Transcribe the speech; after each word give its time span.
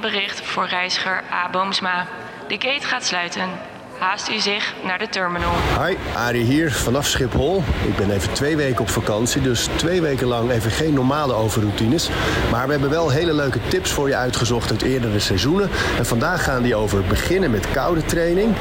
bericht 0.00 0.40
voor 0.40 0.66
reiziger 0.66 1.22
A. 1.32 1.50
Boomsma. 1.50 2.06
De 2.48 2.54
gate 2.54 2.86
gaat 2.86 3.04
sluiten. 3.04 3.48
Haast 3.98 4.28
u 4.28 4.38
zich 4.38 4.74
naar 4.84 4.98
de 4.98 5.08
terminal. 5.08 5.52
Hi, 5.84 5.96
Arie 6.16 6.44
hier 6.44 6.72
vanaf 6.72 7.06
Schiphol. 7.06 7.62
Ik 7.86 7.96
ben 7.96 8.10
even 8.10 8.32
twee 8.32 8.56
weken 8.56 8.80
op 8.80 8.88
vakantie, 8.88 9.42
dus 9.42 9.68
twee 9.76 10.02
weken 10.02 10.26
lang 10.26 10.50
even 10.50 10.70
geen 10.70 10.94
normale 10.94 11.32
overroutines. 11.32 12.08
Maar 12.50 12.66
we 12.66 12.72
hebben 12.72 12.90
wel 12.90 13.10
hele 13.10 13.32
leuke 13.32 13.58
tips 13.68 13.90
voor 13.90 14.08
je 14.08 14.16
uitgezocht 14.16 14.70
uit 14.70 14.82
eerdere 14.82 15.18
seizoenen. 15.18 15.70
En 15.98 16.06
vandaag 16.06 16.44
gaan 16.44 16.62
die 16.62 16.74
over 16.74 17.04
beginnen 17.04 17.50
met 17.50 17.70
koude 17.70 18.04
training, 18.04 18.54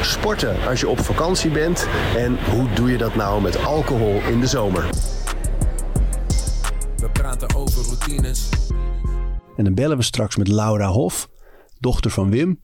sporten 0.00 0.56
als 0.68 0.80
je 0.80 0.88
op 0.88 1.00
vakantie 1.00 1.50
bent 1.50 1.88
en 2.16 2.38
hoe 2.50 2.72
doe 2.72 2.90
je 2.90 2.98
dat 2.98 3.14
nou 3.14 3.42
met 3.42 3.64
alcohol 3.64 4.22
in 4.28 4.40
de 4.40 4.46
zomer. 4.46 4.84
We 6.96 7.10
praten 7.10 7.54
over 7.54 7.84
routines. 7.84 8.48
En 9.58 9.64
dan 9.64 9.74
bellen 9.74 9.96
we 9.96 10.02
straks 10.02 10.36
met 10.36 10.48
Laura 10.48 10.88
Hof, 10.88 11.28
dochter 11.78 12.10
van 12.10 12.30
Wim. 12.30 12.60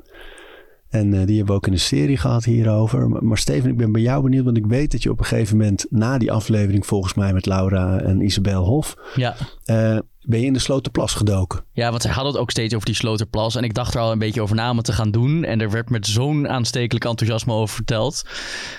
En 0.88 1.06
uh, 1.06 1.26
die 1.26 1.36
hebben 1.36 1.46
we 1.46 1.52
ook 1.52 1.66
in 1.66 1.72
een 1.72 1.78
serie 1.78 2.16
gehad 2.16 2.44
hierover. 2.44 3.08
Maar, 3.08 3.24
maar, 3.24 3.38
Steven, 3.38 3.70
ik 3.70 3.76
ben 3.76 3.92
bij 3.92 4.02
jou 4.02 4.22
benieuwd, 4.22 4.44
want 4.44 4.56
ik 4.56 4.66
weet 4.66 4.92
dat 4.92 5.02
je 5.02 5.10
op 5.10 5.18
een 5.18 5.24
gegeven 5.24 5.56
moment 5.56 5.86
na 5.90 6.18
die 6.18 6.32
aflevering, 6.32 6.86
volgens 6.86 7.14
mij 7.14 7.32
met 7.32 7.46
Laura 7.46 8.00
en 8.00 8.20
Isabel 8.20 8.64
Hof, 8.64 8.94
ja. 9.14 9.34
Uh, 9.66 9.98
ben 10.26 10.40
je 10.40 10.46
in 10.46 10.52
de 10.52 10.58
Sloterplas 10.58 11.14
gedoken. 11.14 11.64
Ja, 11.72 11.90
want 11.90 12.02
zij 12.02 12.10
hadden 12.10 12.32
het 12.32 12.40
ook 12.40 12.50
steeds 12.50 12.74
over 12.74 12.86
die 12.86 12.94
Sloterplas. 12.94 13.54
En 13.54 13.64
ik 13.64 13.74
dacht 13.74 13.94
er 13.94 14.00
al 14.00 14.12
een 14.12 14.18
beetje 14.18 14.42
over 14.42 14.56
na 14.56 14.70
om 14.70 14.76
het 14.76 14.86
te 14.86 14.92
gaan 14.92 15.10
doen. 15.10 15.44
En 15.44 15.60
er 15.60 15.70
werd 15.70 15.90
met 15.90 16.06
zo'n 16.06 16.48
aanstekelijk 16.48 17.04
enthousiasme 17.04 17.52
over 17.52 17.74
verteld. 17.74 18.24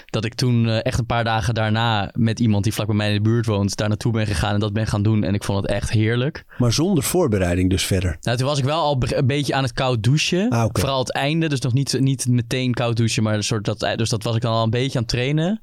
Dat 0.05 0.25
ik 0.25 0.33
toen 0.33 0.65
uh, 0.65 0.85
echt 0.85 0.99
een 0.99 1.05
paar 1.05 1.23
dagen 1.23 1.53
daarna 1.53 2.09
met 2.13 2.39
iemand 2.39 2.63
die 2.63 2.73
vlak 2.73 2.87
bij 2.87 2.95
mij 2.95 3.07
in 3.07 3.13
de 3.13 3.29
buurt 3.29 3.45
woont, 3.45 3.75
daar 3.75 3.87
naartoe 3.87 4.11
ben 4.11 4.27
gegaan 4.27 4.53
en 4.53 4.59
dat 4.59 4.73
ben 4.73 4.87
gaan 4.87 5.03
doen. 5.03 5.23
En 5.23 5.33
ik 5.33 5.43
vond 5.43 5.61
het 5.61 5.71
echt 5.71 5.89
heerlijk. 5.89 6.45
Maar 6.57 6.73
zonder 6.73 7.03
voorbereiding 7.03 7.69
dus 7.69 7.85
verder? 7.85 8.17
Nou, 8.21 8.37
toen 8.37 8.47
was 8.47 8.57
ik 8.57 8.63
wel 8.63 8.81
al 8.81 8.97
een 8.99 9.27
beetje 9.27 9.53
aan 9.53 9.63
het 9.63 9.73
koud 9.73 10.03
douchen. 10.03 10.49
Ah, 10.49 10.63
okay. 10.63 10.81
Vooral 10.81 10.99
het 10.99 11.13
einde, 11.13 11.49
dus 11.49 11.59
nog 11.59 11.73
niet, 11.73 11.99
niet 11.99 12.27
meteen 12.27 12.73
koud 12.73 12.97
douchen, 12.97 13.23
maar 13.23 13.35
een 13.35 13.43
soort 13.43 13.65
dat, 13.65 13.79
dus 13.95 14.09
dat 14.09 14.23
was 14.23 14.35
ik 14.35 14.41
dan 14.41 14.53
al 14.53 14.63
een 14.63 14.69
beetje 14.69 14.97
aan 14.97 15.03
het 15.03 15.11
trainen. 15.11 15.61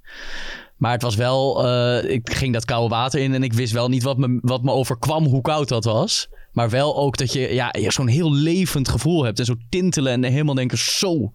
Maar 0.82 0.92
het 0.92 1.02
was 1.02 1.14
wel, 1.14 1.66
uh, 1.66 2.10
ik 2.10 2.32
ging 2.32 2.52
dat 2.52 2.64
koude 2.64 2.94
water 2.94 3.20
in 3.20 3.34
en 3.34 3.42
ik 3.42 3.52
wist 3.52 3.72
wel 3.72 3.88
niet 3.88 4.02
wat 4.02 4.18
me, 4.18 4.38
wat 4.40 4.62
me 4.62 4.70
overkwam, 4.70 5.24
hoe 5.24 5.40
koud 5.40 5.68
dat 5.68 5.84
was. 5.84 6.28
Maar 6.52 6.70
wel 6.70 6.96
ook 6.96 7.16
dat 7.16 7.32
je 7.32 7.54
ja, 7.54 7.72
zo'n 7.72 8.06
heel 8.06 8.32
levend 8.32 8.88
gevoel 8.88 9.24
hebt 9.24 9.38
en 9.38 9.44
zo 9.44 9.54
tintelen 9.68 10.12
en 10.12 10.22
helemaal 10.22 10.54
denken, 10.54 10.78
zo, 10.78 11.32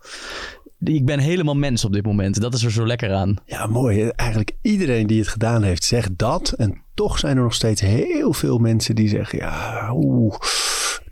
ik 0.83 1.05
ben 1.05 1.19
helemaal 1.19 1.55
mens 1.55 1.85
op 1.85 1.93
dit 1.93 2.05
moment. 2.05 2.41
Dat 2.41 2.53
is 2.53 2.63
er 2.63 2.71
zo 2.71 2.85
lekker 2.85 3.13
aan. 3.13 3.35
Ja, 3.45 3.65
mooi. 3.65 4.07
Eigenlijk 4.07 4.51
iedereen 4.61 5.07
die 5.07 5.19
het 5.19 5.27
gedaan 5.27 5.63
heeft, 5.63 5.83
zegt 5.83 6.17
dat. 6.17 6.51
En 6.51 6.81
toch 6.93 7.19
zijn 7.19 7.37
er 7.37 7.43
nog 7.43 7.53
steeds 7.53 7.81
heel 7.81 8.33
veel 8.33 8.57
mensen 8.57 8.95
die 8.95 9.09
zeggen, 9.09 9.39
ja, 9.39 9.89
oeh, 9.93 10.35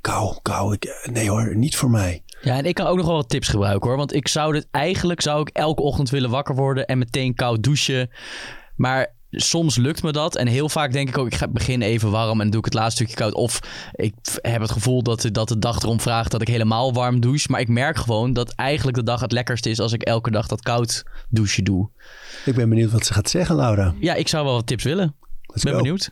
kou, 0.02 0.36
kou. 0.42 0.74
Ik, 0.74 1.10
nee 1.12 1.30
hoor, 1.30 1.56
niet 1.56 1.76
voor 1.76 1.90
mij. 1.90 2.24
Ja, 2.46 2.58
en 2.58 2.66
ik 2.66 2.76
kan 2.76 2.88
ook 2.88 2.98
nog 2.98 3.06
wel 3.06 3.16
wat 3.16 3.30
tips 3.30 3.48
gebruiken 3.48 3.90
hoor. 3.90 3.98
Want 3.98 4.14
ik 4.14 4.28
zou 4.28 4.54
dit 4.54 4.68
eigenlijk 4.72 5.22
zou 5.22 5.42
ik 5.42 5.50
elke 5.50 5.82
ochtend 5.82 6.10
willen 6.10 6.30
wakker 6.30 6.56
worden 6.56 6.86
en 6.86 6.98
meteen 6.98 7.36
koud 7.36 7.64
douchen. 7.64 8.10
Maar 8.76 9.14
soms 9.30 9.76
lukt 9.76 10.04
me 10.04 10.12
dat. 10.12 10.36
En 10.36 10.48
heel 10.48 10.70
vaak 10.70 10.92
denk 10.92 11.10
ik 11.10 11.18
ook, 11.18 11.28
ik 11.28 11.36
ga 11.36 11.48
beginnen 11.48 11.88
even 11.88 12.12
warm 12.12 12.42
en 12.42 12.50
doe 12.50 12.60
ik 12.60 12.66
het 12.66 12.74
laatste 12.74 12.96
stukje 12.96 13.16
koud. 13.16 13.34
Of 13.34 13.60
ik 13.92 14.14
heb 14.42 14.62
het 14.62 14.72
gevoel 14.72 15.04
dat, 15.04 15.30
dat 15.32 15.48
de 15.48 15.60
dag 15.60 15.82
erom 15.82 16.00
vraagt 16.00 16.32
dat 16.32 16.42
ik 16.42 16.48
helemaal 16.48 16.94
warm 16.94 17.20
douche. 17.20 17.52
Maar 17.52 17.60
ik 17.60 17.68
merk 17.68 17.98
gewoon 17.98 18.34
dat 18.34 18.52
eigenlijk 18.52 18.98
de 18.98 19.04
dag 19.04 19.22
het 19.22 19.32
lekkerste 19.32 19.70
is 19.70 19.80
als 19.80 19.94
ik 19.94 20.02
elke 20.02 20.32
dag 20.32 20.48
dat 20.48 20.62
koud 20.62 21.04
douchen 21.30 21.64
doe. 21.64 21.90
Ik 22.46 22.56
ben 22.56 22.70
benieuwd 22.70 22.92
wat 22.92 23.06
ze 23.06 23.14
gaat 23.14 23.30
zeggen, 23.30 23.56
Laura. 23.56 23.94
Ja, 24.00 24.14
ik 24.14 24.28
zou 24.28 24.46
wel 24.46 24.54
wat 24.54 24.68
tips 24.68 24.84
willen. 24.84 25.16
Let's 25.42 25.64
ben 25.64 25.74
go. 25.74 25.78
benieuwd. 25.78 26.12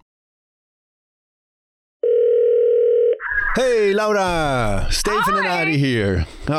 Hey 3.53 3.93
Laura, 3.93 4.85
Steven 4.89 5.37
en 5.37 5.49
Arie 5.49 5.77
hier. 5.77 6.27
Hi. 6.45 6.53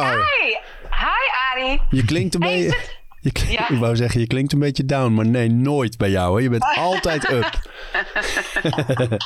Hi 0.91 1.29
Arie. 1.53 1.81
Je 1.91 2.05
klinkt 2.05 2.35
een 2.35 2.41
beetje. 2.41 2.99
Je 3.21 3.31
Ja. 3.49 3.69
Ik 3.69 3.79
wou 3.79 3.97
zeggen, 3.97 4.21
je 4.21 4.27
klinkt 4.27 4.53
een 4.53 4.59
beetje 4.59 4.85
down, 4.85 5.15
maar 5.15 5.27
nee, 5.27 5.51
nooit 5.51 5.97
bij 5.97 6.11
jou. 6.11 6.37
Hè? 6.37 6.43
Je 6.43 6.51
bent 6.51 6.65
altijd 6.89 7.31
up. 7.31 7.51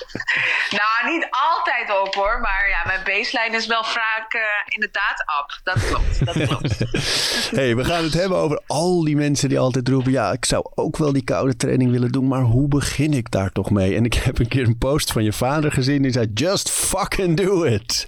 Nou, 0.70 1.14
niet 1.14 1.28
altijd 1.30 2.00
op 2.02 2.14
hoor, 2.14 2.40
maar 2.40 2.68
ja, 2.68 2.82
mijn 2.86 3.00
baseline 3.04 3.56
is 3.56 3.66
wel 3.66 3.84
vaak 3.84 4.34
eh, 4.34 4.40
inderdaad 4.68 5.24
up. 5.40 5.60
Dat 5.62 5.86
klopt, 5.86 6.24
dat 6.24 6.48
klopt. 6.48 6.78
hey, 7.56 7.76
we 7.76 7.84
gaan 7.84 8.02
het 8.02 8.14
hebben 8.14 8.38
over 8.38 8.62
al 8.66 9.04
die 9.04 9.16
mensen 9.16 9.48
die 9.48 9.58
altijd 9.58 9.88
roepen: 9.88 10.12
ja, 10.12 10.32
ik 10.32 10.44
zou 10.44 10.66
ook 10.74 10.96
wel 10.96 11.12
die 11.12 11.24
koude 11.24 11.56
training 11.56 11.90
willen 11.90 12.12
doen, 12.12 12.28
maar 12.28 12.42
hoe 12.42 12.68
begin 12.68 13.12
ik 13.12 13.30
daar 13.30 13.52
toch 13.52 13.70
mee? 13.70 13.96
En 13.96 14.04
ik 14.04 14.14
heb 14.14 14.38
een 14.38 14.48
keer 14.48 14.66
een 14.66 14.78
post 14.78 15.12
van 15.12 15.24
je 15.24 15.32
vader 15.32 15.72
gezien 15.72 16.02
die 16.02 16.12
zei: 16.12 16.30
just 16.34 16.70
fucking 16.70 17.36
do 17.36 17.62
it. 17.62 18.06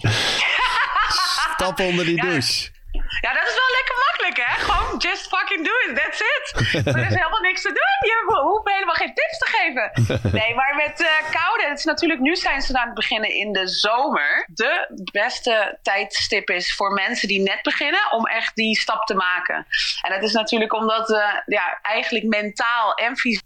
Stap 1.54 1.80
onder 1.80 2.04
die 2.04 2.20
douche. 2.20 2.70
Ja, 3.20 3.32
dat 3.32 3.46
is 3.48 3.54
wel 3.54 3.70
lekker 3.78 3.96
makkelijk 4.26 4.50
hè. 4.50 4.64
Gewoon 4.64 4.98
just 4.98 5.28
fucking 5.28 5.64
do 5.64 5.72
it, 5.88 5.96
that's 5.96 6.20
it. 6.20 6.52
Er 6.96 7.06
is 7.06 7.14
helemaal 7.14 7.40
niks 7.40 7.62
te 7.62 7.68
doen. 7.68 8.08
Je 8.10 8.24
ho- 8.26 8.42
hoeft 8.48 8.72
helemaal 8.72 8.94
geen 8.94 9.14
tips 9.14 9.38
te 9.38 9.48
geven. 9.50 9.90
Nee, 10.40 10.54
maar 10.54 10.74
met 10.74 11.00
eh, 11.00 11.30
koude, 11.30 11.68
het 11.68 11.78
is 11.78 11.84
natuurlijk, 11.84 12.20
nu 12.20 12.36
zijn 12.36 12.62
ze 12.62 12.78
aan 12.78 12.86
het 12.86 12.94
beginnen 12.94 13.30
in 13.30 13.52
de 13.52 13.68
zomer. 13.68 14.48
De 14.54 14.86
beste 15.12 15.78
tijdstip 15.82 16.50
is 16.50 16.74
voor 16.74 16.92
mensen 16.92 17.28
die 17.28 17.40
net 17.40 17.62
beginnen 17.62 18.12
om 18.12 18.26
echt 18.26 18.54
die 18.54 18.76
stap 18.78 19.06
te 19.06 19.14
maken. 19.14 19.66
En 20.02 20.10
dat 20.12 20.22
is 20.22 20.32
natuurlijk 20.32 20.72
omdat 20.72 21.08
we 21.08 21.42
ja, 21.46 21.78
eigenlijk 21.82 22.24
mentaal 22.24 22.94
en 22.94 23.16
fysiek 23.16 23.44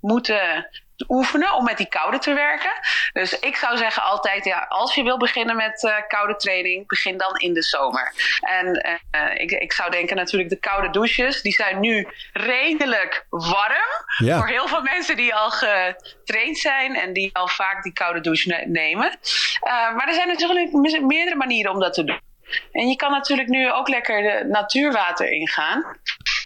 moeten 0.00 0.68
oefenen 1.08 1.54
om 1.54 1.64
met 1.64 1.76
die 1.76 1.88
koude 1.88 2.18
te 2.18 2.32
werken. 2.32 2.72
Dus 3.12 3.38
ik 3.38 3.56
zou 3.56 3.76
zeggen 3.76 4.02
altijd, 4.02 4.44
ja, 4.44 4.66
als 4.68 4.94
je 4.94 5.02
wil 5.02 5.18
beginnen 5.18 5.56
met 5.56 5.84
eh, 5.84 5.94
koude 6.08 6.36
training, 6.36 6.86
begin 6.86 7.16
dan 7.16 7.36
in 7.36 7.52
de 7.52 7.62
zomer. 7.62 8.12
En 8.40 8.72
eh, 9.10 9.40
ik, 9.40 9.50
ik 9.50 9.72
zou 9.72 9.90
denken 9.90 10.16
natuurlijk 10.16 10.50
de 10.50 10.58
koude 10.58 10.90
douches, 10.90 11.42
die 11.42 11.52
zijn 11.52 11.80
nu 11.80 12.06
redelijk 12.32 13.26
warm. 13.28 14.04
Ja. 14.18 14.38
Voor 14.38 14.48
heel 14.48 14.68
veel 14.68 14.82
mensen 14.82 15.16
die 15.16 15.34
al 15.34 15.50
getraind 15.50 16.58
zijn 16.58 16.96
en 16.96 17.12
die 17.12 17.30
al 17.32 17.48
vaak 17.48 17.82
die 17.82 17.92
koude 17.92 18.20
douche 18.20 18.48
ne- 18.48 18.64
nemen. 18.66 19.18
Eh, 19.60 19.94
maar 19.94 20.08
er 20.08 20.14
zijn 20.14 20.28
natuurlijk 20.28 20.72
meerdere 21.02 21.36
manieren 21.36 21.72
om 21.72 21.80
dat 21.80 21.94
te 21.94 22.04
doen. 22.04 22.20
En 22.72 22.88
je 22.88 22.96
kan 22.96 23.10
natuurlijk 23.10 23.48
nu 23.48 23.72
ook 23.72 23.88
lekker 23.88 24.22
de 24.22 24.48
natuurwater 24.48 25.30
ingaan. 25.30 25.84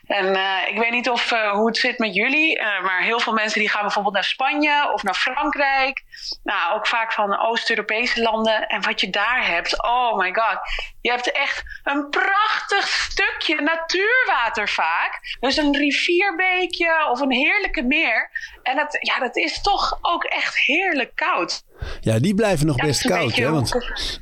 En 0.06 0.34
eh, 0.34 0.68
ik 0.68 0.78
weet 0.78 0.90
niet 0.90 1.10
of, 1.10 1.32
eh, 1.32 1.50
hoe 1.50 1.66
het 1.66 1.76
zit 1.76 1.98
met 1.98 2.14
jullie, 2.14 2.58
eh, 2.58 2.82
maar 2.82 3.02
heel 3.02 3.20
veel 3.20 3.32
mensen 3.32 3.60
die 3.60 3.68
gaan 3.68 3.82
bijvoorbeeld 3.82 4.14
naar 4.14 4.24
Spanje 4.24 4.90
of 4.92 5.02
naar 5.02 5.14
Frankrijk. 5.14 6.02
Nou, 6.42 6.74
ook 6.74 6.86
vaak 6.86 7.12
van 7.12 7.40
Oost-Europese 7.40 8.22
landen. 8.22 8.66
En 8.66 8.82
wat 8.82 9.00
je 9.00 9.10
daar 9.10 9.46
hebt, 9.46 9.82
oh 9.84 10.16
my 10.16 10.32
god. 10.34 10.58
Je 11.00 11.10
hebt 11.10 11.32
echt 11.32 11.62
een 11.84 12.08
prachtig 12.08 12.88
stukje 12.88 13.60
natuurwater 13.60 14.68
vaak. 14.68 15.36
Dus 15.40 15.56
een 15.56 15.76
rivierbeekje 15.76 17.08
of 17.10 17.20
een 17.20 17.32
heerlijke 17.32 17.82
meer. 17.82 18.30
En 18.62 18.76
dat, 18.76 18.96
ja, 19.00 19.18
dat 19.18 19.36
is 19.36 19.60
toch 19.60 19.98
ook 20.00 20.24
echt 20.24 20.58
heerlijk 20.58 21.16
koud. 21.16 21.62
Ja, 22.00 22.18
die 22.18 22.34
blijven 22.34 22.66
nog 22.66 22.76
Ja, 22.76 22.84
best 22.84 23.06
koud, 23.06 23.34
hè? 23.34 23.50
Want, 23.50 23.76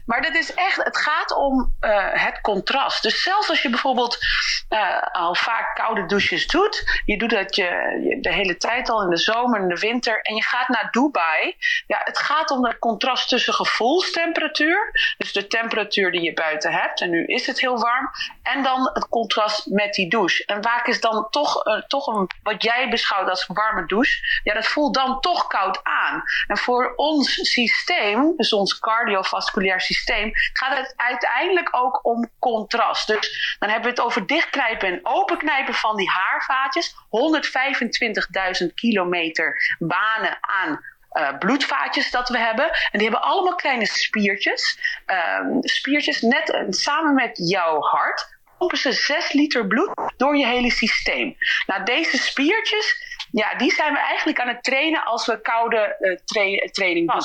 Maar 0.07 0.23
dat 0.23 0.35
is 0.35 0.55
echt, 0.55 0.85
het 0.85 0.97
gaat 0.97 1.35
om 1.35 1.77
eh, 1.81 2.07
het 2.13 2.41
contrast. 2.41 3.03
Dus 3.03 3.23
zelfs 3.23 3.49
als 3.49 3.63
je 3.63 3.71
bijvoorbeeld 3.71 4.19
eh, 4.69 5.03
al 5.13 5.35
vaak 5.35 5.77
koude 5.77 6.07
douches 6.07 6.47
doet, 6.47 7.03
je 7.05 7.19
doet 7.19 7.31
dat 7.31 7.57
je, 7.57 7.65
je 8.09 8.19
de 8.21 8.33
hele 8.33 8.57
tijd 8.57 8.89
al 8.89 9.03
in 9.03 9.11
de 9.11 9.17
zomer 9.17 9.61
en 9.61 9.69
de 9.69 9.79
winter, 9.79 10.21
en 10.21 10.35
je 10.35 10.43
gaat 10.43 10.69
naar 10.69 10.89
Dubai. 10.91 11.57
Ja, 11.87 12.01
het 12.05 12.19
gaat 12.19 12.51
om 12.51 12.63
dat 12.63 12.79
contrast 12.79 13.29
tussen 13.29 13.55
gevoelstemperatuur, 13.55 14.91
dus 15.19 15.33
de 15.33 15.47
temperatuur 15.47 16.11
die 16.13 16.23
je 16.23 16.33
buiten 16.33 16.73
hebt, 16.73 17.01
en 17.01 17.11
nu 17.11 17.25
is 17.25 17.47
het 17.47 17.61
heel 17.61 17.79
warm, 17.79 18.11
en 18.43 18.63
dan 18.63 18.91
het 18.93 19.09
contrast 19.09 19.67
met 19.67 19.95
die 19.95 20.11
douche. 20.11 20.45
En 20.45 20.63
vaak 20.63 20.87
is 20.87 21.01
dan 21.01 21.27
toch, 21.31 21.65
eh, 21.65 21.83
toch 21.83 22.07
een, 22.07 22.31
wat 22.43 22.63
jij 22.63 22.89
beschouwt 22.91 23.29
als 23.29 23.47
warme 23.47 23.87
douche, 23.87 24.41
ja, 24.43 24.55
dat 24.55 24.67
voelt 24.67 24.95
dan 24.95 25.21
toch 25.21 25.47
koud 25.47 25.81
aan. 25.83 26.23
En 26.47 26.59
voor 26.59 26.93
ons 26.97 27.50
systeem, 27.53 28.37
dus 28.37 28.53
ons 28.53 28.79
cardiovasculair 28.79 29.81
systeem, 29.81 30.31
gaat 30.53 30.77
het 30.77 30.93
uiteindelijk 30.97 31.69
ook 31.71 32.05
om 32.07 32.31
contrast. 32.39 33.07
Dus 33.07 33.57
dan 33.59 33.69
hebben 33.69 33.91
we 33.91 33.97
het 33.97 34.07
over 34.07 34.27
dichtknijpen 34.27 34.89
en 34.89 35.01
openknijpen 35.03 35.75
van 35.75 35.97
die 35.97 36.09
haarvaatjes. 36.09 36.95
125.000 38.63 38.75
kilometer 38.75 39.77
banen 39.79 40.39
aan 40.41 40.85
eh, 41.11 41.39
bloedvaatjes 41.39 42.11
dat 42.11 42.29
we 42.29 42.39
hebben. 42.39 42.71
En 42.71 42.99
die 42.99 43.03
hebben 43.03 43.23
allemaal 43.23 43.55
kleine 43.55 43.87
spiertjes. 43.87 44.79
Ehm, 45.07 45.47
spiertjes 45.61 46.21
net 46.21 46.51
eh, 46.51 46.63
samen 46.69 47.15
met 47.15 47.31
jouw 47.49 47.81
hart 47.81 48.39
pompen 48.61 48.79
ze 48.79 48.93
6 48.93 49.33
liter 49.33 49.67
bloed 49.67 49.91
door 50.17 50.37
je 50.37 50.47
hele 50.47 50.71
systeem. 50.71 51.37
Nou, 51.67 51.85
deze 51.85 52.17
spiertjes, 52.17 53.10
ja, 53.33 53.55
die 53.59 53.73
zijn 53.73 53.93
we 53.93 53.99
eigenlijk 53.99 54.41
aan 54.41 54.49
het 54.49 54.63
trainen 54.63 55.05
als 55.05 55.27
we 55.27 55.41
koude 55.41 55.77
eh, 55.77 56.17
tra- 56.25 56.69
training 56.73 57.11
doen. 57.13 57.21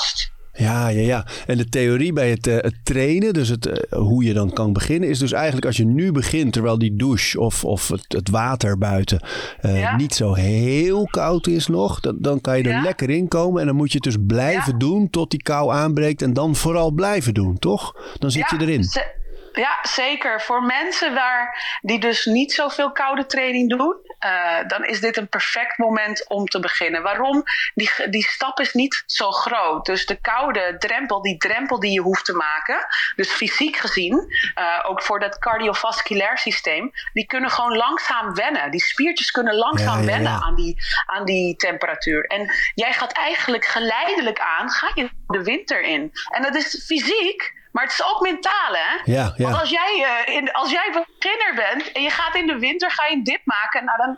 ja, 0.65 0.87
ja, 0.87 1.01
ja. 1.01 1.25
En 1.47 1.57
de 1.57 1.69
theorie 1.69 2.13
bij 2.13 2.29
het, 2.29 2.47
eh, 2.47 2.55
het 2.55 2.75
trainen, 2.83 3.33
dus 3.33 3.49
het, 3.49 3.65
eh, 3.65 3.97
hoe 3.99 4.23
je 4.23 4.33
dan 4.33 4.53
kan 4.53 4.73
beginnen, 4.73 5.09
is 5.09 5.19
dus 5.19 5.31
eigenlijk 5.31 5.65
als 5.65 5.77
je 5.77 5.85
nu 5.85 6.11
begint, 6.11 6.53
terwijl 6.53 6.77
die 6.77 6.95
douche 6.95 7.39
of, 7.39 7.65
of 7.65 7.87
het, 7.87 8.05
het 8.07 8.29
water 8.29 8.77
buiten 8.77 9.19
eh, 9.59 9.79
Ja. 9.79 9.95
niet 9.95 10.13
zo 10.15 10.33
heel 10.33 11.07
koud 11.07 11.47
is 11.47 11.67
nog, 11.67 11.99
dan, 11.99 12.15
dan 12.19 12.41
kan 12.41 12.57
je 12.57 12.63
er 12.63 12.69
Ja. 12.69 12.81
lekker 12.81 13.09
in 13.09 13.27
komen. 13.27 13.61
En 13.61 13.67
dan 13.67 13.75
moet 13.75 13.91
je 13.91 13.95
het 14.03 14.03
dus 14.13 14.17
blijven 14.27 14.71
Ja. 14.71 14.77
doen 14.77 15.09
tot 15.09 15.31
die 15.31 15.41
kou 15.43 15.73
aanbreekt. 15.73 16.21
En 16.21 16.33
dan 16.33 16.55
vooral 16.55 16.91
blijven 16.91 17.33
doen, 17.33 17.59
toch? 17.59 17.95
Dan 18.19 18.31
zit 18.31 18.49
je 18.49 18.57
erin. 18.61 18.83
ze- 18.83 19.23
ja, 19.55 19.79
zeker. 19.81 20.41
Voor 20.41 20.63
mensen 20.63 21.13
waar, 21.13 21.77
die 21.81 21.99
dus 21.99 22.25
niet 22.25 22.53
zoveel 22.53 22.91
koude 22.91 23.25
training 23.25 23.69
doen, 23.69 23.95
eh, 24.19 24.67
dan 24.67 24.85
is 24.85 24.99
dit 24.99 25.17
een 25.17 25.29
perfect 25.29 25.77
moment 25.77 26.27
om 26.27 26.45
te 26.45 26.59
beginnen. 26.59 27.03
Waarom? 27.03 27.43
Die, 27.73 28.09
die 28.09 28.23
stap 28.23 28.59
is 28.59 28.73
niet 28.73 29.03
zo 29.05 29.31
groot. 29.31 29.85
Dus 29.85 30.05
de 30.05 30.15
koude 30.21 30.75
drempel, 30.79 31.21
die 31.21 31.37
drempel 31.37 31.79
die 31.79 31.91
je 31.91 32.01
hoeft 32.01 32.25
te 32.25 32.33
maken, 32.33 32.87
dus 33.15 33.31
fysiek 33.31 33.75
gezien, 33.77 34.27
eh, 34.55 34.79
ook 34.83 35.01
voor 35.01 35.19
dat 35.19 35.39
cardiovasculair 35.39 36.37
systeem, 36.37 36.91
die 37.13 37.25
kunnen 37.25 37.49
gewoon 37.49 37.75
langzaam 37.75 38.33
wennen. 38.33 38.71
Die 38.71 38.83
spiertjes 38.83 39.31
kunnen 39.31 39.55
langzaam 39.55 39.95
Ja, 39.95 39.99
ja, 39.99 40.05
wennen 40.05 40.41
aan 40.41 40.55
die, 40.55 40.77
aan 41.05 41.25
die 41.25 41.55
temperatuur. 41.55 42.25
En 42.25 42.53
jij 42.73 42.93
gaat 42.93 43.11
eigenlijk 43.11 43.65
geleidelijk 43.65 44.39
aan, 44.39 44.69
ga 44.69 44.91
je 44.93 45.09
de 45.27 45.43
winter 45.43 45.81
in. 45.81 46.11
En 46.29 46.41
dat 46.41 46.55
is 46.55 46.83
fysiek. 46.85 47.53
Maar 47.75 47.83
het 47.83 47.93
is 47.99 48.05
ook 48.11 48.21
mentaal, 48.31 48.71
hè? 48.83 48.91
Ja, 49.17 49.25
ja. 49.35 49.43
Want 49.45 49.59
als 49.63 49.69
jij, 49.69 49.91
eh, 50.09 50.35
in, 50.37 50.51
als 50.61 50.71
jij 50.71 50.87
beginner 50.99 51.53
bent 51.63 51.91
en 51.91 52.01
je 52.07 52.09
gaat 52.19 52.35
in 52.35 52.47
de 52.47 52.57
winter 52.67 52.91
ga 52.91 53.05
je 53.05 53.15
een 53.15 53.23
dip 53.23 53.41
maken, 53.43 53.85
nou 53.85 53.97
dan 54.03 54.11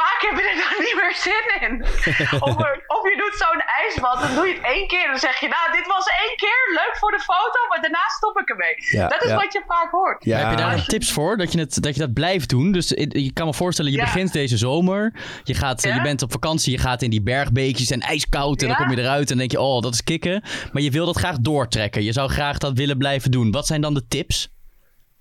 vaak 0.00 0.18
heb 0.26 0.34
je 0.40 0.44
er 0.48 0.56
dan 0.64 0.72
niet 0.86 0.96
meer 1.00 1.14
zin 1.28 1.44
in. 1.64 1.72
of, 2.48 2.54
er- 2.66 2.82
of 2.96 3.02
je 3.10 3.16
doet 3.22 3.36
zo'n 3.44 3.62
ijsbad, 3.82 4.20
dan 4.20 4.34
doe 4.34 4.46
je 4.48 4.54
het 4.54 4.64
één 4.74 4.86
keer 4.86 5.04
en 5.04 5.10
dan 5.10 5.18
zeg 5.28 5.36
je, 5.40 5.48
nou 5.48 5.64
dit 5.78 5.86
was 5.86 6.06
één 6.24 6.36
keer, 6.36 6.60
leuk 6.80 6.94
voor 7.00 7.10
de 7.10 7.20
foto, 7.20 7.58
maar 7.68 7.80
daarna 7.80 8.04
stop 8.18 8.38
ik 8.40 8.48
ermee. 8.48 8.74
Ja, 8.98 9.08
dat 9.08 9.22
is 9.22 9.30
ja. 9.30 9.36
wat 9.36 9.52
je 9.52 9.62
vaak 9.66 9.90
hoort. 9.90 10.24
Ja. 10.24 10.38
Heb 10.38 10.50
je 10.50 10.56
daar 10.56 10.84
tips 10.84 11.12
voor 11.12 11.36
dat 11.36 11.52
je, 11.52 11.58
het, 11.58 11.82
dat 11.82 11.94
je 11.94 12.00
dat 12.00 12.12
blijft 12.12 12.48
doen? 12.48 12.72
Dus 12.72 12.88
je 13.26 13.32
kan 13.32 13.46
me 13.46 13.54
voorstellen, 13.54 13.90
je 13.92 13.98
Ja. 13.98 14.04
begint 14.04 14.32
deze 14.32 14.56
zomer. 14.56 15.12
Je, 15.44 15.54
gaat, 15.54 15.82
Ja. 15.82 15.94
je 15.94 16.00
bent 16.02 16.22
op 16.22 16.32
vakantie, 16.32 16.72
je 16.72 16.78
gaat 16.78 17.02
in 17.02 17.10
die 17.10 17.22
bergbeekjes 17.22 17.90
en 17.90 18.00
ijskoud. 18.00 18.62
En 18.62 18.68
dan 18.68 18.76
kom 18.76 18.90
je 18.90 18.98
eruit 18.98 19.20
en 19.20 19.26
dan 19.26 19.38
denk 19.38 19.50
je, 19.50 19.60
oh, 19.60 19.82
dat 19.82 19.92
is 19.94 20.04
kicken. 20.04 20.42
Maar 20.72 20.82
je 20.82 20.90
wil 20.90 21.06
dat 21.06 21.16
graag 21.18 21.36
doortrekken. 21.40 22.02
Je 22.04 22.12
zou 22.12 22.28
graag 22.28 22.58
dat 22.58 22.72
willen 22.76 22.96
blijven 22.98 23.30
doen. 23.30 23.50
Wat 23.50 23.66
zijn 23.66 23.80
dan 23.80 23.94
de 23.94 24.08
tips? 24.08 24.48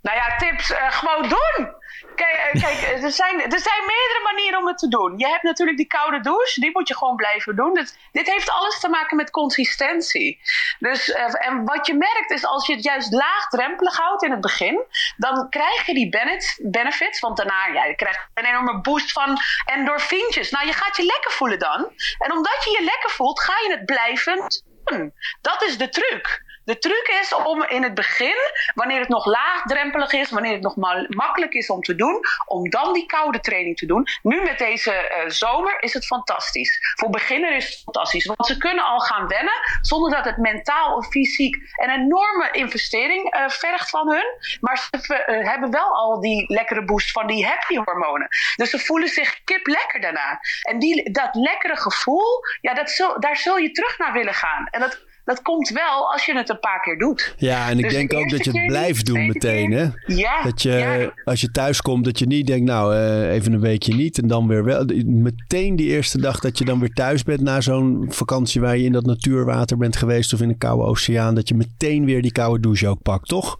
Nou 0.01 0.17
ja, 0.17 0.35
tips, 0.35 0.71
eh, 0.71 0.91
gewoon 0.91 1.29
doen. 1.29 1.75
Kijk, 2.15 2.35
eh, 2.35 2.61
kijk 2.61 2.81
er, 3.05 3.11
zijn, 3.11 3.41
er 3.41 3.59
zijn 3.59 3.81
meerdere 3.85 4.21
manieren 4.23 4.59
om 4.59 4.67
het 4.67 4.77
te 4.77 4.87
doen. 4.87 5.17
Je 5.17 5.27
hebt 5.27 5.43
natuurlijk 5.43 5.77
die 5.77 5.87
koude 5.87 6.19
douche, 6.19 6.59
die 6.59 6.71
moet 6.73 6.87
je 6.87 6.95
gewoon 6.95 7.15
blijven 7.15 7.55
doen. 7.55 7.73
Dit, 7.73 7.97
dit 8.11 8.27
heeft 8.27 8.49
alles 8.49 8.79
te 8.79 8.89
maken 8.89 9.17
met 9.17 9.31
consistentie. 9.31 10.41
Dus, 10.79 11.11
eh, 11.11 11.47
en 11.47 11.65
wat 11.65 11.87
je 11.87 11.93
merkt 11.93 12.31
is 12.31 12.45
als 12.45 12.67
je 12.67 12.73
het 12.73 12.83
juist 12.83 13.13
laagdrempelig 13.13 13.97
houdt 13.97 14.23
in 14.23 14.31
het 14.31 14.41
begin, 14.41 14.85
dan 15.17 15.49
krijg 15.49 15.85
je 15.85 15.93
die 15.93 16.09
benefits, 16.57 17.19
want 17.19 17.37
daarna 17.37 17.65
ja, 17.73 17.85
je 17.85 17.95
krijgt 17.95 18.27
een 18.33 18.45
enorme 18.45 18.81
boost 18.81 19.11
van 19.11 19.37
endorfientjes. 19.65 20.49
Nou, 20.49 20.65
je 20.65 20.73
gaat 20.73 20.97
je 20.97 21.03
lekker 21.03 21.31
voelen 21.31 21.59
dan. 21.59 21.91
En 22.17 22.31
omdat 22.31 22.63
je 22.63 22.69
je 22.79 22.83
lekker 22.83 23.09
voelt, 23.09 23.41
ga 23.41 23.53
je 23.63 23.71
het 23.71 23.85
blijvend 23.85 24.65
doen. 24.83 25.13
Dat 25.41 25.63
is 25.63 25.77
de 25.77 25.89
truc. 25.89 26.45
De 26.67 26.77
truc 26.77 27.07
is 27.21 27.33
om 27.33 27.63
in 27.63 27.83
het 27.83 27.93
begin, 27.93 28.35
wanneer 28.73 28.99
het 28.99 29.09
nog 29.09 29.25
laagdrempelig 29.25 30.13
is, 30.13 30.29
wanneer 30.29 30.53
het 30.53 30.61
nog 30.61 30.75
ma- 30.75 31.05
makkelijk 31.07 31.53
is 31.53 31.69
om 31.69 31.81
te 31.81 31.95
doen, 31.95 32.19
om 32.45 32.69
dan 32.69 32.93
die 32.93 33.05
koude 33.05 33.39
training 33.39 33.77
te 33.77 33.85
doen. 33.85 34.07
Nu 34.21 34.41
met 34.41 34.57
deze 34.57 34.91
eh, 34.91 35.29
zomer 35.29 35.83
is 35.83 35.93
het 35.93 36.05
fantastisch. 36.05 36.79
Voor 36.95 37.09
beginner 37.09 37.55
is 37.55 37.65
het 37.65 37.81
fantastisch, 37.83 38.25
want 38.25 38.45
ze 38.45 38.57
kunnen 38.57 38.83
al 38.83 38.99
gaan 38.99 39.27
wennen 39.27 39.53
zonder 39.81 40.11
dat 40.11 40.25
het 40.25 40.37
mentaal 40.37 40.95
of 40.95 41.07
fysiek 41.07 41.55
een 41.55 41.89
enorme 41.89 42.49
investering 42.51 43.31
eh, 43.31 43.49
vergt 43.49 43.89
van 43.89 44.09
hun. 44.09 44.57
Maar 44.59 44.77
ze 44.77 45.23
eh, 45.23 45.49
hebben 45.49 45.71
wel 45.71 45.95
al 45.95 46.21
die 46.21 46.53
lekkere 46.53 46.85
boost 46.85 47.11
van 47.11 47.27
die 47.27 47.45
happy 47.45 47.75
hormonen. 47.75 48.27
Dus 48.55 48.69
ze 48.69 48.79
voelen 48.79 49.09
zich 49.09 49.43
kip 49.43 49.67
lekker 49.67 50.01
daarna. 50.01 50.39
En 50.61 50.79
die, 50.79 51.11
dat 51.11 51.35
lekkere 51.35 51.77
gevoel, 51.77 52.39
ja, 52.61 52.73
dat 52.73 53.15
daar 53.19 53.37
zul 53.37 53.57
je 53.57 53.71
terug 53.71 53.97
naar 53.97 54.13
willen 54.13 54.33
gaan. 54.33 54.67
En 54.71 54.79
dat, 54.79 55.05
dat 55.27 55.41
komt 55.41 55.69
wel 55.69 56.11
als 56.11 56.25
je 56.25 56.37
het 56.37 56.49
een 56.49 56.59
paar 56.59 56.81
keer 56.81 56.97
doet. 56.97 57.33
Ja, 57.37 57.69
en 57.69 57.77
ik 57.77 57.83
Dus 57.83 57.93
denk 57.93 58.09
de 58.09 58.15
ook 58.15 58.29
dat 58.29 58.45
je 58.45 58.51
het 58.51 58.67
blijft 58.67 59.05
doen 59.05 59.27
meteen, 59.27 59.71
hè? 59.71 59.87
Ja, 60.05 60.43
Dat 60.43 60.61
je, 60.61 60.71
ja. 60.71 61.13
als 61.23 61.41
je 61.41 61.51
thuis 61.51 61.81
komt, 61.81 62.05
dat 62.05 62.19
je 62.19 62.25
niet 62.25 62.47
denkt, 62.47 62.65
nou, 62.65 62.95
eh, 62.95 63.33
even 63.33 63.53
een 63.53 63.59
weekje 63.59 63.93
niet 63.93 64.17
en 64.17 64.27
dan 64.27 64.47
weer 64.47 64.63
wel. 64.63 64.85
Meteen 65.05 65.75
die 65.75 65.89
eerste 65.89 66.21
dag 66.21 66.39
dat 66.39 66.57
je 66.57 66.65
dan 66.65 66.79
weer 66.79 66.93
thuis 66.93 67.23
bent 67.23 67.41
na 67.41 67.61
zo'n 67.61 68.05
vakantie 68.09 68.61
waar 68.61 68.77
je 68.77 68.83
in 68.83 68.91
dat 68.91 69.05
natuurwater 69.05 69.77
bent 69.77 69.95
geweest 69.95 70.33
of 70.33 70.41
in 70.41 70.49
een 70.49 70.57
koude 70.57 70.83
oceaan, 70.83 71.35
dat 71.35 71.47
je 71.47 71.55
meteen 71.55 72.05
weer 72.05 72.21
die 72.21 72.31
koude 72.31 72.59
douche 72.59 72.87
ook 72.87 73.01
pakt, 73.01 73.27
toch? 73.27 73.57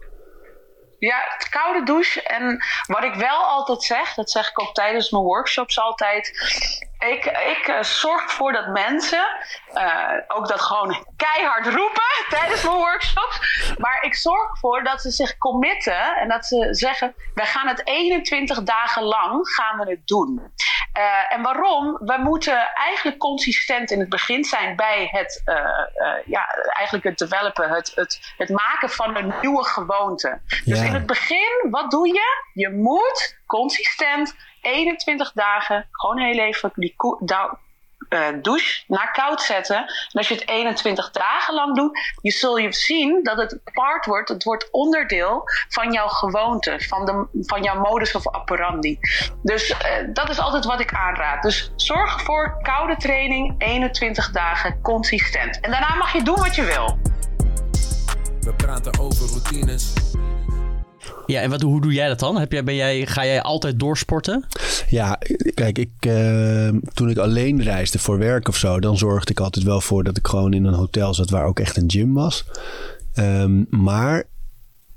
Ja, 0.98 1.16
het 1.36 1.48
koude 1.48 1.84
douche. 1.84 2.22
En 2.22 2.64
wat 2.86 3.04
ik 3.04 3.14
wel 3.14 3.38
altijd 3.38 3.82
zeg, 3.82 4.14
dat 4.14 4.30
zeg 4.30 4.50
ik 4.50 4.60
ook 4.60 4.74
tijdens 4.74 5.10
mijn 5.10 5.24
workshops 5.24 5.78
altijd. 5.78 6.32
Ik, 6.98 7.24
ik 7.24 7.66
eh, 7.66 7.82
zorg 7.82 8.22
ervoor 8.22 8.52
dat 8.52 8.66
mensen 8.66 9.26
eh, 9.72 10.12
ook 10.28 10.48
dat 10.48 10.60
gewoon 10.60 11.06
keihard 11.16 11.66
roepen 11.66 12.02
tijdens 12.30 12.62
mijn 12.62 12.76
workshops. 12.76 13.40
Maar 13.76 14.02
ik 14.02 14.14
zorg 14.14 14.50
ervoor 14.50 14.84
dat 14.84 15.00
ze 15.02 15.10
zich 15.10 15.38
committen 15.38 16.16
en 16.16 16.28
dat 16.28 16.46
ze 16.46 16.68
zeggen: 16.70 17.14
wij 17.34 17.46
gaan 17.46 17.68
het 17.68 17.86
21 17.86 18.62
dagen 18.62 19.02
lang 19.02 19.48
gaan 19.48 19.78
we 19.78 19.90
het 19.90 20.06
doen. 20.06 20.52
Eh, 20.92 21.34
en 21.34 21.42
waarom? 21.42 21.98
We 22.00 22.16
moeten 22.18 22.70
eigenlijk 22.74 23.18
consistent 23.18 23.90
in 23.90 24.00
het 24.00 24.08
begin 24.08 24.44
zijn 24.44 24.76
bij 24.76 25.08
het, 25.10 25.42
ja, 26.24 26.46
eigenlijk 26.76 27.04
het 27.04 27.18
developen, 27.18 27.70
het, 27.70 27.92
het, 27.94 28.32
het 28.36 28.48
maken 28.48 28.90
van 28.90 29.16
een 29.16 29.34
nieuwe 29.40 29.64
gewoonte. 29.64 30.40
Dus 30.64 30.80
in 30.80 30.94
het 30.94 31.06
begin, 31.06 31.66
wat 31.70 31.90
doe 31.90 32.08
je? 32.08 32.44
Je 32.52 32.70
moet 32.70 33.38
consistent 33.46 34.36
21 34.68 35.32
dagen 35.32 35.88
gewoon 35.90 36.18
heel 36.18 36.38
even 36.38 36.72
die 36.74 36.94
eh, 38.08 38.26
douche 38.42 38.84
naar 38.86 39.12
koud 39.12 39.42
zetten. 39.42 39.76
En 39.76 39.86
als 40.12 40.28
je 40.28 40.34
het 40.34 40.48
21 40.48 41.10
dagen 41.10 41.54
lang 41.54 41.76
doet, 41.76 41.98
je 42.22 42.30
zul 42.30 42.56
je 42.56 42.72
zien 42.72 43.22
dat 43.22 43.36
het 43.36 43.60
part 43.72 44.06
wordt, 44.06 44.28
het 44.28 44.44
wordt 44.44 44.68
onderdeel 44.70 45.42
van 45.68 45.92
jouw 45.92 46.08
gewoonte, 46.08 46.80
van, 46.88 47.06
de, 47.06 47.26
van 47.40 47.62
jouw 47.62 47.80
modus 47.80 48.14
of 48.14 48.34
operandi. 48.34 48.98
Dus 49.42 49.70
eh, 49.70 49.90
dat 50.12 50.28
is 50.28 50.38
altijd 50.38 50.64
wat 50.64 50.80
ik 50.80 50.92
aanraad. 50.92 51.42
Dus 51.42 51.72
zorg 51.76 52.22
voor 52.22 52.58
koude 52.62 52.96
training, 52.96 53.54
21 53.58 54.30
dagen 54.30 54.80
consistent. 54.82 55.60
En 55.60 55.70
daarna 55.70 55.94
mag 55.94 56.12
je 56.12 56.22
doen 56.22 56.38
wat 56.38 56.54
je 56.54 56.64
wil. 56.64 56.98
We 58.40 58.54
praten 58.54 58.98
over 59.00 59.26
routines. 59.26 60.07
Ja, 61.28 61.40
en 61.40 61.50
wat, 61.50 61.62
hoe 61.62 61.80
doe 61.80 61.92
jij 61.92 62.08
dat 62.08 62.18
dan? 62.18 62.38
Heb 62.38 62.52
jij, 62.52 62.64
ben 62.64 62.74
jij, 62.74 63.06
ga 63.06 63.24
jij 63.24 63.42
altijd 63.42 63.78
doorsporten? 63.78 64.44
Ja, 64.88 65.18
kijk, 65.54 65.78
ik, 65.78 65.90
eh, 65.98 66.68
toen 66.94 67.10
ik 67.10 67.18
alleen 67.18 67.62
reisde 67.62 67.98
voor 67.98 68.18
werk 68.18 68.48
of 68.48 68.56
zo, 68.56 68.80
dan 68.80 68.98
zorgde 68.98 69.30
ik 69.30 69.40
altijd 69.40 69.64
wel 69.64 69.80
voor 69.80 70.04
dat 70.04 70.16
ik 70.16 70.26
gewoon 70.26 70.52
in 70.52 70.64
een 70.64 70.74
hotel 70.74 71.14
zat 71.14 71.30
waar 71.30 71.46
ook 71.46 71.60
echt 71.60 71.76
een 71.76 71.90
gym 71.90 72.14
was. 72.14 72.44
Ehm, 73.14 73.64
maar 73.70 74.24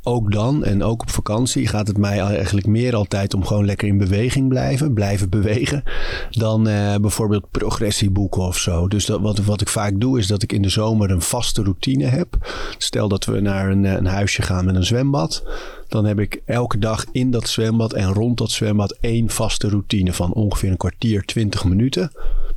ook 0.03 0.31
dan 0.31 0.63
en 0.63 0.83
ook 0.83 1.01
op 1.01 1.09
vakantie 1.09 1.67
gaat 1.67 1.87
het 1.87 1.97
mij 1.97 2.19
eigenlijk 2.19 2.67
meer 2.67 2.95
altijd 2.95 3.33
om 3.33 3.45
gewoon 3.45 3.65
lekker 3.65 3.87
in 3.87 3.97
beweging 3.97 4.49
blijven, 4.49 4.93
blijven 4.93 5.29
bewegen, 5.29 5.83
dan 6.29 6.67
eh, 6.67 6.95
bijvoorbeeld 6.95 7.51
progressieboeken 7.51 8.41
of 8.41 8.57
zo. 8.57 8.87
Dus 8.87 9.05
dat, 9.05 9.21
wat, 9.21 9.37
wat 9.37 9.61
ik 9.61 9.67
vaak 9.67 9.99
doe 9.99 10.19
is 10.19 10.27
dat 10.27 10.43
ik 10.43 10.51
in 10.51 10.61
de 10.61 10.69
zomer 10.69 11.11
een 11.11 11.21
vaste 11.21 11.63
routine 11.63 12.05
heb. 12.05 12.37
Stel 12.77 13.07
dat 13.07 13.25
we 13.25 13.39
naar 13.39 13.69
een, 13.69 13.83
een 13.83 14.05
huisje 14.05 14.41
gaan 14.41 14.65
met 14.65 14.75
een 14.75 14.85
zwembad. 14.85 15.43
Dan 15.91 16.05
heb 16.05 16.19
ik 16.19 16.41
elke 16.45 16.79
dag 16.79 17.05
in 17.11 17.31
dat 17.31 17.47
zwembad 17.47 17.93
en 17.93 18.13
rond 18.13 18.37
dat 18.37 18.51
zwembad 18.51 18.97
één 18.99 19.29
vaste 19.29 19.69
routine 19.69 20.13
van 20.13 20.33
ongeveer 20.33 20.71
een 20.71 20.77
kwartier, 20.77 21.25
twintig 21.25 21.63
minuten. 21.63 22.11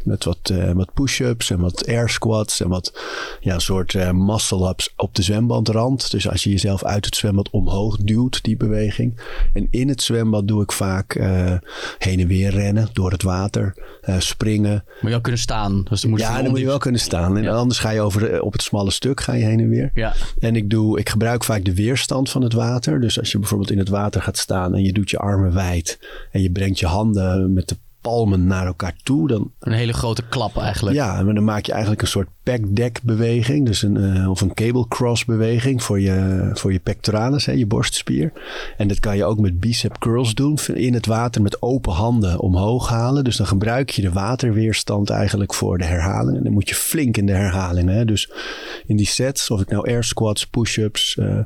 Met 0.04 0.24
wat, 0.24 0.50
uh, 0.52 0.70
wat 0.70 0.92
push-ups 0.94 1.50
en 1.50 1.60
wat 1.60 1.86
air 1.88 2.08
squats 2.08 2.60
en 2.60 2.68
wat 2.68 3.00
ja, 3.40 3.58
soort 3.58 3.92
uh, 3.92 4.10
muscle-ups 4.10 4.92
op 4.96 5.14
de 5.14 5.22
zwembadrand. 5.22 6.10
Dus 6.10 6.28
als 6.28 6.44
je 6.44 6.50
jezelf 6.50 6.84
uit 6.84 7.04
het 7.04 7.16
zwembad 7.16 7.50
omhoog 7.50 7.96
duwt, 7.96 8.42
die 8.42 8.56
beweging. 8.56 9.20
En 9.52 9.68
in 9.70 9.88
het 9.88 10.02
zwembad 10.02 10.48
doe 10.48 10.62
ik 10.62 10.72
vaak 10.72 11.14
uh, 11.14 11.52
heen 11.98 12.20
en 12.20 12.26
weer 12.26 12.50
rennen 12.50 12.88
door 12.92 13.10
het 13.10 13.22
water, 13.22 13.74
springen. 14.18 14.84
Moet 14.86 15.00
je 15.00 15.08
wel 15.08 15.20
kunnen 15.20 15.40
staan. 15.40 15.84
Dus 15.88 16.00
dan 16.00 16.10
moet 16.10 16.20
je 16.20 16.26
ja, 16.26 16.42
dan 16.42 16.50
moet 16.50 16.58
je 16.58 16.66
wel 16.66 16.78
kunnen 16.78 17.00
staan. 17.00 17.36
En 17.36 17.42
ja. 17.42 17.52
anders 17.52 17.78
ga 17.78 17.90
je 17.90 18.00
over 18.00 18.42
op 18.42 18.52
het 18.52 18.62
smalle 18.62 18.90
stuk 18.90 19.20
ga 19.20 19.32
je 19.32 19.44
heen 19.44 19.60
en 19.60 19.68
weer. 19.68 19.90
Ja. 19.94 20.14
En 20.38 20.56
ik, 20.56 20.70
doe, 20.70 20.98
ik 20.98 21.08
gebruik 21.08 21.44
vaak 21.44 21.64
de 21.64 21.74
weerstand 21.74 22.30
van 22.30 22.42
het 22.42 22.52
water. 22.52 23.00
Dus 23.00 23.18
als 23.24 23.32
je 23.32 23.38
bijvoorbeeld 23.38 23.70
in 23.70 23.78
het 23.78 23.88
water 23.88 24.22
gaat 24.22 24.38
staan 24.38 24.74
en 24.74 24.82
je 24.82 24.92
doet 24.92 25.10
je 25.10 25.18
armen 25.18 25.54
wijd 25.54 25.98
en 26.30 26.42
je 26.42 26.50
brengt 26.50 26.78
je 26.78 26.86
handen 26.86 27.52
met 27.52 27.68
de 27.68 27.76
palmen 28.04 28.46
naar 28.46 28.66
elkaar 28.66 28.94
toe. 29.02 29.28
Dan, 29.28 29.50
een 29.60 29.72
hele 29.72 29.92
grote 29.92 30.22
klap 30.28 30.56
eigenlijk. 30.56 30.96
Ja, 30.96 31.22
maar 31.22 31.34
dan 31.34 31.44
maak 31.44 31.66
je 31.66 31.72
eigenlijk 31.72 32.02
een 32.02 32.08
soort 32.08 32.28
deck 32.42 33.02
beweging. 33.02 33.66
Dus 33.66 33.82
een, 33.82 33.96
uh, 33.96 34.30
of 34.30 34.40
een 34.40 34.54
cable 34.54 34.88
cross 34.88 35.24
beweging 35.24 35.82
voor 35.82 36.00
je, 36.00 36.50
voor 36.52 36.72
je 36.72 36.78
pectoralis, 36.78 37.46
hè, 37.46 37.52
je 37.52 37.66
borstspier. 37.66 38.32
En 38.76 38.88
dat 38.88 39.00
kan 39.00 39.16
je 39.16 39.24
ook 39.24 39.38
met 39.38 39.60
bicep 39.60 39.98
curls 39.98 40.34
doen. 40.34 40.58
In 40.74 40.94
het 40.94 41.06
water 41.06 41.42
met 41.42 41.62
open 41.62 41.92
handen 41.92 42.40
omhoog 42.40 42.88
halen. 42.88 43.24
Dus 43.24 43.36
dan 43.36 43.46
gebruik 43.46 43.90
je 43.90 44.02
de 44.02 44.12
waterweerstand 44.12 45.10
eigenlijk 45.10 45.54
voor 45.54 45.78
de 45.78 45.84
herhalingen. 45.84 46.36
En 46.36 46.44
dan 46.44 46.52
moet 46.52 46.68
je 46.68 46.74
flink 46.74 47.16
in 47.16 47.26
de 47.26 47.32
herhalingen. 47.32 47.94
Hè. 47.94 48.04
Dus 48.04 48.30
in 48.86 48.96
die 48.96 49.06
sets, 49.06 49.50
of 49.50 49.60
ik 49.60 49.70
nou 49.70 49.88
air 49.88 50.04
squats, 50.04 50.46
push-ups, 50.46 51.16
uh, 51.16 51.38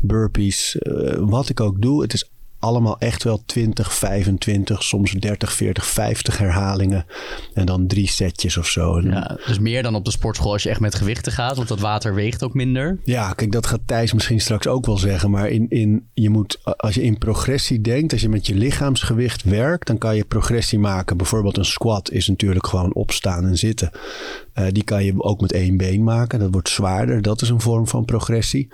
burpees, 0.00 0.76
uh, 0.80 1.14
wat 1.18 1.48
ik 1.48 1.60
ook 1.60 1.82
doe. 1.82 2.02
Het 2.02 2.12
is 2.12 2.30
allemaal 2.60 2.98
echt 2.98 3.22
wel 3.22 3.42
20, 3.46 3.94
25, 3.94 4.82
soms 4.82 5.12
30, 5.12 5.52
40, 5.52 5.86
50 5.86 6.38
herhalingen. 6.38 7.06
En 7.54 7.66
dan 7.66 7.86
drie 7.86 8.08
setjes 8.08 8.56
of 8.56 8.66
zo. 8.66 9.00
Ja, 9.00 9.38
dus 9.46 9.58
meer 9.58 9.82
dan 9.82 9.94
op 9.94 10.04
de 10.04 10.10
sportschool 10.10 10.52
als 10.52 10.62
je 10.62 10.68
echt 10.68 10.80
met 10.80 10.94
gewichten 10.94 11.32
gaat, 11.32 11.56
want 11.56 11.68
dat 11.68 11.80
water 11.80 12.14
weegt 12.14 12.42
ook 12.42 12.54
minder. 12.54 13.00
Ja, 13.04 13.32
kijk, 13.32 13.52
dat 13.52 13.66
gaat 13.66 13.80
Thijs 13.86 14.12
misschien 14.12 14.40
straks 14.40 14.66
ook 14.66 14.86
wel 14.86 14.98
zeggen. 14.98 15.30
Maar 15.30 15.48
in, 15.48 15.66
in, 15.68 16.08
je 16.14 16.30
moet, 16.30 16.60
als 16.76 16.94
je 16.94 17.02
in 17.02 17.18
progressie 17.18 17.80
denkt, 17.80 18.12
als 18.12 18.22
je 18.22 18.28
met 18.28 18.46
je 18.46 18.54
lichaamsgewicht 18.54 19.42
werkt, 19.42 19.86
dan 19.86 19.98
kan 19.98 20.16
je 20.16 20.24
progressie 20.24 20.78
maken. 20.78 21.16
Bijvoorbeeld 21.16 21.56
een 21.56 21.64
squat 21.64 22.10
is 22.10 22.28
natuurlijk 22.28 22.66
gewoon 22.66 22.94
opstaan 22.94 23.44
en 23.44 23.58
zitten. 23.58 23.90
Uh, 24.54 24.66
die 24.70 24.84
kan 24.84 25.04
je 25.04 25.22
ook 25.22 25.40
met 25.40 25.52
één 25.52 25.76
been 25.76 26.04
maken. 26.04 26.38
Dat 26.38 26.52
wordt 26.52 26.68
zwaarder. 26.68 27.22
Dat 27.22 27.42
is 27.42 27.48
een 27.48 27.60
vorm 27.60 27.86
van 27.86 28.04
progressie. 28.04 28.68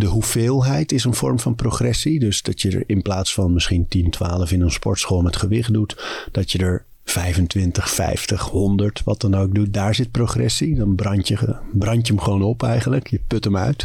De 0.00 0.06
hoeveelheid 0.06 0.92
is 0.92 1.04
een 1.04 1.14
vorm 1.14 1.38
van 1.38 1.54
progressie. 1.54 2.18
Dus 2.20 2.42
dat 2.42 2.62
je 2.62 2.70
er 2.70 2.82
in 2.86 3.02
plaats 3.02 3.34
van 3.34 3.52
misschien 3.52 3.88
10, 3.88 4.10
12 4.10 4.52
in 4.52 4.60
een 4.60 4.70
sportschool 4.70 5.22
met 5.22 5.36
gewicht 5.36 5.72
doet, 5.72 6.26
dat 6.32 6.52
je 6.52 6.58
er 6.58 6.84
25, 7.10 7.90
50, 7.90 8.40
100, 8.40 9.02
wat 9.04 9.20
dan 9.20 9.34
ook 9.34 9.54
doet. 9.54 9.74
Daar 9.74 9.94
zit 9.94 10.10
progressie. 10.10 10.74
Dan 10.74 10.94
brand 10.94 11.28
je, 11.28 11.56
brand 11.72 12.06
je 12.06 12.12
hem 12.12 12.22
gewoon 12.22 12.42
op 12.42 12.62
eigenlijk. 12.62 13.06
Je 13.06 13.20
put 13.26 13.44
hem 13.44 13.56
uit. 13.56 13.84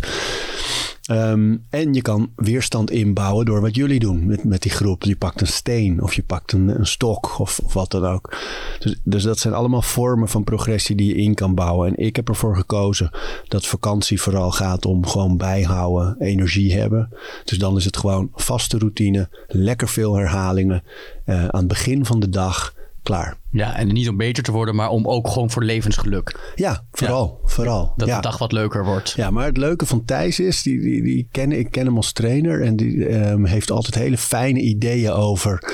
Um, 1.12 1.65
en 1.70 1.94
je 1.94 2.01
kan 2.01 2.32
weerstand 2.36 2.91
inbouwen 2.91 3.46
door 3.46 3.62
wat 3.62 3.75
jullie 3.75 4.00
doen 4.00 4.25
met, 4.25 4.44
met 4.44 4.62
die 4.62 4.72
groep. 4.72 5.03
Je 5.03 5.15
pakt 5.15 5.41
een 5.41 5.48
steen 5.48 6.01
of 6.01 6.13
je 6.13 6.24
pakt 6.24 6.51
een, 6.51 6.67
een 6.67 6.88
stok 6.88 7.39
of, 7.39 7.60
of, 7.63 7.74
wat 7.74 7.91
dan 7.91 8.05
ook. 8.05 8.38
Dus, 8.79 9.00
dus 9.03 9.24
dat 9.24 9.39
zijn 9.39 9.53
allemaal 9.53 9.82
vormen 9.82 10.29
van 10.29 10.44
progressie 10.44 10.96
die 10.96 11.08
je 11.08 11.22
in 11.22 11.34
kan 11.34 11.55
bouwen. 11.55 11.88
En 11.88 12.05
ik 12.05 12.15
heb 12.15 12.29
ervoor 12.29 12.55
gekozen 12.55 13.12
dat 13.48 13.65
vakantie 13.65 14.22
vooral 14.22 14.51
gaat 14.51 14.86
om 14.86 15.05
gewoon 15.05 15.38
bijhouden, 15.38 16.15
energie 16.20 16.74
hebben. 16.74 17.10
Dus 17.44 17.58
dan 17.58 17.77
is 17.77 17.86
het 17.86 17.98
gewoon 17.98 18.29
vaste 18.34 18.77
routine, 18.77 19.29
lekker 19.48 19.88
veel 19.88 20.15
herhalingen 20.15 20.84
uh, 21.25 21.48
aan 21.48 21.60
het 21.60 21.67
begin 21.67 22.05
van 22.05 22.20
de 22.20 22.29
dag 22.29 22.74
klaar. 23.05 23.38
Ja, 23.51 23.75
en 23.75 23.88
niet 23.88 24.09
om 24.09 24.17
beter 24.17 24.43
te 24.43 24.51
worden, 24.51 24.75
maar 24.75 24.89
om 24.89 25.07
ook 25.07 25.27
gewoon 25.27 25.51
voor 25.51 25.63
levensgeluk. 25.63 26.53
Ja, 26.55 26.85
vooral. 26.91 27.39
Ja. 27.41 27.50
vooral. 27.50 27.93
Dat 27.95 28.07
ja. 28.07 28.15
de 28.15 28.21
dag 28.21 28.38
wat 28.38 28.51
leuker 28.51 28.85
wordt. 28.85 29.13
Ja, 29.15 29.31
maar 29.31 29.45
het 29.45 29.57
leuke 29.57 29.85
van 29.85 30.05
Thijs 30.05 30.39
is, 30.39 30.62
die, 30.62 30.79
die, 30.79 31.03
die 31.03 31.27
ken, 31.31 31.51
ik 31.51 31.71
ken 31.71 31.85
hem 31.85 31.95
als 31.95 32.12
trainer 32.12 32.62
en 32.62 32.75
die 32.75 33.09
um, 33.29 33.45
heeft 33.45 33.71
altijd 33.71 33.95
hele 33.95 34.17
fijne 34.17 34.59
ideeën 34.59 35.12
over 35.12 35.74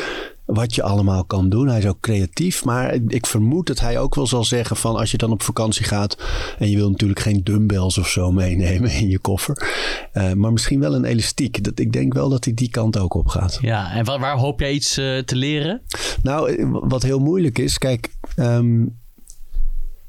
wat 0.53 0.75
je 0.75 0.83
allemaal 0.83 1.23
kan 1.23 1.49
doen. 1.49 1.67
Hij 1.67 1.77
is 1.77 1.85
ook 1.85 1.99
creatief, 1.99 2.65
maar 2.65 2.93
ik 3.07 3.25
vermoed 3.25 3.67
dat 3.67 3.79
hij 3.79 3.99
ook 3.99 4.15
wel 4.15 4.27
zal 4.27 4.43
zeggen 4.43 4.75
van 4.75 4.95
als 4.95 5.11
je 5.11 5.17
dan 5.17 5.31
op 5.31 5.43
vakantie 5.43 5.85
gaat 5.85 6.17
en 6.59 6.69
je 6.69 6.75
wil 6.75 6.89
natuurlijk 6.89 7.19
geen 7.19 7.43
dumbbells 7.43 7.97
of 7.97 8.07
zo 8.07 8.31
meenemen 8.31 8.91
in 8.91 9.09
je 9.09 9.19
koffer, 9.19 9.73
uh, 10.13 10.33
maar 10.33 10.51
misschien 10.51 10.79
wel 10.79 10.95
een 10.95 11.05
elastiek. 11.05 11.63
Dat, 11.63 11.79
ik 11.79 11.91
denk 11.91 12.13
wel 12.13 12.29
dat 12.29 12.43
hij 12.43 12.53
die 12.53 12.69
kant 12.69 12.97
ook 12.97 13.13
op 13.13 13.27
gaat. 13.27 13.57
Ja, 13.61 13.91
en 13.91 14.05
waar, 14.05 14.19
waar 14.19 14.37
hoop 14.37 14.59
jij 14.59 14.71
iets 14.71 14.97
uh, 14.97 15.17
te 15.17 15.35
leren? 15.35 15.81
Nou, 16.23 16.67
wat 16.71 17.03
heel 17.03 17.19
moeilijk 17.19 17.59
is, 17.59 17.77
kijk, 17.77 18.09
um, 18.35 18.99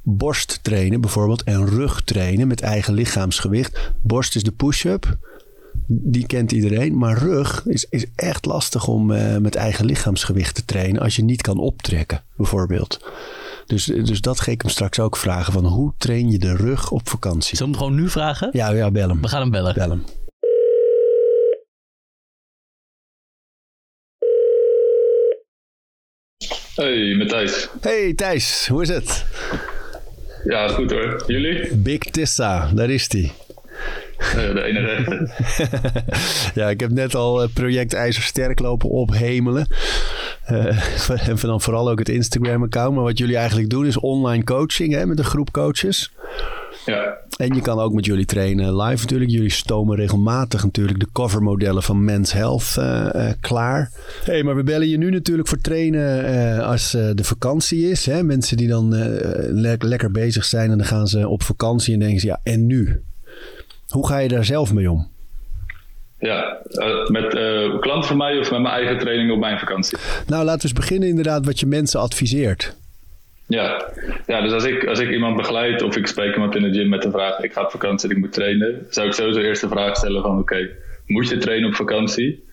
borst 0.02 0.58
trainen 0.62 1.00
bijvoorbeeld 1.00 1.42
en 1.42 1.66
rug 1.66 2.02
trainen 2.04 2.48
met 2.48 2.60
eigen 2.60 2.94
lichaamsgewicht. 2.94 3.92
Borst 4.02 4.36
is 4.36 4.42
de 4.42 4.52
push-up 4.52 5.18
die 5.86 6.26
kent 6.26 6.52
iedereen. 6.52 6.98
Maar 6.98 7.18
rug 7.18 7.66
is, 7.66 7.86
is 7.90 8.06
echt 8.14 8.44
lastig 8.44 8.88
om 8.88 9.10
uh, 9.10 9.36
met 9.36 9.54
eigen 9.54 9.84
lichaamsgewicht 9.84 10.54
te 10.54 10.64
trainen 10.64 11.02
als 11.02 11.16
je 11.16 11.24
niet 11.24 11.42
kan 11.42 11.58
optrekken, 11.58 12.22
bijvoorbeeld. 12.36 13.00
Dus, 13.66 13.84
dus 13.84 14.20
dat 14.20 14.40
ga 14.40 14.50
ik 14.50 14.62
hem 14.62 14.70
straks 14.70 15.00
ook 15.00 15.16
vragen. 15.16 15.52
Van 15.52 15.66
hoe 15.66 15.92
train 15.98 16.30
je 16.30 16.38
de 16.38 16.56
rug 16.56 16.90
op 16.90 17.08
vakantie? 17.08 17.56
Zullen 17.56 17.72
we 17.72 17.78
hem 17.78 17.88
gewoon 17.88 18.02
nu 18.02 18.10
vragen? 18.10 18.48
Ja, 18.52 18.70
ja 18.70 18.90
bel 18.90 19.08
hem. 19.08 19.20
We 19.20 19.28
gaan 19.28 19.40
hem 19.40 19.50
bellen. 19.50 19.74
Bel 19.74 19.90
hem. 19.90 20.04
Hey, 26.74 27.14
met 27.14 27.28
Thijs. 27.28 27.68
Hey 27.80 28.14
Thijs, 28.14 28.66
hoe 28.68 28.82
is 28.82 28.88
het? 28.88 29.24
Ja, 30.44 30.68
goed 30.68 30.90
hoor. 30.90 31.24
Jullie? 31.26 31.76
Big 31.76 31.98
Tissa, 31.98 32.70
daar 32.74 32.90
is 32.90 33.12
hij. 33.12 33.32
De 34.32 35.28
ja, 36.60 36.68
ik 36.68 36.80
heb 36.80 36.90
net 36.90 37.14
al 37.14 37.48
project 37.48 37.94
IJzersterk 37.94 38.58
lopen 38.58 38.88
ophemelen. 38.90 39.66
Uh, 40.50 41.28
en 41.28 41.36
dan 41.40 41.60
vooral 41.60 41.90
ook 41.90 41.98
het 41.98 42.08
Instagram-account. 42.08 42.94
Maar 42.94 43.04
wat 43.04 43.18
jullie 43.18 43.36
eigenlijk 43.36 43.70
doen 43.70 43.86
is 43.86 43.98
online 43.98 44.44
coaching 44.44 44.92
hè, 44.92 45.06
met 45.06 45.18
een 45.18 45.24
groep 45.24 45.50
coaches. 45.50 46.12
Ja. 46.86 47.16
En 47.36 47.54
je 47.54 47.60
kan 47.60 47.78
ook 47.78 47.92
met 47.92 48.06
jullie 48.06 48.24
trainen 48.24 48.76
live 48.76 49.02
natuurlijk. 49.02 49.30
Jullie 49.30 49.50
stomen 49.50 49.96
regelmatig 49.96 50.64
natuurlijk 50.64 51.00
de 51.00 51.08
covermodellen 51.12 51.82
van 51.82 52.04
Men's 52.04 52.32
Health 52.32 52.74
uh, 52.78 53.08
uh, 53.14 53.30
klaar. 53.40 53.90
hey, 54.24 54.42
maar 54.42 54.56
we 54.56 54.62
bellen 54.62 54.88
je 54.88 54.98
nu 54.98 55.10
natuurlijk 55.10 55.48
voor 55.48 55.60
trainen 55.60 56.34
uh, 56.34 56.66
als 56.68 56.90
de 56.90 57.24
vakantie 57.24 57.90
is. 57.90 58.06
Hè? 58.06 58.22
Mensen 58.22 58.56
die 58.56 58.68
dan 58.68 58.88
le 58.88 59.76
lekker 59.78 60.10
bezig 60.10 60.44
zijn 60.44 60.70
en 60.70 60.78
dan 60.78 60.86
gaan 60.86 61.06
ze 61.06 61.28
op 61.28 61.42
vakantie 61.42 61.94
en 61.94 62.00
denken 62.00 62.20
ze 62.20 62.26
ja, 62.26 62.40
en 62.42 62.66
nu? 62.66 63.02
Hoe 63.92 64.06
ga 64.06 64.18
je 64.18 64.28
daar 64.28 64.44
zelf 64.44 64.72
mee 64.72 64.90
om? 64.90 65.10
Ja, 66.18 66.58
uh, 66.70 67.06
met 67.06 67.34
uh, 67.34 67.80
klanten 67.80 68.08
van 68.08 68.16
mij 68.16 68.38
of 68.38 68.50
met 68.50 68.60
mijn 68.60 68.74
eigen 68.74 68.98
training 68.98 69.32
op 69.32 69.38
mijn 69.38 69.58
vakantie? 69.58 69.98
Nou, 70.26 70.44
laten 70.44 70.60
we 70.60 70.68
eens 70.68 70.86
beginnen 70.86 71.08
inderdaad 71.08 71.46
wat 71.46 71.60
je 71.60 71.66
mensen 71.66 72.00
adviseert. 72.00 72.76
Ja, 73.46 73.92
ja 74.26 74.40
dus 74.40 74.52
als 74.52 74.64
ik, 74.64 74.86
als 74.86 74.98
ik 74.98 75.10
iemand 75.10 75.36
begeleid 75.36 75.82
of 75.82 75.96
ik 75.96 76.06
spreek 76.06 76.34
iemand 76.34 76.56
in 76.56 76.62
de 76.62 76.72
gym 76.72 76.88
met 76.88 77.02
de 77.02 77.10
vraag... 77.10 77.38
ik 77.38 77.52
ga 77.52 77.62
op 77.62 77.70
vakantie 77.70 78.08
en 78.08 78.14
ik 78.14 78.20
moet 78.20 78.32
trainen... 78.32 78.86
zou 78.90 79.06
ik 79.06 79.12
sowieso 79.12 79.40
eerst 79.40 79.60
de 79.60 79.68
vraag 79.68 79.96
stellen 79.96 80.22
van... 80.22 80.30
oké, 80.30 80.40
okay, 80.40 80.70
moet 81.06 81.28
je 81.28 81.36
trainen 81.36 81.68
op 81.68 81.74
vakantie? 81.74 82.44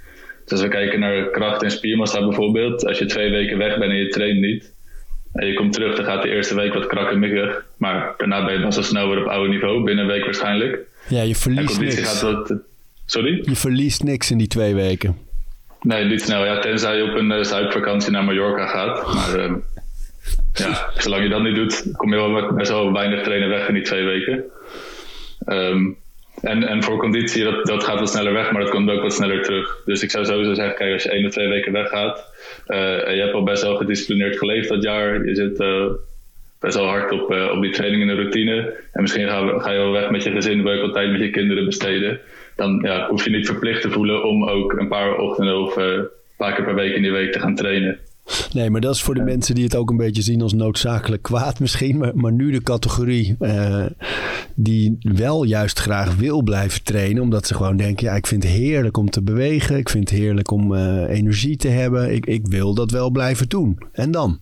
Dus 0.44 0.52
als 0.52 0.62
we 0.62 0.68
kijken 0.68 1.00
naar 1.00 1.30
kracht 1.30 1.64
en 1.64 1.72
spiermassa 1.72 2.26
bijvoorbeeld... 2.26 2.86
als 2.86 3.00
je 3.00 3.06
twee 3.06 3.32
weken 3.32 3.58
weg 3.58 3.78
bent 3.78 3.92
en 3.92 3.98
je 3.98 4.08
traint 4.08 4.40
niet... 4.40 4.74
en 5.34 5.48
je 5.48 5.54
komt 5.54 5.74
terug, 5.74 5.96
dan 5.96 6.06
gaat 6.06 6.22
de 6.22 6.30
eerste 6.30 6.56
week 6.56 6.74
wat 6.74 6.88
krakkemikkig... 6.88 7.66
maar 7.78 8.14
daarna 8.18 8.46
ben 8.46 8.54
je 8.54 8.62
dan 8.62 8.74
zo 8.74 8.82
snel 8.82 9.10
weer 9.10 9.22
op 9.22 9.28
oude 9.28 9.50
niveau, 9.50 9.84
binnen 9.84 10.06
een 10.06 10.12
week 10.12 10.26
waarschijnlijk... 10.26 10.88
Ja, 11.08 11.22
je 11.22 11.36
verliest 11.36 11.80
niks. 11.80 12.22
Gaat 12.22 12.54
sorry? 13.06 13.42
Je 13.44 13.56
verliest 13.56 14.04
niks 14.04 14.32
in 14.32 14.38
die 14.38 14.48
twee 14.48 14.76
weken. 14.76 15.18
Nee, 15.82 16.06
niet 16.06 16.22
snel. 16.22 16.46
Ja, 16.46 16.60
tenzij 16.60 16.98
je 16.98 17.04
op 17.04 17.16
een 17.16 17.32
uh, 17.32 17.44
zuidvakantie 17.44 18.12
naar 18.12 18.24
Mallorca 18.24 18.68
gaat. 18.68 19.14
Maar 19.14 19.40
uh, 19.40 19.56
ja, 20.54 20.92
zolang 20.98 21.24
je 21.24 21.30
dat 21.30 21.42
niet 21.42 21.56
doet, 21.56 21.92
kom 21.96 22.14
je 22.14 22.16
wel 22.16 22.54
best 22.54 22.72
wel 22.72 22.94
weinig 22.94 23.24
trainen 23.24 23.50
weg 23.50 23.68
in 23.68 23.74
die 23.74 23.84
twee 23.84 24.04
weken. 24.04 24.44
Um, 25.48 25.98
en, 26.42 26.64
en 26.64 26.84
voor 26.84 26.98
conditie, 26.98 27.44
dat, 27.44 27.66
dat 27.66 27.84
gaat 27.84 28.00
wat 28.00 28.10
sneller 28.10 28.34
weg, 28.34 28.52
maar 28.52 28.62
dat 28.62 28.72
komt 28.72 28.90
ook 28.90 29.02
wat 29.02 29.14
sneller 29.14 29.44
terug. 29.44 29.82
Dus 29.86 30.04
ik 30.04 30.12
zou 30.12 30.26
sowieso 30.26 30.54
zeggen, 30.54 30.76
kijk, 30.76 30.94
als 30.94 31.04
je 31.04 31.10
één 31.10 31.26
of 31.26 31.32
twee 31.32 31.48
weken 31.48 31.72
weggaat... 31.72 32.26
Uh, 32.68 33.08
en 33.08 33.16
je 33.16 33.22
hebt 33.22 33.34
al 33.34 33.44
best 33.44 33.64
wel 33.64 33.76
gedisciplineerd 33.76 34.38
geleefd 34.38 34.70
dat 34.70 34.84
jaar... 34.84 35.26
je 35.26 35.36
zit 35.36 35.58
best 36.60 36.76
wel 36.76 36.88
hard 36.88 37.12
op, 37.12 37.32
uh, 37.32 37.52
op 37.56 37.62
die 37.62 37.72
training 37.72 38.02
en 38.02 38.08
de 38.08 38.22
routine. 38.22 38.74
En 38.92 39.02
misschien 39.02 39.28
ga, 39.28 39.60
ga, 39.60 39.72
je 39.72 39.78
wel 39.78 39.92
weg 39.92 40.10
met 40.10 40.24
je 40.24 40.32
gezin, 40.32 40.64
wil 40.64 40.74
je 40.74 40.80
wel 40.80 40.92
tijd 40.92 41.12
met 41.12 41.22
je 41.22 41.30
kinderen 41.30 41.66
besteden. 41.66 42.20
dan 42.56 42.80
ja, 42.84 43.08
hoef 43.10 43.24
je 43.24 43.30
niet 43.30 43.46
verplicht 43.46 43.82
te 43.82 43.92
voelen 43.92 44.24
om 44.24 44.44
ook 44.44 44.74
een 44.74 44.88
paar 44.88 45.18
ochtenden 45.18 45.60
of 45.60 45.76
een 45.76 46.08
paar 46.38 46.56
keer 46.56 46.66
per 46.66 46.76
week 46.76 46.96
in 46.96 47.02
die 47.02 47.12
week 47.12 47.32
te 47.32 47.40
gaan 47.40 47.56
trainen. 47.56 48.00
Nee, 48.54 48.70
maar 48.70 48.82
dat 48.82 48.96
is 48.96 49.02
voor 49.02 49.14
de 49.14 49.24
mensen 49.24 49.56
die 49.56 49.64
het 49.64 49.76
ook 49.76 49.90
een 49.90 49.98
beetje 49.98 50.22
zien 50.22 50.42
als 50.42 50.54
noodzakelijk 50.54 51.22
kwaad 51.22 51.60
misschien. 51.64 51.98
Maar, 51.98 52.12
maar 52.16 52.32
nu 52.32 52.52
de 52.52 52.64
categorie 52.64 53.36
uh, 53.40 53.86
die 54.56 54.98
wel 55.00 55.44
juist 55.44 55.80
graag 55.80 56.16
wil 56.16 56.42
blijven 56.42 56.84
trainen. 56.84 57.22
Omdat 57.22 57.48
ze 57.48 57.56
gewoon 57.56 57.78
denken, 57.78 58.06
ja, 58.08 58.14
ik 58.14 58.28
vind 58.28 58.44
het 58.44 58.52
heerlijk 58.52 58.98
om 58.98 59.10
te 59.10 59.24
bewegen. 59.24 59.78
Ik 59.78 59.90
vind 59.90 60.10
het 60.10 60.20
heerlijk 60.20 60.52
om 60.52 60.76
energie 61.06 61.58
te 61.58 61.68
hebben. 61.68 62.14
Ik, 62.14 62.26
ik 62.26 62.48
wil 62.48 62.74
dat 62.74 62.92
wel 62.92 63.10
blijven 63.10 63.50
doen. 63.50 63.78
En 63.92 64.12
dan? 64.12 64.40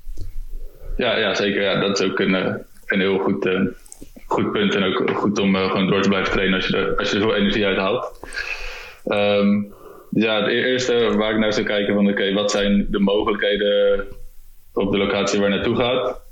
Ja, 0.98 1.18
ja 1.18 1.34
zeker. 1.34 1.62
Ja, 1.62 1.80
dat 1.80 2.00
is 2.00 2.06
ook 2.06 2.20
een, 2.20 2.34
een 2.86 3.00
heel 3.00 3.18
goed, 3.18 3.46
uh, 3.46 3.62
goed 4.26 4.52
punt. 4.52 4.76
En 4.76 4.84
ook 4.84 5.10
goed 5.10 5.40
om 5.40 5.56
gewoon 5.56 5.88
door 5.88 6.02
te 6.02 6.10
blijven 6.10 6.32
trainen 6.32 6.56
als 6.56 6.68
je 6.68 6.78
er, 6.78 6.96
als 6.98 7.10
je 7.10 7.16
er 7.16 7.22
veel 7.22 7.36
energie 7.36 7.66
uit 7.66 7.78
haalt. 7.78 8.20
Um, 9.06 9.74
ja, 10.12 10.42
het 10.42 10.52
eerste 10.52 11.16
waar 11.18 11.32
ik 11.32 11.38
naar 11.38 11.54
zou 11.54 11.66
kijken 11.66 11.94
van 11.94 12.10
oké, 12.10 12.34
wat 12.34 12.52
zijn 12.52 12.88
de 12.90 13.00
mogelijkheden 13.00 14.06
op 14.74 14.92
de 14.92 14.98
locatie 14.98 15.40
waar 15.40 15.50
je 15.50 15.56
naartoe 15.56 15.76
gaat. 15.76 16.26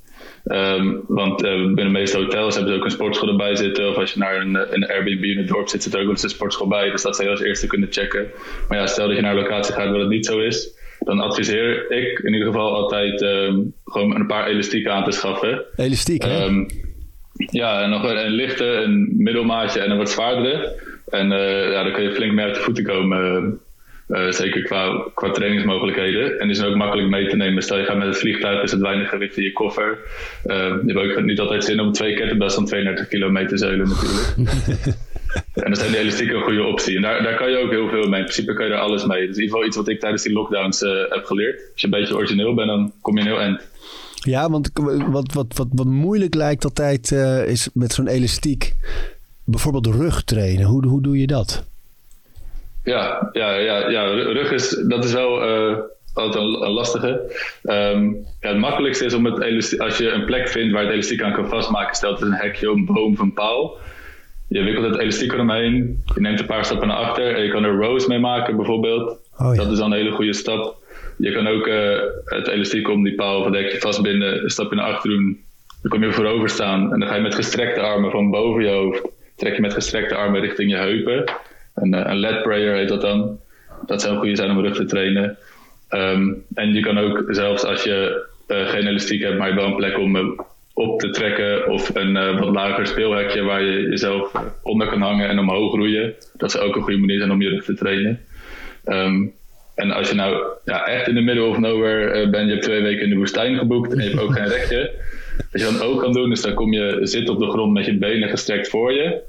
Um, 0.46 1.04
want 1.08 1.44
uh, 1.44 1.52
binnen 1.52 1.76
de 1.86 2.00
meeste 2.00 2.18
hotels 2.18 2.56
hebben 2.56 2.74
ze 2.74 2.80
ook 2.80 2.86
een 2.86 2.92
sportschool 2.92 3.30
erbij 3.30 3.56
zitten. 3.56 3.90
Of 3.90 3.96
als 3.96 4.14
je 4.14 4.20
naar 4.20 4.36
een, 4.36 4.74
een 4.74 4.88
Airbnb 4.88 5.24
in 5.24 5.38
het 5.38 5.48
dorp 5.48 5.68
zit, 5.68 5.84
zit 5.84 5.94
er 5.94 6.02
ook 6.02 6.10
eens 6.10 6.24
een 6.24 6.30
sportschool 6.30 6.68
bij. 6.68 6.92
Dus 6.92 7.02
dat 7.02 7.16
zou 7.16 7.28
je 7.28 7.34
als 7.34 7.44
eerste 7.44 7.68
kunnen 7.68 7.92
checken. 7.92 8.32
Maar 8.70 8.78
ja, 8.78 8.88
stel 8.88 9.08
dat 9.08 9.16
je 9.16 9.22
naar 9.22 9.36
een 9.36 9.42
locatie 9.42 9.74
gaat 9.74 9.90
waar 9.90 10.00
het 10.00 10.10
niet 10.10 10.26
zo 10.26 10.40
is. 10.40 10.74
Dan 11.06 11.20
adviseer 11.20 11.92
ik 11.92 12.20
in 12.20 12.34
ieder 12.34 12.48
geval 12.48 12.76
altijd 12.76 13.22
um, 13.22 13.74
gewoon 13.86 14.16
een 14.16 14.28
paar 14.28 14.48
elastieken 14.48 14.94
aan 14.94 15.04
te 15.04 15.12
schaffen. 15.12 15.64
Elastiek, 15.76 16.24
hè? 16.24 16.46
Um, 16.46 16.68
ja, 17.34 17.82
en 17.82 17.90
nog 17.90 18.04
een, 18.04 18.26
een 18.26 18.32
lichte, 18.32 18.66
een 18.66 19.14
middelmaatje 19.18 19.80
en 19.80 19.92
een 19.92 19.98
wat 19.98 20.10
zwaardere. 20.10 20.80
En 21.10 21.32
uh, 21.32 21.72
ja, 21.72 21.84
dan 21.84 21.94
kun 21.94 22.04
je 22.04 22.14
flink 22.14 22.34
mee 22.34 22.46
uit 22.46 22.56
de 22.56 22.62
voeten 22.62 22.84
komen. 22.84 23.60
Uh, 24.08 24.32
zeker 24.32 24.64
qua, 24.64 25.08
qua 25.14 25.32
trainingsmogelijkheden. 25.32 26.40
En 26.40 26.50
is 26.50 26.64
ook 26.64 26.76
makkelijk 26.76 27.10
mee 27.10 27.28
te 27.28 27.36
nemen. 27.36 27.64
Stel 27.64 27.78
je 27.78 27.84
gaat 27.84 27.98
met 27.98 28.08
het 28.08 28.18
vliegtuig, 28.18 28.64
is 28.64 28.72
het 28.72 28.82
weinig 28.82 29.10
gewicht 29.10 29.38
in 29.38 29.44
je 29.44 29.52
koffer. 29.52 29.98
Uh, 30.46 30.56
je 30.56 30.94
hebt 30.94 31.18
ook 31.18 31.24
niet 31.24 31.40
altijd 31.40 31.64
zin 31.64 31.80
om 31.80 31.92
twee 31.92 32.14
kettlebells 32.14 32.54
van 32.54 32.66
32 32.66 33.08
kilo 33.08 33.30
mee 33.30 33.46
te 33.46 33.56
natuurlijk. 33.56 34.98
en 35.54 35.64
dan 35.72 35.76
zijn 35.76 35.92
die 35.92 36.00
elastieken 36.00 36.36
een 36.36 36.44
goede 36.44 36.64
optie. 36.64 36.96
En 36.96 37.02
daar, 37.02 37.24
daar 37.24 37.36
kan 37.36 37.52
je 37.52 37.58
ook 37.58 37.72
heel 37.72 37.90
veel 37.90 38.08
mee. 38.08 38.20
In 38.20 38.26
principe 38.26 38.54
kan 38.54 38.66
je 38.66 38.72
er 38.72 38.80
alles 38.80 39.06
mee. 39.06 39.28
Dus 39.28 39.36
in 39.36 39.42
ieder 39.42 39.56
geval 39.56 39.66
iets 39.66 39.78
wat 39.78 39.90
ik 39.90 40.00
tijdens 40.00 40.24
die 40.24 40.34
lockdowns 40.34 40.82
uh, 40.82 40.92
heb 41.10 41.26
geleerd. 41.26 41.56
Als 41.72 41.82
je 41.82 41.88
een 41.88 42.00
beetje 42.00 42.16
origineel 42.16 42.54
bent, 42.54 42.68
dan 42.68 42.94
kom 43.02 43.18
je 43.18 43.22
een 43.22 43.28
heel 43.28 43.40
eind. 43.40 43.68
Ja, 44.14 44.50
want 44.50 44.70
wat, 44.74 45.34
wat, 45.34 45.54
wat, 45.54 45.68
wat 45.72 45.88
moeilijk 45.88 46.34
lijkt 46.34 46.64
altijd 46.64 47.12
is 47.48 47.70
met 47.74 47.94
zo'n 47.94 48.08
elastiek. 48.08 48.74
Bijvoorbeeld 49.44 49.86
rug 49.86 50.24
trainen. 50.24 50.66
Hoe, 50.66 50.88
hoe 50.88 51.02
doe 51.02 51.20
je 51.20 51.28
dat? 51.28 51.66
Ja, 52.84 53.30
ja, 53.32 53.54
ja, 53.54 53.90
ja, 53.90 54.04
rug 54.12 54.52
is, 54.52 54.84
dat 54.88 55.04
is 55.04 55.14
wel 55.14 55.48
uh, 55.48 55.78
altijd 56.14 56.44
een, 56.44 56.66
een 56.66 56.72
lastige. 56.72 57.38
Um, 57.64 58.26
ja, 58.40 58.50
het 58.50 58.58
makkelijkste 58.58 59.06
is 59.06 59.14
om 59.14 59.26
het 59.26 59.42
elastiek, 59.42 59.80
als 59.80 59.98
je 59.98 60.10
een 60.10 60.26
plek 60.26 60.50
vindt 60.50 60.74
waar 60.74 60.84
het 60.84 60.92
elastiek 60.92 61.22
aan 61.22 61.34
kan 61.34 61.50
vastmaken, 61.50 61.96
stelt 61.96 62.20
het 62.20 62.30
een 62.30 62.36
hekje, 62.36 62.70
een 62.70 62.86
boom 62.86 63.14
of 63.14 63.20
een 63.20 63.34
paal. 63.34 63.78
Je 64.56 64.64
wikkelt 64.64 64.86
het 64.86 64.98
elastiek 64.98 65.34
eromheen, 65.34 66.04
je 66.14 66.22
neemt 66.22 66.40
een 66.40 66.46
paar 66.46 66.66
stappen 66.66 66.88
naar 66.88 66.98
achter 66.98 67.36
en 67.36 67.44
je 67.44 67.50
kan 67.50 67.64
er 67.64 67.76
rows 67.76 68.08
mee 68.08 68.20
maken 68.20 68.56
bijvoorbeeld. 68.56 69.20
Oh, 69.38 69.56
ja. 69.56 69.62
Dat 69.62 69.72
is 69.72 69.78
dan 69.78 69.92
een 69.92 69.98
hele 69.98 70.12
goede 70.12 70.34
stap. 70.34 70.84
Je 71.18 71.32
kan 71.32 71.48
ook 71.48 71.68
uh, 71.68 72.00
het 72.26 72.48
elastiek 72.48 72.90
om 72.90 73.04
die 73.04 73.16
paal 73.16 73.40
of 73.40 73.46
het 73.46 73.56
hekje 73.56 73.80
vastbinden, 73.80 74.44
een 74.44 74.50
stapje 74.50 74.76
naar 74.76 74.86
achter 74.86 75.10
doen. 75.10 75.40
Dan 75.82 75.92
kom 75.92 76.04
je 76.04 76.12
voorover 76.12 76.50
staan 76.50 76.94
en 76.94 77.00
dan 77.00 77.10
ga 77.10 77.16
je 77.16 77.22
met 77.22 77.36
gestrekte 77.36 77.80
armen 77.80 78.12
van 78.12 78.32
boven 78.32 78.64
je 78.64 78.70
hoofd, 78.70 79.02
trek 79.36 79.56
je 79.56 79.62
met 79.62 79.74
gestrekte 79.74 80.16
armen 80.16 80.42
richting 80.42 80.72
je 80.72 80.78
heupen. 80.78 81.24
Een, 81.76 82.10
een 82.10 82.18
LED 82.18 82.44
prayer 82.44 82.76
heet 82.76 82.90
dat 82.90 83.02
dan. 83.02 83.40
Dat 83.86 84.02
zou 84.02 84.14
een 84.14 84.20
goede 84.20 84.36
zijn 84.36 84.52
om 84.52 84.60
rug 84.60 84.76
te 84.76 84.86
trainen. 84.86 85.38
Um, 85.90 86.44
en 86.54 86.74
je 86.74 86.82
kan 86.82 86.98
ook 86.98 87.24
zelfs 87.28 87.64
als 87.64 87.84
je 87.84 88.28
uh, 88.48 88.70
geen 88.70 88.88
elastiek 88.88 89.22
hebt, 89.22 89.38
maar 89.38 89.50
je 89.50 89.56
wel 89.56 89.66
een 89.66 89.76
plek 89.76 89.98
om 89.98 90.36
op 90.76 91.00
te 91.00 91.10
trekken 91.10 91.72
of 91.72 91.96
een 91.96 92.16
uh, 92.16 92.40
wat 92.40 92.54
lager 92.54 92.88
speelhekje 92.88 93.42
waar 93.42 93.64
je 93.64 93.82
jezelf 93.82 94.32
onder 94.62 94.88
kan 94.88 95.02
hangen 95.02 95.28
en 95.28 95.40
omhoog 95.40 95.72
groeien. 95.72 96.14
Dat 96.34 96.52
zou 96.52 96.64
ook 96.64 96.76
een 96.76 96.82
goede 96.82 97.00
manier 97.00 97.18
zijn 97.18 97.32
om 97.32 97.42
je 97.42 97.50
rug 97.50 97.66
te 97.66 97.74
trainen. 97.74 98.20
Um, 98.86 99.34
en 99.76 99.92
als 99.92 100.10
je 100.10 100.16
nou 100.16 100.44
ja, 100.66 100.86
echt 100.86 101.08
in 101.08 101.16
de 101.16 101.22
middle 101.22 101.44
of 101.44 101.58
nowhere 101.58 102.30
bent, 102.30 102.46
je 102.46 102.52
hebt 102.52 102.64
twee 102.64 102.82
weken 102.82 103.04
in 103.04 103.10
de 103.10 103.16
woestijn 103.16 103.58
geboekt 103.58 103.92
en 103.92 104.04
je 104.04 104.10
hebt 104.10 104.22
ook 104.22 104.34
geen 104.34 104.48
rechtje. 104.48 104.92
Wat 105.52 105.62
je 105.62 105.68
dan 105.78 105.82
ook 105.82 106.00
kan 106.00 106.14
doen, 106.14 106.32
is 106.32 106.42
dan 106.42 106.54
kom 106.54 106.74
je 106.74 107.00
zitten 107.02 107.34
op 107.34 107.40
de 107.40 107.50
grond 107.50 107.74
met 107.74 107.86
je 107.86 107.98
benen 107.98 108.30
gestrekt 108.30 108.70
voor 108.70 108.94
je. 108.94 109.22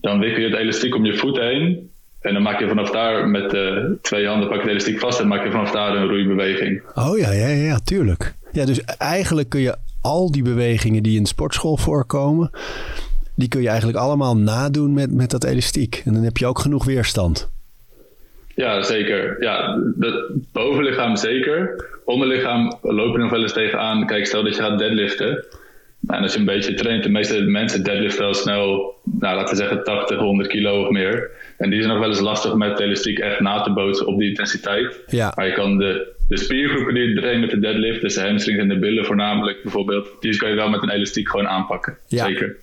Dan 0.00 0.20
wikkel 0.20 0.42
je 0.42 0.48
het 0.48 0.58
elastiek 0.58 0.94
om 0.94 1.04
je 1.04 1.16
voet 1.16 1.36
heen. 1.36 1.90
En 2.20 2.32
dan 2.32 2.42
maak 2.42 2.60
je 2.60 2.68
vanaf 2.68 2.90
daar 2.90 3.28
met 3.28 3.54
uh, 3.54 3.84
twee 4.02 4.26
handen 4.26 4.48
pak 4.48 4.56
je 4.56 4.62
het 4.62 4.70
elastiek 4.70 4.98
vast 4.98 5.20
en 5.20 5.28
maak 5.28 5.44
je 5.44 5.50
vanaf 5.50 5.70
daar 5.70 5.96
een 5.96 6.08
roeibeweging. 6.08 6.82
Oh 6.94 7.18
ja, 7.18 7.32
ja, 7.32 7.48
ja, 7.48 7.78
tuurlijk. 7.78 8.34
Ja, 8.56 8.64
dus 8.64 8.80
eigenlijk 8.98 9.48
kun 9.48 9.60
je 9.60 9.76
al 10.00 10.30
die 10.32 10.42
bewegingen 10.42 11.02
die 11.02 11.16
in 11.16 11.22
de 11.22 11.28
sportschool 11.28 11.76
voorkomen, 11.76 12.50
die 13.34 13.48
kun 13.48 13.62
je 13.62 13.68
eigenlijk 13.68 13.98
allemaal 13.98 14.36
nadoen 14.36 14.92
met, 14.94 15.12
met 15.12 15.30
dat 15.30 15.44
elastiek. 15.44 16.02
En 16.04 16.14
dan 16.14 16.22
heb 16.22 16.36
je 16.36 16.46
ook 16.46 16.58
genoeg 16.58 16.84
weerstand. 16.84 17.50
Ja, 18.54 18.82
zeker. 18.82 19.42
Ja, 19.42 19.78
het 19.98 20.52
bovenlichaam 20.52 21.16
zeker. 21.16 21.86
Onderlichaam 22.04 22.78
lopen 22.82 23.14
er 23.14 23.20
nog 23.20 23.30
wel 23.30 23.42
eens 23.42 23.52
tegenaan. 23.52 24.06
Kijk, 24.06 24.26
stel 24.26 24.44
dat 24.44 24.56
je 24.56 24.62
gaat 24.62 24.78
deadliften. 24.78 25.44
Nou, 26.00 26.18
en 26.18 26.22
als 26.22 26.32
je 26.32 26.38
een 26.38 26.44
beetje 26.44 26.74
traint, 26.74 27.02
de 27.02 27.08
meeste 27.08 27.40
mensen 27.40 27.84
deadliften 27.84 28.24
wel 28.24 28.34
snel, 28.34 28.94
nou, 29.04 29.36
laten 29.36 29.56
we 29.56 29.62
zeggen 29.62 29.84
80, 29.84 30.18
100 30.18 30.48
kilo 30.48 30.82
of 30.82 30.90
meer. 30.90 31.30
En 31.58 31.70
die 31.70 31.78
zijn 31.78 31.92
nog 31.92 32.00
wel 32.00 32.10
eens 32.10 32.20
lastig 32.20 32.54
met 32.54 32.80
elastiek 32.80 33.18
echt 33.18 33.40
na 33.40 33.62
te 33.62 33.72
bootsen 33.72 34.06
op 34.06 34.18
die 34.18 34.28
intensiteit. 34.28 35.00
Ja. 35.06 35.32
Maar 35.34 35.46
je 35.46 35.52
kan 35.52 35.78
de, 35.78 36.14
de 36.28 36.38
spiergroepen 36.38 36.94
die 36.94 37.16
traint 37.16 37.40
met 37.40 37.50
de 37.50 37.58
deadlift, 37.58 38.00
dus 38.00 38.14
de 38.14 38.20
hamstrings 38.20 38.60
en 38.60 38.68
de 38.68 38.78
billen 38.78 39.04
voornamelijk 39.04 39.62
bijvoorbeeld, 39.62 40.08
die 40.20 40.36
kan 40.36 40.48
je 40.48 40.54
wel 40.54 40.68
met 40.68 40.82
een 40.82 40.90
elastiek 40.90 41.28
gewoon 41.28 41.48
aanpakken. 41.48 41.98
Ja. 42.06 42.24
Zeker. 42.24 42.56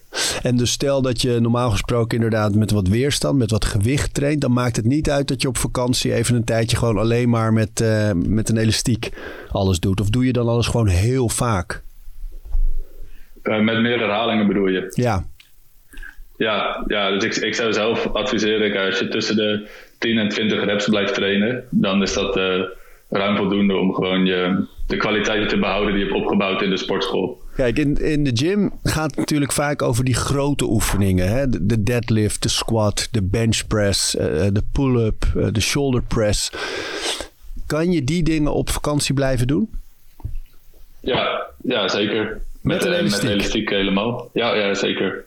En 0.43 0.57
dus 0.57 0.71
stel 0.71 1.01
dat 1.01 1.21
je 1.21 1.39
normaal 1.39 1.69
gesproken 1.69 2.15
inderdaad 2.15 2.55
met 2.55 2.71
wat 2.71 2.87
weerstand, 2.87 3.37
met 3.37 3.51
wat 3.51 3.65
gewicht 3.65 4.13
traint, 4.13 4.41
dan 4.41 4.53
maakt 4.53 4.75
het 4.75 4.85
niet 4.85 5.09
uit 5.09 5.27
dat 5.27 5.41
je 5.41 5.47
op 5.47 5.57
vakantie 5.57 6.13
even 6.13 6.35
een 6.35 6.43
tijdje 6.43 6.77
gewoon 6.77 6.97
alleen 6.97 7.29
maar 7.29 7.53
met, 7.53 7.81
uh, 7.81 8.11
met 8.11 8.49
een 8.49 8.57
elastiek 8.57 9.09
alles 9.49 9.79
doet. 9.79 10.01
Of 10.01 10.09
doe 10.09 10.25
je 10.25 10.33
dan 10.33 10.47
alles 10.47 10.67
gewoon 10.67 10.87
heel 10.87 11.29
vaak? 11.29 11.81
Uh, 13.43 13.59
met 13.59 13.81
meer 13.81 13.99
herhalingen 13.99 14.47
bedoel 14.47 14.67
je? 14.67 14.91
Ja. 14.95 15.25
Ja, 16.37 16.83
ja 16.87 17.11
dus 17.11 17.23
ik, 17.23 17.35
ik 17.35 17.55
zou 17.55 17.73
zelf 17.73 18.07
adviseren, 18.07 18.85
als 18.85 18.99
je 18.99 19.07
tussen 19.07 19.35
de 19.35 19.67
10 19.97 20.17
en 20.17 20.29
20 20.29 20.63
reps 20.63 20.89
blijft 20.89 21.13
trainen, 21.13 21.63
dan 21.69 22.01
is 22.01 22.13
dat 22.13 22.37
uh, 22.37 22.61
ruim 23.13 23.37
voldoende 23.37 23.75
om 23.75 23.93
gewoon 23.93 24.25
je, 24.25 24.65
de 24.87 24.97
kwaliteiten 24.97 25.47
te 25.47 25.59
behouden 25.59 25.93
die 25.93 26.03
je 26.03 26.09
hebt 26.09 26.23
opgebouwd 26.23 26.61
in 26.61 26.69
de 26.69 26.77
sportschool. 26.77 27.41
Kijk, 27.55 27.77
in, 27.77 27.97
in 27.97 28.23
de 28.23 28.31
gym 28.33 28.71
gaat 28.83 29.09
het 29.09 29.19
natuurlijk 29.19 29.51
vaak 29.51 29.81
over 29.81 30.03
die 30.03 30.15
grote 30.15 30.65
oefeningen. 30.65 31.27
Hè? 31.27 31.49
De, 31.49 31.65
de 31.65 31.83
deadlift, 31.83 32.41
de 32.41 32.49
squat, 32.49 33.07
de 33.11 33.21
bench 33.21 33.67
press, 33.67 34.15
uh, 34.15 34.21
de 34.51 34.63
pull-up, 34.71 35.25
uh, 35.35 35.47
de 35.51 35.61
shoulder 35.61 36.01
press. 36.01 36.51
Kan 37.67 37.91
je 37.91 38.03
die 38.03 38.23
dingen 38.23 38.53
op 38.53 38.69
vakantie 38.69 39.13
blijven 39.13 39.47
doen? 39.47 39.69
Ja, 40.99 41.45
ja 41.63 41.87
zeker. 41.87 42.41
Met, 42.61 42.77
met 42.77 42.85
een 42.85 42.93
elastiek? 42.93 43.23
Met 43.23 43.31
elastiek 43.31 43.69
helemaal. 43.69 44.29
Ja, 44.33 44.55
ja 44.55 44.73
zeker. 44.73 45.23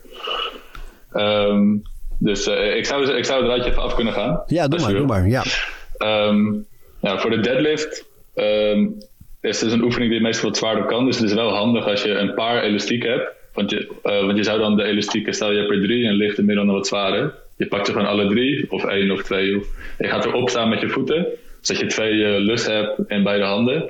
Um, 1.12 1.82
dus 2.18 2.46
uh, 2.46 2.76
ik, 2.76 2.86
zou, 2.86 3.16
ik 3.16 3.24
zou 3.24 3.44
eruit 3.44 3.64
even 3.64 3.82
af 3.82 3.94
kunnen 3.94 4.12
gaan. 4.12 4.42
Ja, 4.46 4.68
doe 4.68 4.80
maar, 4.80 4.94
doe 4.94 5.06
maar. 5.06 5.28
Ja. 5.28 5.44
Um, 5.98 6.66
nou, 7.00 7.20
voor 7.20 7.30
de 7.30 7.40
deadlift 7.40 8.04
um, 8.34 8.98
is 9.40 9.60
het 9.60 9.72
een 9.72 9.82
oefening 9.82 10.10
die 10.10 10.20
meestal 10.20 10.48
wat 10.48 10.58
zwaarder 10.58 10.84
kan. 10.84 11.04
Dus 11.04 11.16
het 11.16 11.24
is 11.24 11.34
wel 11.34 11.54
handig 11.54 11.86
als 11.86 12.02
je 12.02 12.10
een 12.10 12.34
paar 12.34 12.62
elastieken 12.62 13.10
hebt. 13.10 13.34
Want 13.54 13.70
je, 13.70 13.88
uh, 14.04 14.24
want 14.24 14.36
je 14.36 14.44
zou 14.44 14.58
dan 14.58 14.76
de 14.76 14.84
elastieken, 14.84 15.34
stel 15.34 15.52
je 15.52 15.58
hebt 15.58 15.70
er 15.70 15.82
drie 15.82 16.06
en 16.06 16.14
licht, 16.14 16.42
middel 16.42 16.64
en 16.64 16.70
wat 16.70 16.86
zwaarder. 16.86 17.34
Je 17.56 17.66
pakt 17.66 17.86
ze 17.86 17.92
gewoon 17.92 18.08
alle 18.08 18.28
drie, 18.28 18.70
of 18.70 18.84
één 18.84 19.10
of 19.10 19.22
twee. 19.22 19.56
Of, 19.56 19.66
je 19.98 20.08
gaat 20.08 20.24
erop 20.24 20.48
staan 20.50 20.68
met 20.68 20.80
je 20.80 20.88
voeten, 20.88 21.26
zodat 21.60 21.82
je 21.82 21.88
twee 21.88 22.12
uh, 22.12 22.38
lus 22.38 22.66
hebt 22.66 22.98
in 23.08 23.22
beide 23.22 23.44
handen. 23.44 23.82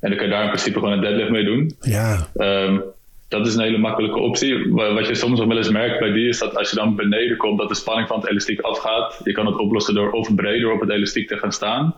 En 0.00 0.08
dan 0.08 0.16
kan 0.16 0.26
je 0.26 0.32
daar 0.32 0.42
in 0.42 0.48
principe 0.48 0.78
gewoon 0.78 0.94
een 0.94 1.00
deadlift 1.00 1.30
mee 1.30 1.44
doen. 1.44 1.76
Ja. 1.80 2.28
Um, 2.34 2.82
dat 3.28 3.46
is 3.46 3.54
een 3.54 3.62
hele 3.62 3.78
makkelijke 3.78 4.18
optie. 4.18 4.72
Wat 4.72 5.06
je 5.06 5.14
soms 5.14 5.38
nog 5.38 5.48
wel 5.48 5.56
eens 5.56 5.70
merkt 5.70 5.98
bij 5.98 6.10
die 6.10 6.28
is 6.28 6.38
dat 6.38 6.56
als 6.56 6.70
je 6.70 6.76
dan 6.76 6.96
beneden 6.96 7.36
komt, 7.36 7.58
dat 7.58 7.68
de 7.68 7.74
spanning 7.74 8.08
van 8.08 8.20
het 8.20 8.30
elastiek 8.30 8.60
afgaat. 8.60 9.20
Je 9.24 9.32
kan 9.32 9.46
het 9.46 9.58
oplossen 9.58 9.94
door 9.94 10.10
of 10.10 10.34
breder 10.34 10.72
op 10.72 10.80
het 10.80 10.90
elastiek 10.90 11.28
te 11.28 11.36
gaan 11.36 11.52
staan. 11.52 11.94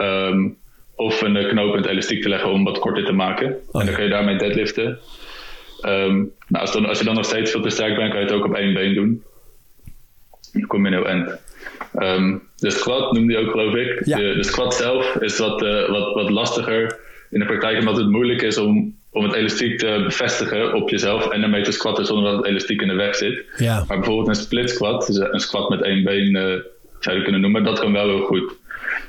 Um, 0.00 0.56
of 0.96 1.22
een 1.22 1.48
knoop 1.48 1.72
in 1.72 1.80
het 1.80 1.90
elastiek 1.90 2.22
te 2.22 2.28
leggen 2.28 2.50
om 2.50 2.64
wat 2.64 2.78
korter 2.78 3.04
te 3.04 3.12
maken. 3.12 3.56
Oh, 3.72 3.80
en 3.80 3.86
dan 3.86 3.94
kun 3.94 4.04
je 4.04 4.10
daarmee 4.10 4.36
deadliften. 4.36 4.98
Um, 5.86 6.32
nou, 6.48 6.64
als, 6.64 6.72
dan, 6.72 6.86
als, 6.86 6.98
je 6.98 7.04
dan 7.04 7.14
nog 7.14 7.24
steeds 7.24 7.50
veel 7.50 7.60
te 7.60 7.70
sterk 7.70 7.96
bent, 7.96 8.10
kan 8.10 8.20
je 8.20 8.26
het 8.26 8.34
ook 8.34 8.44
op 8.44 8.54
één 8.54 8.74
been 8.74 8.94
doen. 8.94 9.22
Dan 10.52 10.66
kom 10.66 10.80
je 10.80 10.86
in 10.86 10.96
heel 10.96 11.06
eind. 11.06 11.38
Um, 11.98 12.42
de 12.56 12.70
squat 12.70 13.12
noemde 13.12 13.32
je 13.32 13.38
ook, 13.38 13.50
geloof 13.50 13.74
ik. 13.74 14.04
Ja. 14.04 14.16
De, 14.16 14.34
de, 14.34 14.44
squat 14.44 14.74
zelf 14.74 15.14
is 15.14 15.38
wat, 15.38 15.62
uh, 15.62 15.90
wat, 15.90 16.14
wat 16.14 16.30
lastiger 16.30 16.98
in 17.30 17.38
de 17.38 17.46
praktijk, 17.46 17.78
omdat 17.78 17.96
het 17.96 18.08
moeilijk 18.08 18.42
is 18.42 18.58
om, 18.58 18.96
om 19.10 19.24
het 19.24 19.34
elastiek 19.34 19.78
te 19.78 20.02
bevestigen 20.04 20.74
op 20.74 20.88
jezelf 20.88 21.28
en 21.28 21.42
ermee 21.42 21.62
te 21.62 21.72
squatten 21.72 22.06
zonder 22.06 22.30
dat 22.30 22.36
het 22.36 22.46
elastiek 22.46 22.82
in 22.82 22.88
de 22.88 22.94
weg 22.94 23.14
zit. 23.14 23.44
Ja. 23.56 23.84
Maar 23.88 23.96
bijvoorbeeld 23.96 24.28
een 24.28 24.42
split 24.42 24.70
squat, 24.70 25.06
dus 25.06 25.16
een 25.16 25.40
squat 25.40 25.68
met 25.68 25.82
één 25.82 26.04
been 26.04 26.36
uh, 26.36 26.54
zou 27.00 27.16
je 27.16 27.22
kunnen 27.22 27.40
noemen. 27.40 27.64
Dat 27.64 27.78
kan 27.78 27.92
wel 27.92 28.08
heel 28.08 28.24
goed. 28.24 28.52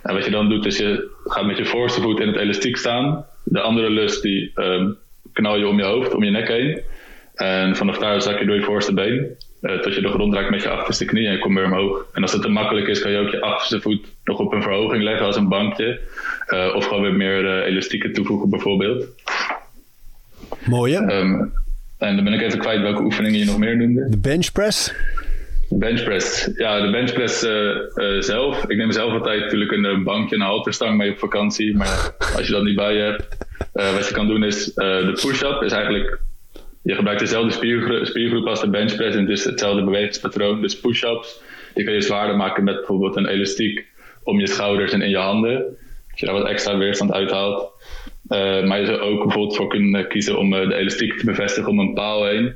En 0.04 0.14
wat 0.14 0.26
je 0.26 0.32
dan 0.32 0.50
doet, 0.50 0.66
is 0.66 0.78
je 0.78 1.10
gaat 1.26 1.46
met 1.46 1.58
je 1.58 1.66
voorste 1.66 2.02
voet 2.02 2.20
in 2.20 2.28
het 2.28 2.38
elastiek 2.38 2.78
staan. 2.78 3.26
De 3.44 3.60
andere 3.60 3.90
lus 3.90 4.22
die 4.22 4.52
um, 4.56 4.98
knal 5.34 5.58
je 5.58 5.68
om 5.68 5.78
je 5.78 5.84
hoofd, 5.84 6.14
om 6.14 6.24
je 6.24 6.32
nek 6.32 6.48
heen. 6.48 6.82
En 7.36 7.76
vanaf 7.76 7.98
daar 7.98 8.22
zak 8.22 8.40
je 8.40 8.46
door 8.46 8.56
je 8.56 8.62
voorste 8.64 8.94
been. 8.94 9.38
Uh, 9.62 9.80
tot 9.80 9.96
je 9.96 10.02
de 10.02 10.08
grond 10.08 10.34
raakt 10.34 10.50
met 10.50 10.62
je 10.62 10.70
achterste 10.70 11.06
knie 11.06 11.28
en 11.28 11.32
je 11.32 11.40
komt 11.40 11.56
weer 11.56 11.66
omhoog. 11.66 12.06
En 12.14 12.22
als 12.22 12.32
het 12.32 12.42
te 12.42 12.50
makkelijk 12.50 12.88
is, 12.88 13.02
kan 13.02 13.12
je 13.12 13.18
ook 13.18 13.30
je 13.30 13.42
achterste 13.42 13.82
voet 13.82 14.08
nog 14.24 14.40
op 14.40 14.54
een 14.54 14.62
verhoging 14.62 15.04
leggen 15.04 15.26
als 15.26 15.36
een 15.36 15.48
bankje. 15.48 16.00
Uh, 16.48 16.76
of 16.76 16.86
gewoon 16.86 17.02
weer 17.02 17.14
meer 17.14 17.44
uh, 17.44 17.66
elastieken 17.66 18.14
toevoegen 18.14 18.50
bijvoorbeeld. 18.50 19.06
Mooi 20.66 20.94
hè? 20.94 21.20
Um, 21.20 21.54
en 21.98 22.16
dan 22.16 22.24
ben 22.24 22.34
ik 22.34 22.42
even 22.42 22.60
kwijt 22.60 22.82
welke 22.82 23.02
oefeningen 23.02 23.40
je 23.40 23.46
nog 23.46 23.58
meer 23.58 23.78
noemde. 23.78 24.10
De 24.10 24.18
bench 24.18 24.52
press? 24.52 24.94
Benchpress. 25.70 26.50
Ja, 26.56 26.82
de 26.82 26.92
benchpress 26.92 27.44
uh, 27.44 27.52
uh, 27.96 28.22
zelf. 28.22 28.66
Ik 28.68 28.78
neem 28.78 28.92
zelf 28.92 29.14
altijd 29.14 29.42
natuurlijk 29.42 29.72
een 29.72 30.04
bankje 30.04 30.36
en 30.36 30.42
een 30.42 30.48
halterstang 30.48 30.98
mee 30.98 31.12
op 31.12 31.18
vakantie. 31.18 31.76
Maar 31.76 32.16
als 32.36 32.46
je 32.48 32.52
dat 32.52 32.64
niet 32.64 32.76
bij 32.76 32.94
je 32.94 33.02
hebt, 33.02 33.38
uh, 33.74 33.94
wat 33.94 34.08
je 34.08 34.14
kan 34.14 34.28
doen 34.28 34.44
is 34.44 34.74
de 34.74 35.20
push-up. 35.22 35.62
Is 35.62 35.72
eigenlijk, 35.72 36.20
je 36.82 36.96
gebruikt 36.96 37.20
dezelfde 37.20 37.52
spiergroep, 38.04 38.48
als 38.48 38.62
de 38.62 38.70
benchpress 38.70 39.16
en 39.16 39.22
het 39.22 39.32
is 39.32 39.44
hetzelfde 39.44 39.84
bewegingspatroon. 39.84 40.62
Dus 40.62 40.80
push-ups, 40.80 41.42
die 41.74 41.86
kun 41.86 41.94
je 41.94 42.02
zwaarder 42.02 42.36
maken 42.36 42.64
met 42.64 42.76
bijvoorbeeld 42.76 43.16
een 43.16 43.28
elastiek 43.28 43.86
om 44.24 44.40
je 44.40 44.48
schouders 44.48 44.92
en 44.92 45.02
in 45.02 45.10
je 45.10 45.18
handen. 45.18 45.64
Als 46.12 46.20
je 46.20 46.26
daar 46.26 46.36
wat 46.36 46.48
extra 46.48 46.78
weerstand 46.78 47.12
uithaalt. 47.12 47.72
maar 48.30 48.80
je 48.80 48.86
zou 48.86 49.00
ook 49.00 49.24
bijvoorbeeld 49.24 49.56
voor 49.56 49.68
kunnen 49.68 50.08
kiezen 50.08 50.38
om 50.38 50.50
de 50.50 50.76
elastiek 50.76 51.18
te 51.18 51.26
bevestigen 51.26 51.70
om 51.70 51.80
een 51.80 51.94
paal 51.94 52.26
heen 52.26 52.56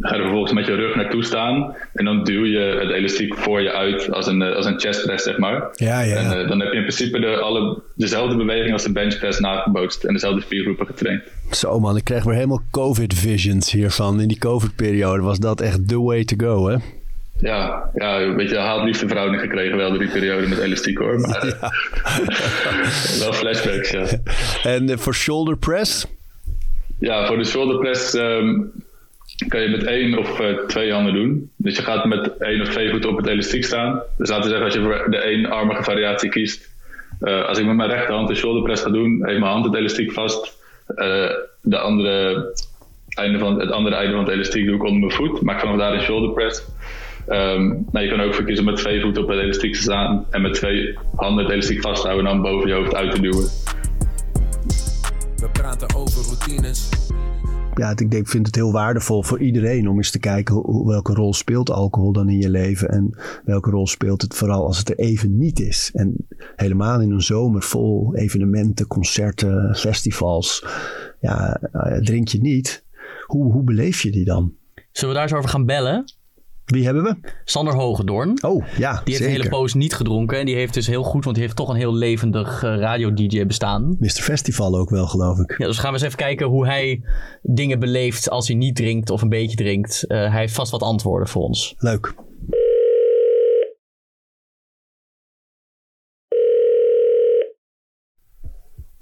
ga 0.00 0.14
je 0.14 0.20
vervolgens 0.20 0.52
met 0.52 0.66
je 0.66 0.74
rug 0.74 0.94
naartoe 0.94 1.24
staan. 1.24 1.76
En 1.92 2.04
dan 2.04 2.24
duw 2.24 2.44
je 2.44 2.58
het 2.58 2.90
elastiek 2.90 3.34
voor 3.34 3.62
je 3.62 3.72
uit 3.72 4.12
als 4.12 4.26
een, 4.26 4.42
als 4.42 4.66
een 4.66 4.80
chest 4.80 5.04
press, 5.04 5.24
zeg 5.24 5.38
maar. 5.38 5.68
Ja, 5.72 6.00
ja. 6.00 6.16
En 6.16 6.40
uh, 6.40 6.48
dan 6.48 6.60
heb 6.60 6.72
je 6.72 6.78
in 6.78 6.84
principe 6.84 7.20
de, 7.20 7.36
alle, 7.36 7.82
dezelfde 7.94 8.36
beweging 8.36 8.72
als 8.72 8.82
de 8.82 8.92
bench 8.92 9.18
press 9.18 9.38
nagebootst. 9.38 10.04
En 10.04 10.12
dezelfde 10.12 10.40
spiergroepen 10.40 10.86
getraind. 10.86 11.22
Zo 11.50 11.80
man, 11.80 11.96
ik 11.96 12.04
krijg 12.04 12.24
weer 12.24 12.34
helemaal 12.34 12.62
covid 12.70 13.14
visions 13.14 13.72
hiervan. 13.72 14.20
In 14.20 14.28
die 14.28 14.38
covid 14.38 14.76
periode 14.76 15.22
was 15.22 15.38
dat 15.38 15.60
echt 15.60 15.88
the 15.88 16.00
way 16.00 16.24
to 16.24 16.36
go, 16.46 16.68
hè? 16.68 16.76
Ja, 17.38 17.90
ja 17.94 18.20
een 18.20 18.36
beetje 18.36 18.58
haat-liefde 18.58 19.08
verhouding 19.08 19.42
gekregen 19.42 19.76
wel 19.76 19.88
door 19.88 19.98
die 19.98 20.10
periode 20.10 20.48
met 20.48 20.58
elastiek 20.58 20.98
hoor. 20.98 21.20
Maar, 21.20 21.46
ja. 21.46 21.72
wel 23.24 23.32
flashbacks, 23.32 23.90
ja. 23.90 24.06
En 24.62 24.98
voor 24.98 25.14
shoulder 25.14 25.56
press? 25.56 26.06
Ja, 26.98 27.26
voor 27.26 27.38
de 27.38 27.44
shoulder 27.44 27.78
press... 27.78 28.14
Um, 28.14 28.72
kan 29.48 29.60
je 29.60 29.68
met 29.68 29.84
één 29.84 30.18
of 30.18 30.40
uh, 30.40 30.58
twee 30.66 30.92
handen 30.92 31.14
doen. 31.14 31.50
Dus 31.56 31.76
je 31.76 31.82
gaat 31.82 32.04
met 32.04 32.36
één 32.38 32.60
of 32.60 32.68
twee 32.68 32.90
voeten 32.90 33.10
op 33.10 33.16
het 33.16 33.26
elastiek 33.26 33.64
staan. 33.64 34.02
Dus 34.18 34.28
laten 34.28 34.44
we 34.44 34.48
zeggen, 34.48 34.64
als 34.64 34.74
je 34.74 34.82
voor 34.82 35.10
de 35.10 35.24
eenarmige 35.24 35.82
variatie 35.82 36.30
kiest. 36.30 36.68
Uh, 37.20 37.44
als 37.44 37.58
ik 37.58 37.66
met 37.66 37.76
mijn 37.76 37.90
rechterhand 37.90 38.28
de 38.28 38.34
shoulder 38.34 38.62
press 38.62 38.82
ga 38.82 38.90
doen, 38.90 39.26
heeft 39.26 39.38
mijn 39.38 39.52
hand 39.52 39.64
het 39.64 39.74
elastiek 39.74 40.12
vast. 40.12 40.58
Uh, 40.96 41.30
de 41.62 41.78
andere 41.78 42.52
einde 43.08 43.38
van, 43.38 43.60
het 43.60 43.70
andere 43.70 43.96
einde 43.96 44.12
van 44.12 44.24
het 44.24 44.32
elastiek 44.32 44.66
doe 44.66 44.74
ik 44.74 44.84
onder 44.84 45.00
mijn 45.00 45.12
voet. 45.12 45.42
Maak 45.42 45.60
vanaf 45.60 45.76
daar 45.76 45.92
een 45.92 46.00
shoulder 46.00 46.32
press. 46.32 46.64
Um, 47.28 47.86
maar 47.92 48.02
je 48.02 48.08
kan 48.08 48.20
ook 48.20 48.34
verkiezen 48.34 48.64
met 48.64 48.76
twee 48.76 49.00
voeten 49.00 49.22
op 49.22 49.28
het 49.28 49.38
elastiek 49.38 49.74
te 49.74 49.80
staan. 49.80 50.26
En 50.30 50.42
met 50.42 50.54
twee 50.54 50.98
handen 51.16 51.44
het 51.44 51.52
elastiek 51.52 51.80
vasthouden 51.80 52.26
en 52.26 52.32
dan 52.32 52.42
boven 52.42 52.68
je 52.68 52.74
hoofd 52.74 52.94
uit 52.94 53.10
te 53.10 53.20
duwen. 53.20 53.48
We 55.36 55.48
praten 55.52 55.94
over 55.96 56.22
routines 56.24 56.99
ja, 57.74 57.90
ik 57.96 58.10
denk, 58.10 58.28
vind 58.28 58.46
het 58.46 58.54
heel 58.54 58.72
waardevol 58.72 59.22
voor 59.22 59.40
iedereen 59.40 59.88
om 59.88 59.96
eens 59.96 60.10
te 60.10 60.18
kijken 60.18 60.84
welke 60.86 61.14
rol 61.14 61.34
speelt 61.34 61.70
alcohol 61.70 62.12
dan 62.12 62.28
in 62.28 62.38
je 62.38 62.50
leven 62.50 62.88
en 62.88 63.18
welke 63.44 63.70
rol 63.70 63.86
speelt 63.86 64.22
het 64.22 64.34
vooral 64.34 64.66
als 64.66 64.78
het 64.78 64.88
er 64.88 64.98
even 64.98 65.38
niet 65.38 65.60
is. 65.60 65.90
En 65.94 66.26
helemaal 66.56 67.00
in 67.00 67.10
een 67.10 67.22
zomer 67.22 67.62
vol 67.62 68.16
evenementen, 68.16 68.86
concerten, 68.86 69.74
festivals, 69.76 70.66
ja, 71.20 71.60
drink 72.00 72.28
je 72.28 72.40
niet. 72.40 72.84
Hoe, 73.26 73.52
hoe 73.52 73.62
beleef 73.62 74.00
je 74.00 74.10
die 74.10 74.24
dan? 74.24 74.54
Zullen 74.92 75.14
we 75.14 75.20
daar 75.20 75.30
eens 75.30 75.38
over 75.38 75.50
gaan 75.50 75.66
bellen? 75.66 76.04
Wie 76.70 76.84
hebben 76.84 77.02
we? 77.02 77.16
Sander 77.44 77.74
Hogedoorn. 77.74 78.42
Oh, 78.44 78.64
ja, 78.78 78.90
Die 78.90 79.00
heeft 79.04 79.16
zeker. 79.16 79.24
een 79.26 79.30
hele 79.30 79.48
poos 79.48 79.74
niet 79.74 79.94
gedronken. 79.94 80.38
En 80.38 80.46
die 80.46 80.54
heeft 80.54 80.74
dus 80.74 80.86
heel 80.86 81.02
goed, 81.02 81.24
want 81.24 81.36
die 81.36 81.44
heeft 81.44 81.56
toch 81.56 81.68
een 81.68 81.76
heel 81.76 81.94
levendig 81.94 82.62
uh, 82.64 82.78
radio-dj 82.78 83.46
bestaan. 83.46 83.96
Mr. 83.98 84.08
Festival 84.08 84.78
ook 84.78 84.90
wel, 84.90 85.06
geloof 85.06 85.38
ik. 85.38 85.54
Ja, 85.58 85.66
dus 85.66 85.78
gaan 85.78 85.90
we 85.92 85.96
eens 85.96 86.06
even 86.06 86.18
kijken 86.18 86.46
hoe 86.46 86.66
hij 86.66 87.02
dingen 87.42 87.78
beleeft 87.78 88.30
als 88.30 88.48
hij 88.48 88.56
niet 88.56 88.76
drinkt 88.76 89.10
of 89.10 89.22
een 89.22 89.28
beetje 89.28 89.56
drinkt. 89.56 90.04
Uh, 90.08 90.18
hij 90.30 90.40
heeft 90.40 90.54
vast 90.54 90.70
wat 90.70 90.82
antwoorden 90.82 91.28
voor 91.28 91.42
ons. 91.42 91.74
Leuk. 91.78 92.14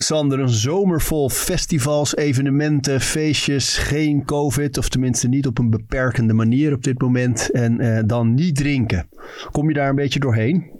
Sander, 0.00 0.40
een 0.40 0.48
zomer 0.48 1.00
vol 1.00 1.28
festivals, 1.28 2.16
evenementen, 2.16 3.00
feestjes, 3.00 3.76
geen 3.76 4.24
covid, 4.24 4.78
of 4.78 4.88
tenminste 4.88 5.28
niet 5.28 5.46
op 5.46 5.58
een 5.58 5.70
beperkende 5.70 6.32
manier 6.32 6.72
op 6.72 6.82
dit 6.82 7.00
moment. 7.00 7.50
En 7.50 7.82
uh, 7.82 8.00
dan 8.06 8.34
niet 8.34 8.56
drinken. 8.56 9.08
Kom 9.50 9.68
je 9.68 9.74
daar 9.74 9.88
een 9.88 9.94
beetje 9.94 10.20
doorheen? 10.20 10.76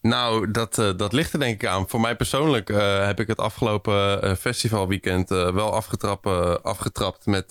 Nou, 0.00 0.50
dat, 0.50 0.78
uh, 0.78 0.96
dat 0.96 1.12
ligt 1.12 1.32
er 1.32 1.38
denk 1.38 1.62
ik 1.62 1.68
aan. 1.68 1.88
Voor 1.88 2.00
mij 2.00 2.16
persoonlijk 2.16 2.70
uh, 2.70 3.06
heb 3.06 3.20
ik 3.20 3.26
het 3.26 3.38
afgelopen 3.38 4.36
festivalweekend 4.36 5.28
wel 5.28 5.72
afgetrapt, 5.72 6.26
afgetrapt 6.62 7.26
met, 7.26 7.50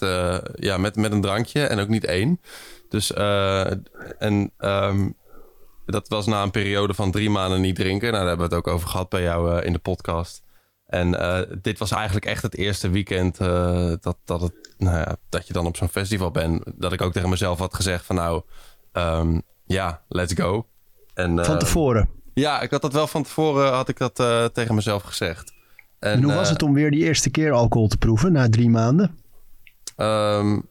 ja, 0.53 0.77
met, 0.77 0.95
met 0.95 1.11
een 1.11 1.21
drankje 1.21 1.61
en 1.61 1.79
ook 1.79 1.87
niet 1.87 2.05
één. 2.05 2.41
Dus 2.89 3.13
en 3.13 4.51
um, 4.59 5.15
dat 5.85 6.07
was 6.07 6.25
na 6.25 6.43
een 6.43 6.51
periode 6.51 6.93
van 6.93 7.11
drie 7.11 7.29
maanden 7.29 7.61
niet 7.61 7.75
drinken. 7.75 8.11
Nou, 8.11 8.19
daar 8.19 8.27
hebben 8.27 8.49
we 8.49 8.55
het 8.55 8.65
ook 8.65 8.73
over 8.73 8.89
gehad 8.89 9.09
bij 9.09 9.21
jou 9.21 9.57
uh, 9.57 9.65
in 9.65 9.73
de 9.73 9.79
podcast. 9.79 10.43
En 10.85 11.13
uh, 11.13 11.39
dit 11.61 11.79
was 11.79 11.91
eigenlijk 11.91 12.25
echt 12.25 12.41
het 12.41 12.55
eerste 12.55 12.89
weekend 12.89 13.41
uh, 13.41 13.93
dat, 14.01 14.17
dat, 14.25 14.41
het, 14.41 14.53
nou 14.77 14.97
ja, 14.97 15.15
dat 15.29 15.47
je 15.47 15.53
dan 15.53 15.65
op 15.65 15.77
zo'n 15.77 15.89
festival 15.89 16.31
bent. 16.31 16.63
Dat 16.75 16.93
ik 16.93 17.01
ook 17.01 17.13
tegen 17.13 17.29
mezelf 17.29 17.59
had 17.59 17.73
gezegd 17.73 18.05
van 18.05 18.15
nou, 18.15 18.41
um, 18.93 19.41
ja, 19.65 20.01
let's 20.07 20.33
go. 20.33 20.65
En, 21.13 21.45
van 21.45 21.59
tevoren? 21.59 22.09
Ja, 22.33 22.61
ik 22.61 22.71
had 22.71 22.81
dat 22.81 22.93
wel 22.93 23.07
van 23.07 23.23
tevoren 23.23 23.73
had 23.73 23.89
ik 23.89 23.97
dat 23.97 24.15
tegen 24.53 24.75
mezelf 24.75 25.03
gezegd. 25.03 25.53
En, 25.99 26.11
en 26.11 26.23
hoe 26.23 26.33
was 26.33 26.49
het 26.49 26.63
om 26.63 26.73
weer 26.73 26.91
die 26.91 27.03
eerste 27.03 27.29
keer 27.29 27.51
alcohol 27.51 27.87
te 27.87 27.97
proeven 27.97 28.31
na 28.31 28.49
drie 28.49 28.69
maanden? 28.69 29.19
Um, 29.97 30.69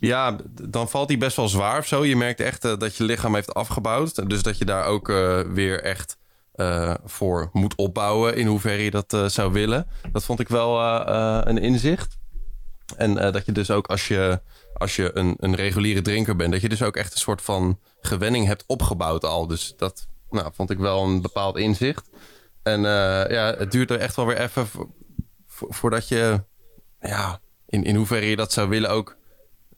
ja, 0.00 0.36
dan 0.62 0.88
valt 0.88 1.08
hij 1.08 1.18
best 1.18 1.36
wel 1.36 1.48
zwaar 1.48 1.78
of 1.78 1.86
zo. 1.86 2.04
Je 2.04 2.16
merkt 2.16 2.40
echt 2.40 2.64
uh, 2.64 2.76
dat 2.76 2.96
je 2.96 3.04
lichaam 3.04 3.34
heeft 3.34 3.54
afgebouwd. 3.54 4.28
Dus 4.28 4.42
dat 4.42 4.58
je 4.58 4.64
daar 4.64 4.84
ook 4.84 5.08
uh, 5.08 5.40
weer 5.40 5.82
echt 5.82 6.16
uh, 6.54 6.94
voor 7.04 7.50
moet 7.52 7.74
opbouwen. 7.74 8.36
In 8.36 8.46
hoeverre 8.46 8.82
je 8.82 8.90
dat 8.90 9.32
zou 9.32 9.52
willen. 9.52 9.86
Dat 10.12 10.24
vond 10.24 10.40
ik 10.40 10.48
wel 10.48 10.82
een 11.48 11.58
inzicht. 11.58 12.18
En 12.96 13.14
dat 13.14 13.46
je 13.46 13.52
dus 13.52 13.70
ook 13.70 13.86
als 13.86 14.08
je, 14.08 14.40
als 14.74 14.96
je 14.96 15.10
een, 15.14 15.34
een 15.38 15.54
reguliere 15.54 16.02
drinker 16.02 16.36
bent... 16.36 16.52
dat 16.52 16.60
je 16.60 16.68
dus 16.68 16.82
ook 16.82 16.96
echt 16.96 17.12
een 17.12 17.18
soort 17.18 17.42
van 17.42 17.80
gewenning 18.00 18.46
hebt 18.46 18.64
opgebouwd 18.66 19.24
al. 19.24 19.46
Dus 19.46 19.74
dat 19.76 20.06
nou, 20.30 20.50
vond 20.54 20.70
ik 20.70 20.78
wel 20.78 21.04
een 21.04 21.22
bepaald 21.22 21.56
inzicht. 21.56 22.08
En 22.62 22.80
ja, 23.30 23.54
het 23.58 23.70
duurt 23.70 23.90
er 23.90 23.98
echt 23.98 24.16
wel 24.16 24.26
weer 24.26 24.38
even 24.38 24.66
vo 24.66 24.90
vo 25.46 25.66
voordat 25.70 26.08
je... 26.08 26.44
Ja, 27.00 27.40
in, 27.66 27.84
in 27.84 27.96
hoeverre 27.96 28.26
je 28.26 28.36
dat 28.36 28.52
zou 28.52 28.68
willen 28.68 28.90
ook 28.90 29.16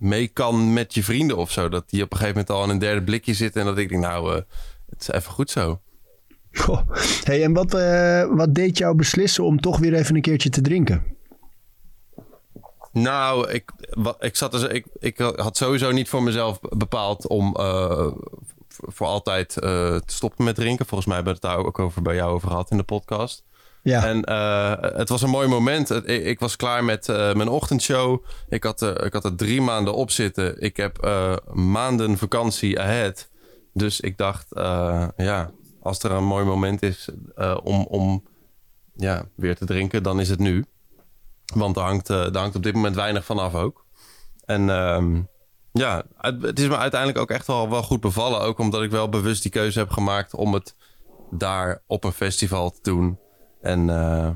mee 0.01 0.29
kan 0.29 0.73
met 0.73 0.95
je 0.95 1.05
vrienden 1.05 1.37
of 1.37 1.51
zo. 1.51 1.69
Dat 1.69 1.91
die 1.91 2.03
op 2.03 2.13
een 2.13 2.19
gegeven 2.19 2.39
moment 2.41 2.59
al 2.59 2.65
in 2.65 2.71
een 2.71 2.79
derde 2.79 3.03
blikje 3.03 3.35
zitten. 3.35 3.61
En 3.61 3.67
dat 3.67 3.79
ik 3.79 3.89
denk, 3.89 4.01
nou, 4.01 4.35
uh, 4.35 4.41
het 4.91 5.01
is 5.01 5.09
even 5.09 5.33
goed 5.33 5.51
zo. 5.51 5.81
Goh. 6.53 6.91
Hey, 7.25 7.45
en 7.45 7.53
wat, 7.53 7.75
uh, 7.75 8.25
wat 8.37 8.55
deed 8.55 8.79
jou 8.79 8.95
beslissen 8.97 9.45
om 9.45 9.61
toch 9.61 9.79
weer 9.79 9.95
even 9.95 10.15
een 10.15 10.21
keertje 10.21 10.51
te 10.51 10.61
drinken? 10.61 11.05
Nou, 12.93 13.51
ik, 13.51 13.71
wat, 13.91 14.17
ik, 14.25 14.37
zat 14.37 14.53
dus, 14.53 14.63
ik, 14.63 14.87
ik 14.99 15.19
had 15.19 15.57
sowieso 15.57 15.91
niet 15.91 16.09
voor 16.09 16.23
mezelf 16.23 16.61
bepaald 16.61 17.27
om 17.27 17.57
uh, 17.61 18.13
voor 18.69 19.07
altijd 19.07 19.53
te 19.53 20.03
stoppen 20.07 20.45
met 20.45 20.55
drinken. 20.55 20.87
Volgens 20.87 21.09
mij 21.09 21.17
hebben 21.17 21.35
we 21.35 21.47
het 21.47 21.57
daar 21.57 21.67
ook 21.67 21.79
over 21.79 22.03
bij 22.03 22.15
jou 22.15 22.33
over 22.33 22.49
gehad 22.49 22.71
in 22.71 22.77
de 22.77 22.83
podcast. 22.83 23.45
Ja. 23.83 24.07
En 24.07 24.31
uh, 24.31 24.75
het 24.99 25.09
was 25.09 25.23
een 25.23 25.31
mooi 25.31 25.49
moment. 25.49 25.91
Ik, 25.91 26.25
ik 26.25 26.41
was 26.41 26.57
klaar 26.57 26.85
met 26.85 27.09
uh, 27.09 27.35
mijn 27.35 27.49
ochtendshow. 27.49 28.25
Ik 28.49 28.65
had, 28.65 28.83
uh, 28.83 28.91
ik 29.05 29.13
had 29.13 29.25
er 29.25 29.37
drie 29.37 29.61
maanden 29.61 29.95
op 29.95 30.11
zitten. 30.11 30.61
Ik 30.61 30.77
heb 30.77 31.09
maanden 31.53 32.19
vakantie 32.19 32.81
ahead. 32.81 33.29
Dus 33.73 34.01
ik 34.01 34.19
dacht, 34.19 34.47
ja, 35.17 35.51
als 35.81 35.99
er 35.99 36.11
een 36.11 36.25
mooi 36.25 36.45
moment 36.45 36.83
is 36.83 37.09
om, 37.63 37.87
om 37.87 38.27
ja, 38.95 39.25
weer 39.35 39.57
te 39.57 39.65
drinken, 39.65 40.03
dan 40.03 40.21
is 40.21 40.29
het 40.29 40.39
nu. 40.39 40.65
Want 41.55 41.77
er 41.77 41.83
hangt, 41.83 42.09
er 42.09 42.39
hangt 42.39 42.57
op 42.57 42.63
dit 42.63 42.75
moment 42.75 42.95
weinig 42.95 43.25
vanaf 43.25 43.55
ook. 43.55 43.85
En 44.45 44.69
um, 44.69 45.29
ja, 45.73 46.05
het, 46.17 46.43
het 46.43 46.59
is 46.59 46.69
me 46.69 46.77
uiteindelijk 46.77 47.21
ook 47.21 47.31
echt 47.31 47.47
wel, 47.47 47.71
wel 47.71 47.83
goed 47.83 48.01
bevallen. 48.01 48.41
Ook 48.41 48.59
omdat 48.59 48.83
ik 48.83 48.91
wel 48.91 49.09
bewust 49.09 49.43
die 49.43 49.51
keuze 49.51 49.79
heb 49.79 49.91
gemaakt 49.91 50.35
om 50.35 50.55
het 50.55 50.75
daar 51.31 51.83
op 51.87 52.05
een 52.05 52.13
festival 52.13 52.71
te 52.71 52.79
doen. 52.83 53.19
En 53.61 53.89
uh, 53.89 54.31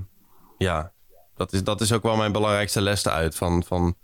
ja, 0.58 0.92
dat 1.36 1.52
is, 1.52 1.64
dat 1.64 1.80
is 1.80 1.92
ook 1.92 2.02
wel 2.02 2.16
mijn 2.16 2.32
belangrijkste 2.32 2.80
les 2.80 3.04
eruit. 3.04 3.34
Van, 3.34 3.62
van 3.64 3.94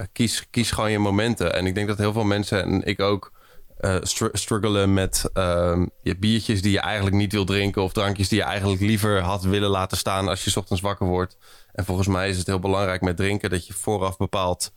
uh, 0.00 0.06
kies, 0.12 0.50
kies 0.50 0.70
gewoon 0.70 0.90
je 0.90 0.98
momenten. 0.98 1.54
En 1.54 1.66
ik 1.66 1.74
denk 1.74 1.88
dat 1.88 1.98
heel 1.98 2.12
veel 2.12 2.24
mensen, 2.24 2.62
en 2.62 2.82
ik 2.84 3.00
ook, 3.00 3.32
eh, 3.76 3.96
str- 4.00 4.26
struggelen 4.32 4.94
met 4.94 5.30
ehm, 5.32 5.86
je 6.02 6.16
biertjes 6.18 6.62
die 6.62 6.72
je 6.72 6.80
eigenlijk 6.80 7.16
niet 7.16 7.32
wil 7.32 7.44
drinken. 7.44 7.82
Of 7.82 7.92
drankjes 7.92 8.28
die 8.28 8.38
je 8.38 8.44
eigenlijk 8.44 8.80
liever 8.80 9.20
had 9.20 9.42
willen 9.42 9.70
laten 9.70 9.96
staan 9.96 10.28
als 10.28 10.44
je 10.44 10.56
ochtends 10.60 10.82
wakker 10.82 11.06
wordt. 11.06 11.36
En 11.72 11.84
volgens 11.84 12.08
mij 12.08 12.28
is 12.28 12.38
het 12.38 12.46
heel 12.46 12.58
belangrijk 12.58 13.00
met 13.00 13.16
drinken 13.16 13.50
dat 13.50 13.66
je 13.66 13.72
vooraf 13.72 14.16
bepaalt. 14.16 14.72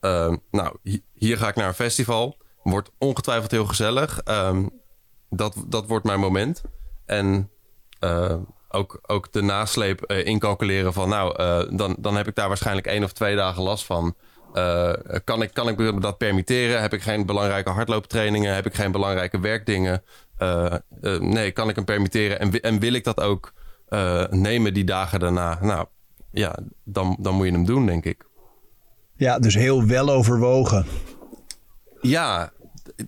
ehm, 0.00 0.36
nou, 0.50 0.76
hi- 0.82 1.02
hier 1.14 1.36
ga 1.38 1.48
ik 1.48 1.54
naar 1.54 1.68
een 1.68 1.74
festival. 1.74 2.36
Wordt 2.62 2.90
ongetwijfeld 2.98 3.50
heel 3.50 3.66
gezellig. 3.66 4.18
Ehm, 4.20 4.66
dat, 5.30 5.54
dat 5.66 5.86
wordt 5.86 6.04
mijn 6.04 6.20
moment. 6.20 6.62
En 7.06 7.50
eh, 7.98 8.36
ook, 8.74 8.98
ook 9.06 9.32
de 9.32 9.42
nasleep 9.42 10.02
eh, 10.02 10.26
incalculeren 10.26 10.92
van... 10.92 11.08
nou, 11.08 11.36
eh, 11.36 11.76
dan, 11.76 11.96
dan 11.98 12.16
heb 12.16 12.28
ik 12.28 12.34
daar 12.34 12.48
waarschijnlijk 12.48 12.86
één 12.86 13.04
of 13.04 13.12
twee 13.12 13.36
dagen 13.36 13.62
last 13.62 13.84
van. 13.84 14.14
Eh, 14.52 14.92
kan, 15.24 15.42
ik, 15.42 15.50
kan 15.52 15.68
ik 15.68 15.76
me 15.76 16.00
dat 16.00 16.18
permitteren? 16.18 16.80
Heb 16.80 16.92
ik 16.92 17.02
geen 17.02 17.26
belangrijke 17.26 17.70
hardlooptrainingen? 17.70 18.54
Heb 18.54 18.66
ik 18.66 18.74
geen 18.74 18.92
belangrijke 18.92 19.40
werkdingen? 19.40 20.02
Nee, 21.18 21.50
kan 21.50 21.68
ik 21.68 21.76
hem 21.76 21.84
permitteren? 21.84 22.40
En, 22.40 22.60
en 22.60 22.78
wil 22.78 22.92
ik 22.92 23.04
dat 23.04 23.20
ook 23.20 23.52
nemen 24.30 24.74
die 24.74 24.84
dagen 24.84 25.20
daarna? 25.20 25.58
Nou, 25.62 25.86
ja, 26.32 26.58
dan, 26.84 27.16
dan 27.20 27.34
moet 27.34 27.46
je 27.46 27.52
hem 27.52 27.64
doen, 27.66 27.86
denk 27.86 28.04
ik. 28.04 28.24
Ja, 29.16 29.38
dus 29.38 29.54
heel 29.54 29.86
wel 29.86 30.10
overwogen. 30.10 30.86
Ja, 32.00 32.52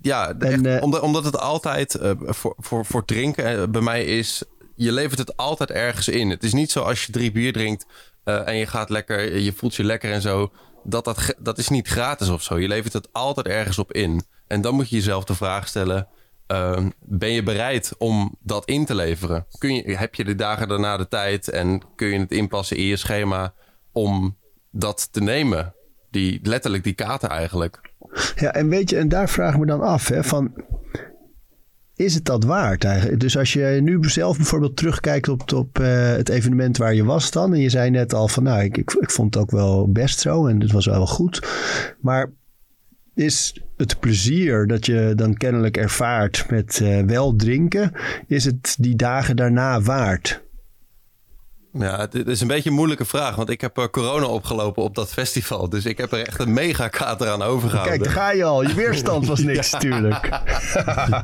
ja 0.00 0.34
En, 0.38 0.66
echt, 0.66 0.82
omdat, 0.82 1.00
omdat 1.00 1.24
het 1.24 1.38
altijd 1.38 1.98
voor, 2.20 2.54
voor, 2.58 2.84
voor 2.84 3.04
drinken 3.04 3.70
bij 3.70 3.82
mij 3.82 4.04
is... 4.04 4.44
je 4.76 4.92
levert 4.92 5.18
het 5.18 5.36
altijd 5.36 5.70
ergens 5.70 6.08
in. 6.08 6.30
Het 6.30 6.42
is 6.42 6.52
niet 6.52 6.70
zo 6.70 6.80
als 6.80 7.06
je 7.06 7.12
drie 7.12 7.32
bier 7.32 7.52
drinkt 7.52 7.86
eh, 8.24 8.48
en 8.48 8.56
je 8.56 8.66
gaat 8.66 8.90
lekker... 8.90 9.38
je 9.38 9.52
voelt 9.52 9.74
je 9.74 9.84
lekker 9.84 10.12
en 10.12 10.20
zo... 10.20 10.52
Dat, 10.84 11.04
dat, 11.04 11.34
dat 11.38 11.58
is 11.58 11.68
niet 11.68 11.88
gratis 11.88 12.28
of 12.28 12.42
zo. 12.42 12.58
Je 12.58 12.68
levert 12.68 12.92
het 12.92 13.08
altijd 13.12 13.46
ergens 13.46 13.78
op 13.78 13.92
in. 13.92 14.22
En 14.46 14.60
dan 14.60 14.74
moet 14.74 14.88
je 14.88 14.96
jezelf 14.96 15.24
de 15.24 15.34
vraag 15.34 15.68
stellen... 15.68 16.08
ehm, 16.46 16.90
ben 17.00 17.30
je 17.30 17.42
bereid 17.42 17.94
om 17.98 18.36
dat 18.40 18.68
in 18.68 18.84
te 18.84 18.94
leveren? 18.94 19.46
Kun 19.58 19.74
je, 19.74 19.96
heb 19.96 20.14
je 20.14 20.24
de 20.24 20.34
dagen 20.34 20.68
daarna 20.68 20.96
de 20.96 21.08
tijd... 21.08 21.48
en 21.48 21.82
kun 21.96 22.08
je 22.08 22.18
het 22.18 22.30
inpassen 22.30 22.76
in 22.76 22.84
je 22.84 22.96
schema... 22.96 23.54
om 23.92 24.36
dat 24.70 25.08
te 25.12 25.20
nemen? 25.20 25.74
Die, 26.10 26.40
letterlijk 26.42 26.84
die 26.84 26.94
kater 26.94 27.28
eigenlijk. 27.28 27.80
Ja, 28.36 28.52
en 28.52 28.68
weet 28.68 28.90
je, 28.90 28.96
en 28.96 29.08
daar 29.08 29.28
vraag 29.28 29.52
ik 29.52 29.60
me 29.60 29.66
dan 29.66 29.80
af, 29.80 30.08
hè, 30.08 30.24
van... 30.24 30.52
Is 31.96 32.14
het 32.14 32.24
dat 32.24 32.44
waard 32.44 32.84
eigenlijk? 32.84 33.20
Dus 33.20 33.38
als 33.38 33.52
je 33.52 33.78
nu 33.82 33.98
zelf 34.00 34.36
bijvoorbeeld 34.36 34.76
terugkijkt 34.76 35.28
op, 35.28 35.52
op 35.52 35.78
eh, 35.78 36.08
het 36.08 36.28
evenement 36.28 36.76
waar 36.76 36.94
je 36.94 37.04
was 37.04 37.30
dan... 37.30 37.54
en 37.54 37.60
je 37.60 37.68
zei 37.68 37.90
net 37.90 38.14
al 38.14 38.28
van, 38.28 38.42
nou, 38.42 38.62
ik, 38.62 38.76
ik, 38.76 39.10
vond 39.10 39.34
het 39.34 39.42
ook 39.42 39.50
wel 39.50 39.92
best 39.92 40.18
zo 40.20 40.46
en 40.46 40.60
het 40.60 40.72
was 40.72 40.86
wel 40.86 41.06
goed. 41.06 41.48
Maar 42.00 42.30
is 43.14 43.62
het 43.76 44.00
plezier 44.00 44.66
dat 44.66 44.86
je 44.86 45.12
dan 45.14 45.34
kennelijk 45.34 45.76
ervaart 45.76 46.46
met 46.50 46.80
eh, 46.80 47.00
wel 47.02 47.36
drinken... 47.36 47.92
is 48.26 48.44
het 48.44 48.76
die 48.78 48.96
dagen 48.96 49.36
daarna 49.36 49.80
waard? 49.80 50.44
Ja, 51.78 51.98
het 52.10 52.26
is 52.28 52.40
een 52.40 52.46
beetje 52.46 52.68
een 52.70 52.76
moeilijke 52.76 53.04
vraag, 53.04 53.34
want 53.36 53.50
ik 53.50 53.60
heb 53.60 53.78
eh, 53.78 53.84
corona 53.90 54.26
opgelopen 54.26 54.82
op 54.82 54.94
dat 54.94 55.08
festival. 55.12 55.68
Dus 55.68 55.84
ik 55.84 55.98
heb 55.98 56.12
er 56.12 56.26
echt 56.26 56.40
een 56.40 56.52
mega 56.52 56.88
kater 56.88 57.28
aan 57.28 57.42
overgehouden. 57.42 57.98
Kijk, 57.98 58.04
daar 58.14 58.22
ga 58.22 58.30
je 58.32 58.44
al. 58.44 58.62
Je 58.62 58.74
weerstand 58.74 59.26
was 59.26 59.40
niks 59.52 59.72
natuurlijk. 59.72 60.24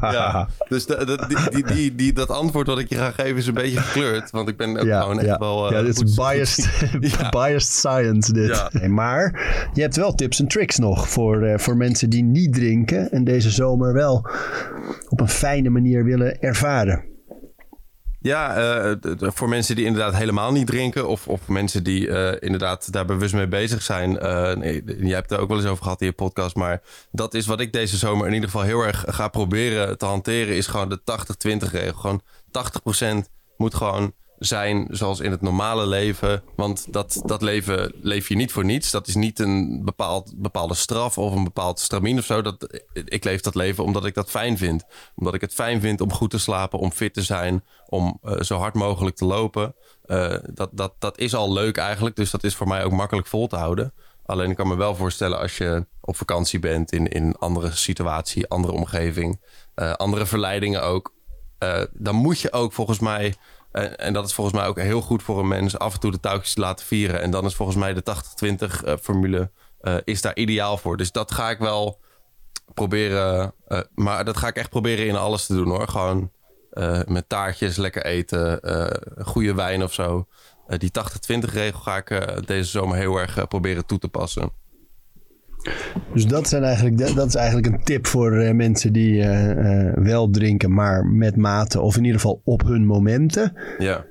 ja. 0.00 0.48
Dus 0.68 0.86
de, 0.86 1.04
de- 1.06 1.48
die, 1.52 1.64
die, 1.74 1.94
die, 1.94 2.12
dat 2.12 2.28
antwoord 2.30 2.66
wat 2.66 2.78
ik 2.78 2.88
je 2.88 2.96
ga 2.96 3.10
geven 3.10 3.36
is 3.36 3.46
een 3.46 3.54
beetje 3.54 3.80
gekleurd. 3.80 4.30
Want 4.30 4.48
ik 4.48 4.56
ben 4.56 4.78
ook 4.78 4.86
Ja, 4.86 5.00
gewoon 5.00 5.20
echt 5.20 5.38
wel... 5.38 5.66
eh, 5.66 5.72
ja, 5.76 5.82
dit 5.82 6.02
is 6.02 6.14
biased, 6.14 6.68
biased 7.30 7.72
science 7.72 8.32
dit. 8.32 8.48
Ja. 8.48 8.68
Nee, 8.72 8.88
maar 8.88 9.40
je 9.72 9.80
hebt 9.80 9.96
wel 9.96 10.14
tips 10.14 10.40
en 10.40 10.48
tricks 10.48 10.78
nog 10.78 11.08
voor, 11.08 11.42
eh, 11.42 11.58
voor 11.58 11.76
mensen 11.76 12.10
die 12.10 12.22
niet 12.24 12.54
drinken... 12.54 13.10
en 13.10 13.24
deze 13.24 13.50
zomer 13.50 13.92
wel 13.92 14.26
op 15.08 15.20
een 15.20 15.28
fijne 15.28 15.68
manier 15.70 16.04
willen 16.04 16.40
ervaren. 16.40 17.04
Ja, 18.22 18.56
eh, 18.56 18.94
voor 19.18 19.48
mensen 19.48 19.76
die 19.76 19.84
inderdaad 19.84 20.14
helemaal 20.14 20.52
niet 20.52 20.66
drinken... 20.66 21.08
of, 21.08 21.28
of 21.28 21.48
mensen 21.48 21.84
die 21.84 22.08
eh, 22.08 22.36
inderdaad 22.40 22.92
daar 22.92 23.04
bewust 23.04 23.34
mee 23.34 23.48
bezig 23.48 23.82
zijn. 23.82 24.18
eh 24.18 24.56
nee, 24.56 24.84
jij 24.84 25.14
hebt 25.14 25.30
er 25.30 25.38
ook 25.38 25.48
wel 25.48 25.56
eens 25.56 25.66
over 25.66 25.82
gehad 25.82 26.00
in 26.00 26.06
je 26.06 26.12
podcast... 26.12 26.56
maar 26.56 26.82
dat 27.10 27.34
is 27.34 27.46
wat 27.46 27.60
ik 27.60 27.72
deze 27.72 27.96
zomer 27.96 28.26
in 28.26 28.32
ieder 28.32 28.48
geval 28.50 28.64
heel 28.66 28.82
erg 28.82 29.04
ga 29.08 29.28
proberen 29.28 29.98
te 29.98 30.04
hanteren... 30.04 30.56
is 30.56 30.66
gewoon 30.66 30.88
de 30.88 31.00
80-20 31.66 31.70
regel. 31.70 32.00
Gewoon 32.00 32.22
80% 33.24 33.28
moet 33.56 33.74
gewoon 33.74 34.12
zijn 34.44 34.86
zoals 34.90 35.20
in 35.20 35.30
het 35.30 35.40
normale 35.40 35.86
leven. 35.86 36.42
Want 36.56 36.92
dat, 36.92 37.22
dat 37.24 37.42
leven 37.42 37.92
leef 38.00 38.28
je 38.28 38.36
niet 38.36 38.52
voor 38.52 38.64
niets. 38.64 38.90
Dat 38.90 39.06
is 39.06 39.14
niet 39.14 39.38
een 39.38 39.84
bepaald, 39.84 40.32
bepaalde 40.36 40.74
straf 40.74 41.18
of 41.18 41.34
een 41.34 41.44
bepaald 41.44 41.80
stramien 41.80 42.18
of 42.18 42.24
zo. 42.24 42.42
Dat, 42.42 42.82
ik 43.04 43.24
leef 43.24 43.40
dat 43.40 43.54
leven 43.54 43.84
omdat 43.84 44.04
ik 44.04 44.14
dat 44.14 44.30
fijn 44.30 44.58
vind. 44.58 44.84
Omdat 45.14 45.34
ik 45.34 45.40
het 45.40 45.54
fijn 45.54 45.80
vind 45.80 46.00
om 46.00 46.12
goed 46.12 46.30
te 46.30 46.38
slapen, 46.38 46.78
om 46.78 46.92
fit 46.92 47.14
te 47.14 47.22
zijn, 47.22 47.64
om 47.86 48.18
eh, 48.22 48.40
zo 48.40 48.58
hard 48.58 48.74
mogelijk 48.74 49.16
te 49.16 49.24
lopen. 49.24 49.74
Eh, 50.04 50.34
dat, 50.54 50.70
dat, 50.72 50.92
dat 50.98 51.18
is 51.18 51.34
al 51.34 51.52
leuk 51.52 51.76
eigenlijk. 51.76 52.16
Dus 52.16 52.30
dat 52.30 52.44
is 52.44 52.54
voor 52.54 52.68
mij 52.68 52.84
ook 52.84 52.92
makkelijk 52.92 53.26
vol 53.26 53.46
te 53.46 53.56
houden. 53.56 53.92
Alleen 54.26 54.50
ik 54.50 54.56
kan 54.56 54.68
me 54.68 54.76
wel 54.76 54.94
voorstellen 54.94 55.38
als 55.38 55.56
je 55.56 55.86
op 56.00 56.16
vakantie 56.16 56.58
bent 56.58 56.92
in 56.92 57.06
een 57.10 57.36
andere 57.38 57.70
situatie, 57.70 58.48
andere 58.48 58.72
omgeving, 58.72 59.40
eh, 59.74 59.92
andere 59.92 60.26
verleidingen 60.26 60.82
ook. 60.82 61.12
Dan 61.92 62.14
moet 62.14 62.40
je 62.40 62.52
ook 62.52 62.72
volgens 62.72 62.98
mij, 62.98 63.34
en, 63.72 63.96
en 63.96 64.12
dat 64.12 64.26
is 64.26 64.34
volgens 64.34 64.56
mij 64.56 64.66
ook 64.66 64.78
heel 64.78 65.00
goed 65.00 65.22
voor 65.22 65.38
een 65.38 65.48
mens, 65.48 65.78
af 65.78 65.94
en 65.94 66.00
toe 66.00 66.10
de 66.10 66.20
touwtjes 66.20 66.54
te 66.54 66.60
laten 66.60 66.86
vieren. 66.86 67.22
En 67.22 67.30
dan 67.30 67.44
is 67.44 67.54
volgens 67.54 67.78
mij 67.78 67.94
de 67.94 68.02
80-20 68.80 68.84
eh, 68.84 68.96
formule 68.96 69.50
eh, 69.80 69.96
is 70.04 70.20
daar 70.20 70.36
ideaal 70.36 70.76
voor. 70.76 70.96
Dus 70.96 71.12
dat 71.12 71.32
ga 71.32 71.50
ik 71.50 71.58
wel 71.58 72.00
proberen. 72.74 73.54
eh, 73.66 73.80
maar 73.94 74.24
dat 74.24 74.36
ga 74.36 74.46
ik 74.46 74.56
echt 74.56 74.70
proberen 74.70 75.06
in 75.06 75.16
alles 75.16 75.46
te 75.46 75.54
doen 75.54 75.68
hoor. 75.68 75.88
Gewoon 75.88 76.30
met 77.06 77.28
taartjes, 77.28 77.76
lekker 77.76 78.04
eten, 78.04 78.60
goede 79.24 79.54
wijn 79.54 79.82
of 79.82 79.92
zo. 79.92 80.26
Die 80.66 80.90
80-20 80.90 81.52
regel 81.52 81.80
ga 81.80 81.96
ik 81.96 82.08
deze 82.46 82.70
zomer 82.70 82.96
heel 82.96 83.16
erg 83.16 83.48
proberen 83.48 83.86
toe 83.86 83.98
te 83.98 84.08
passen. 84.08 84.52
Dus 86.12 86.26
dat, 86.26 86.48
zijn 86.48 86.62
eigenlijk, 86.62 86.98
dat, 86.98 87.14
dat 87.14 87.26
is 87.26 87.34
eigenlijk 87.34 87.66
een 87.66 87.84
tip 87.84 88.06
voor 88.06 88.32
eh, 88.32 88.54
mensen 88.54 88.92
die 88.92 89.22
eh, 89.22 89.50
eh, 89.50 89.94
wel 89.96 90.30
drinken, 90.30 90.74
maar 90.74 91.06
met 91.06 91.36
mate. 91.36 91.80
Of 91.80 91.96
in 91.96 92.04
ieder 92.04 92.20
geval 92.20 92.40
op 92.44 92.62
hun 92.62 92.86
momenten. 92.86 93.52
Ja. 93.78 94.04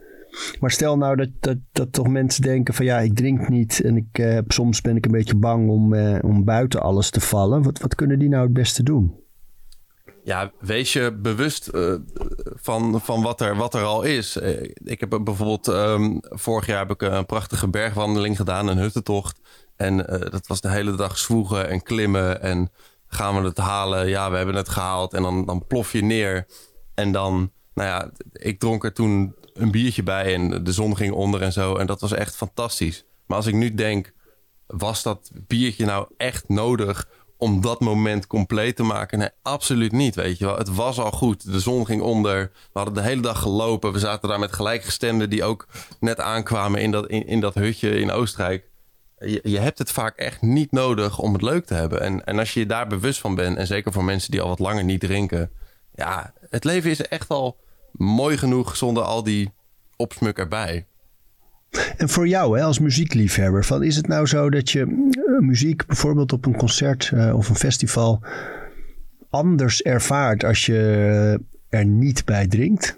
Maar 0.59 0.71
stel 0.71 0.97
nou 0.97 1.15
dat, 1.15 1.29
dat, 1.39 1.57
dat 1.71 1.93
toch 1.93 2.07
mensen 2.07 2.41
denken 2.41 2.73
van 2.73 2.85
ja, 2.85 2.99
ik 2.99 3.15
drink 3.15 3.49
niet. 3.49 3.81
En 3.81 3.97
ik, 3.97 4.41
soms 4.47 4.81
ben 4.81 4.95
ik 4.95 5.05
een 5.05 5.11
beetje 5.11 5.35
bang 5.35 5.69
om, 5.69 5.95
om 6.21 6.43
buiten 6.43 6.81
alles 6.81 7.09
te 7.09 7.21
vallen. 7.21 7.63
Wat, 7.63 7.79
wat 7.79 7.95
kunnen 7.95 8.19
die 8.19 8.29
nou 8.29 8.43
het 8.43 8.53
beste 8.53 8.83
doen? 8.83 9.19
Ja, 10.23 10.51
wees 10.59 10.93
je 10.93 11.17
bewust 11.21 11.69
van, 12.43 13.01
van 13.01 13.21
wat, 13.21 13.41
er, 13.41 13.55
wat 13.55 13.73
er 13.73 13.83
al 13.83 14.03
is. 14.03 14.37
Ik 14.83 14.99
heb 14.99 15.09
bijvoorbeeld, 15.09 15.67
ehm, 15.67 16.17
vorig 16.21 16.65
jaar 16.65 16.79
heb 16.79 16.91
ik 16.91 17.01
een 17.01 17.25
prachtige 17.25 17.69
bergwandeling 17.69 18.37
gedaan, 18.37 18.67
een 18.67 18.77
huttentocht. 18.77 19.39
En 19.81 20.07
eh, 20.07 20.31
dat 20.31 20.47
was 20.47 20.61
de 20.61 20.69
hele 20.69 20.95
dag 20.95 21.17
zwoegen 21.17 21.69
en 21.69 21.83
klimmen. 21.83 22.41
En 22.41 22.71
gaan 23.07 23.41
we 23.41 23.47
het 23.47 23.57
halen? 23.57 24.07
Ja, 24.07 24.31
we 24.31 24.37
hebben 24.37 24.55
het 24.55 24.69
gehaald. 24.69 25.13
En 25.13 25.21
dan, 25.21 25.45
dan 25.45 25.67
plof 25.67 25.91
je 25.91 26.03
neer. 26.03 26.47
En 26.93 27.11
dan, 27.11 27.51
nou 27.73 27.89
ja, 27.89 28.11
ik 28.31 28.59
dronk 28.59 28.83
er 28.83 28.93
toen 28.93 29.35
een 29.53 29.71
biertje 29.71 30.03
bij 30.03 30.33
en 30.33 30.63
de 30.63 30.71
zon 30.71 30.97
ging 30.97 31.13
onder 31.13 31.41
en 31.41 31.51
zo. 31.51 31.75
En 31.75 31.85
dat 31.85 32.01
was 32.01 32.11
echt 32.11 32.35
fantastisch. 32.35 33.05
Maar 33.25 33.37
als 33.37 33.45
ik 33.45 33.53
nu 33.53 33.73
denk, 33.73 34.13
was 34.67 35.03
dat 35.03 35.31
biertje 35.47 35.85
nou 35.85 36.07
echt 36.17 36.49
nodig 36.49 37.07
om 37.37 37.61
dat 37.61 37.79
moment 37.79 38.27
compleet 38.27 38.75
te 38.75 38.83
maken? 38.83 39.19
Nee, 39.19 39.29
absoluut 39.41 39.91
niet, 39.91 40.15
weet 40.15 40.37
je 40.37 40.45
wel. 40.45 40.57
Het 40.57 40.75
was 40.75 40.99
al 40.99 41.11
goed. 41.11 41.51
De 41.51 41.59
zon 41.59 41.85
ging 41.85 42.01
onder. 42.01 42.51
We 42.53 42.79
hadden 42.79 42.93
de 42.93 43.01
hele 43.01 43.21
dag 43.21 43.41
gelopen. 43.41 43.93
We 43.93 43.99
zaten 43.99 44.29
daar 44.29 44.39
met 44.39 44.53
gelijkgestemden 44.53 45.29
die 45.29 45.43
ook 45.43 45.67
net 45.99 46.19
aankwamen 46.19 46.81
in 46.81 46.91
dat, 46.91 47.07
in, 47.07 47.27
in 47.27 47.39
dat 47.39 47.53
hutje 47.53 47.99
in 47.99 48.11
Oostenrijk. 48.11 48.70
Je, 49.25 49.39
je 49.43 49.59
hebt 49.59 49.77
het 49.77 49.91
vaak 49.91 50.17
echt 50.17 50.41
niet 50.41 50.71
nodig 50.71 51.19
om 51.19 51.33
het 51.33 51.41
leuk 51.41 51.65
te 51.65 51.73
hebben. 51.73 52.01
En, 52.01 52.25
en 52.25 52.39
als 52.39 52.53
je 52.53 52.59
je 52.59 52.65
daar 52.65 52.87
bewust 52.87 53.19
van 53.19 53.35
bent, 53.35 53.57
en 53.57 53.67
zeker 53.67 53.91
voor 53.91 54.03
mensen 54.03 54.31
die 54.31 54.41
al 54.41 54.47
wat 54.47 54.59
langer 54.59 54.83
niet 54.83 54.99
drinken. 54.99 55.51
Ja, 55.95 56.33
het 56.49 56.63
leven 56.63 56.89
is 56.89 57.01
echt 57.01 57.29
al 57.29 57.57
mooi 57.91 58.37
genoeg 58.37 58.75
zonder 58.75 59.03
al 59.03 59.23
die 59.23 59.53
opsmuk 59.95 60.37
erbij. 60.37 60.85
En 61.97 62.09
voor 62.09 62.27
jou 62.27 62.57
hè, 62.57 62.63
als 62.63 62.79
muziekliefhebber, 62.79 63.65
van, 63.65 63.83
is 63.83 63.95
het 63.95 64.07
nou 64.07 64.25
zo 64.25 64.49
dat 64.49 64.69
je 64.69 64.81
eh, 64.81 65.39
muziek 65.39 65.85
bijvoorbeeld 65.85 66.33
op 66.33 66.45
een 66.45 66.57
concert 66.57 67.11
eh, 67.13 67.35
of 67.35 67.49
een 67.49 67.55
festival 67.55 68.23
anders 69.29 69.81
ervaart 69.81 70.43
als 70.43 70.65
je 70.65 71.39
er 71.69 71.85
niet 71.85 72.25
bij 72.25 72.47
drinkt? 72.47 72.97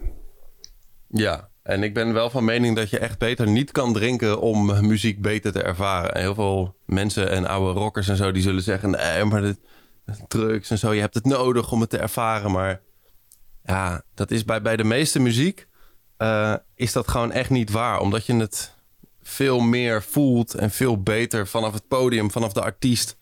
Ja, 1.07 1.49
en 1.63 1.83
ik 1.83 1.93
ben 1.93 2.13
wel 2.13 2.29
van 2.29 2.45
mening 2.45 2.75
dat 2.75 2.89
je 2.89 2.99
echt 2.99 3.17
beter 3.17 3.47
niet 3.47 3.71
kan 3.71 3.93
drinken 3.93 4.41
om 4.41 4.87
muziek 4.87 5.21
beter 5.21 5.51
te 5.51 5.61
ervaren. 5.61 6.13
En 6.13 6.21
heel 6.21 6.35
veel 6.35 6.75
mensen 6.85 7.29
en 7.29 7.45
oude 7.45 7.79
rockers 7.79 8.07
en 8.07 8.15
zo, 8.15 8.31
die 8.31 8.41
zullen 8.41 8.61
zeggen... 8.61 8.89
nee, 8.89 9.23
maar 9.23 9.41
de 9.41 9.55
drugs 10.27 10.69
en 10.69 10.77
zo, 10.77 10.93
je 10.93 11.01
hebt 11.01 11.13
het 11.13 11.25
nodig 11.25 11.71
om 11.71 11.81
het 11.81 11.89
te 11.89 11.97
ervaren. 11.97 12.51
Maar 12.51 12.81
ja, 13.65 14.03
dat 14.13 14.31
is 14.31 14.45
bij, 14.45 14.61
bij 14.61 14.75
de 14.75 14.83
meeste 14.83 15.19
muziek 15.19 15.67
eh, 16.17 16.55
is 16.75 16.91
dat 16.91 17.07
gewoon 17.07 17.31
echt 17.31 17.49
niet 17.49 17.71
waar. 17.71 17.99
Omdat 17.99 18.25
je 18.25 18.35
het 18.35 18.75
veel 19.21 19.59
meer 19.59 20.03
voelt 20.03 20.53
en 20.53 20.71
veel 20.71 21.01
beter 21.01 21.47
vanaf 21.47 21.73
het 21.73 21.87
podium, 21.87 22.31
vanaf 22.31 22.53
de 22.53 22.61
artiest... 22.61 23.17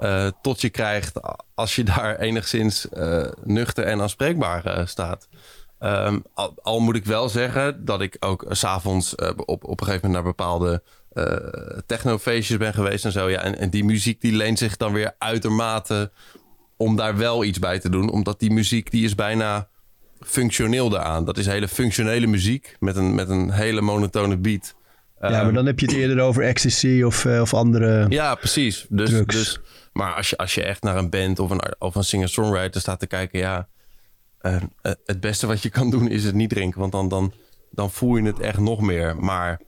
eh, 0.00 0.28
tot 0.42 0.60
je 0.60 0.70
krijgt 0.70 1.20
als 1.54 1.76
je 1.76 1.84
daar 1.84 2.18
enigszins 2.18 2.86
uh, 2.92 3.26
nuchter 3.44 3.84
en 3.84 4.00
aanspreekbaar 4.00 4.88
staat. 4.88 5.28
Um, 5.86 6.22
al, 6.34 6.54
al, 6.62 6.80
moet 6.80 6.96
ik 6.96 7.04
wel 7.04 7.28
zeggen 7.28 7.84
dat 7.84 8.00
ik 8.00 8.16
ook 8.20 8.44
s'avonds 8.48 9.14
uh, 9.16 9.28
op, 9.36 9.64
op 9.64 9.80
een 9.80 9.86
gegeven 9.86 10.08
moment 10.08 10.12
naar 10.12 10.34
bepaalde 10.34 10.82
technofeestjes 11.86 12.56
ben 12.56 12.74
geweest 12.74 13.04
en 13.04 13.12
zo. 13.12 13.30
Ja, 13.30 13.42
en, 13.42 13.58
en 13.58 13.70
die 13.70 13.84
muziek 13.84 14.20
die 14.20 14.32
leent 14.32 14.58
zich 14.58 14.76
dan 14.76 14.92
weer 14.92 15.14
uitermate 15.18 16.10
om 16.76 16.96
daar 16.96 17.16
wel 17.16 17.44
iets 17.44 17.58
bij 17.58 17.78
te 17.78 17.90
doen. 17.90 18.10
Omdat 18.10 18.40
die 18.40 18.50
muziek 18.50 18.90
die 18.90 19.04
is 19.04 19.14
bijna 19.14 19.68
functioneel 20.20 20.88
daaraan. 20.88 21.24
Dat 21.24 21.38
is 21.38 21.46
hele 21.46 21.68
functionele 21.68 22.26
muziek 22.26 22.76
met 22.80 22.96
een, 22.96 23.14
met 23.14 23.28
een 23.28 23.50
hele 23.50 23.80
monotone 23.80 24.36
beat. 24.36 24.74
Ja, 25.20 25.28
maar 25.30 25.40
ehm, 25.40 25.54
dan 25.54 25.66
heb 25.66 25.80
je 25.80 25.86
het 25.86 25.94
eerder 25.94 26.20
over 26.20 26.42
ecstasy 26.42 27.02
of, 27.02 27.24
uh, 27.24 27.40
of 27.40 27.54
andere. 27.54 28.06
Ja, 28.08 28.34
precies. 28.34 28.86
Dus, 28.88 29.24
dus, 29.26 29.60
maar 29.92 30.14
als 30.14 30.30
je, 30.30 30.36
als 30.36 30.54
je 30.54 30.62
echt 30.62 30.82
naar 30.82 30.96
een 30.96 31.10
band 31.10 31.38
of 31.38 31.50
een, 31.50 31.74
of 31.78 31.94
een 31.94 32.04
singer-songwriter 32.04 32.80
staat 32.80 33.00
te 33.00 33.06
kijken, 33.06 33.38
ja. 33.38 33.68
Uh, 34.46 34.56
het 35.04 35.20
beste 35.20 35.46
wat 35.46 35.62
je 35.62 35.70
kan 35.70 35.90
doen 35.90 36.08
is 36.08 36.24
het 36.24 36.34
niet 36.34 36.50
drinken, 36.50 36.80
want 36.80 36.92
dan, 36.92 37.08
dan, 37.08 37.32
dan 37.70 37.90
voel 37.90 38.16
je 38.16 38.22
het 38.22 38.40
echt 38.40 38.58
nog 38.58 38.80
meer. 38.80 39.16
Maar 39.16 39.60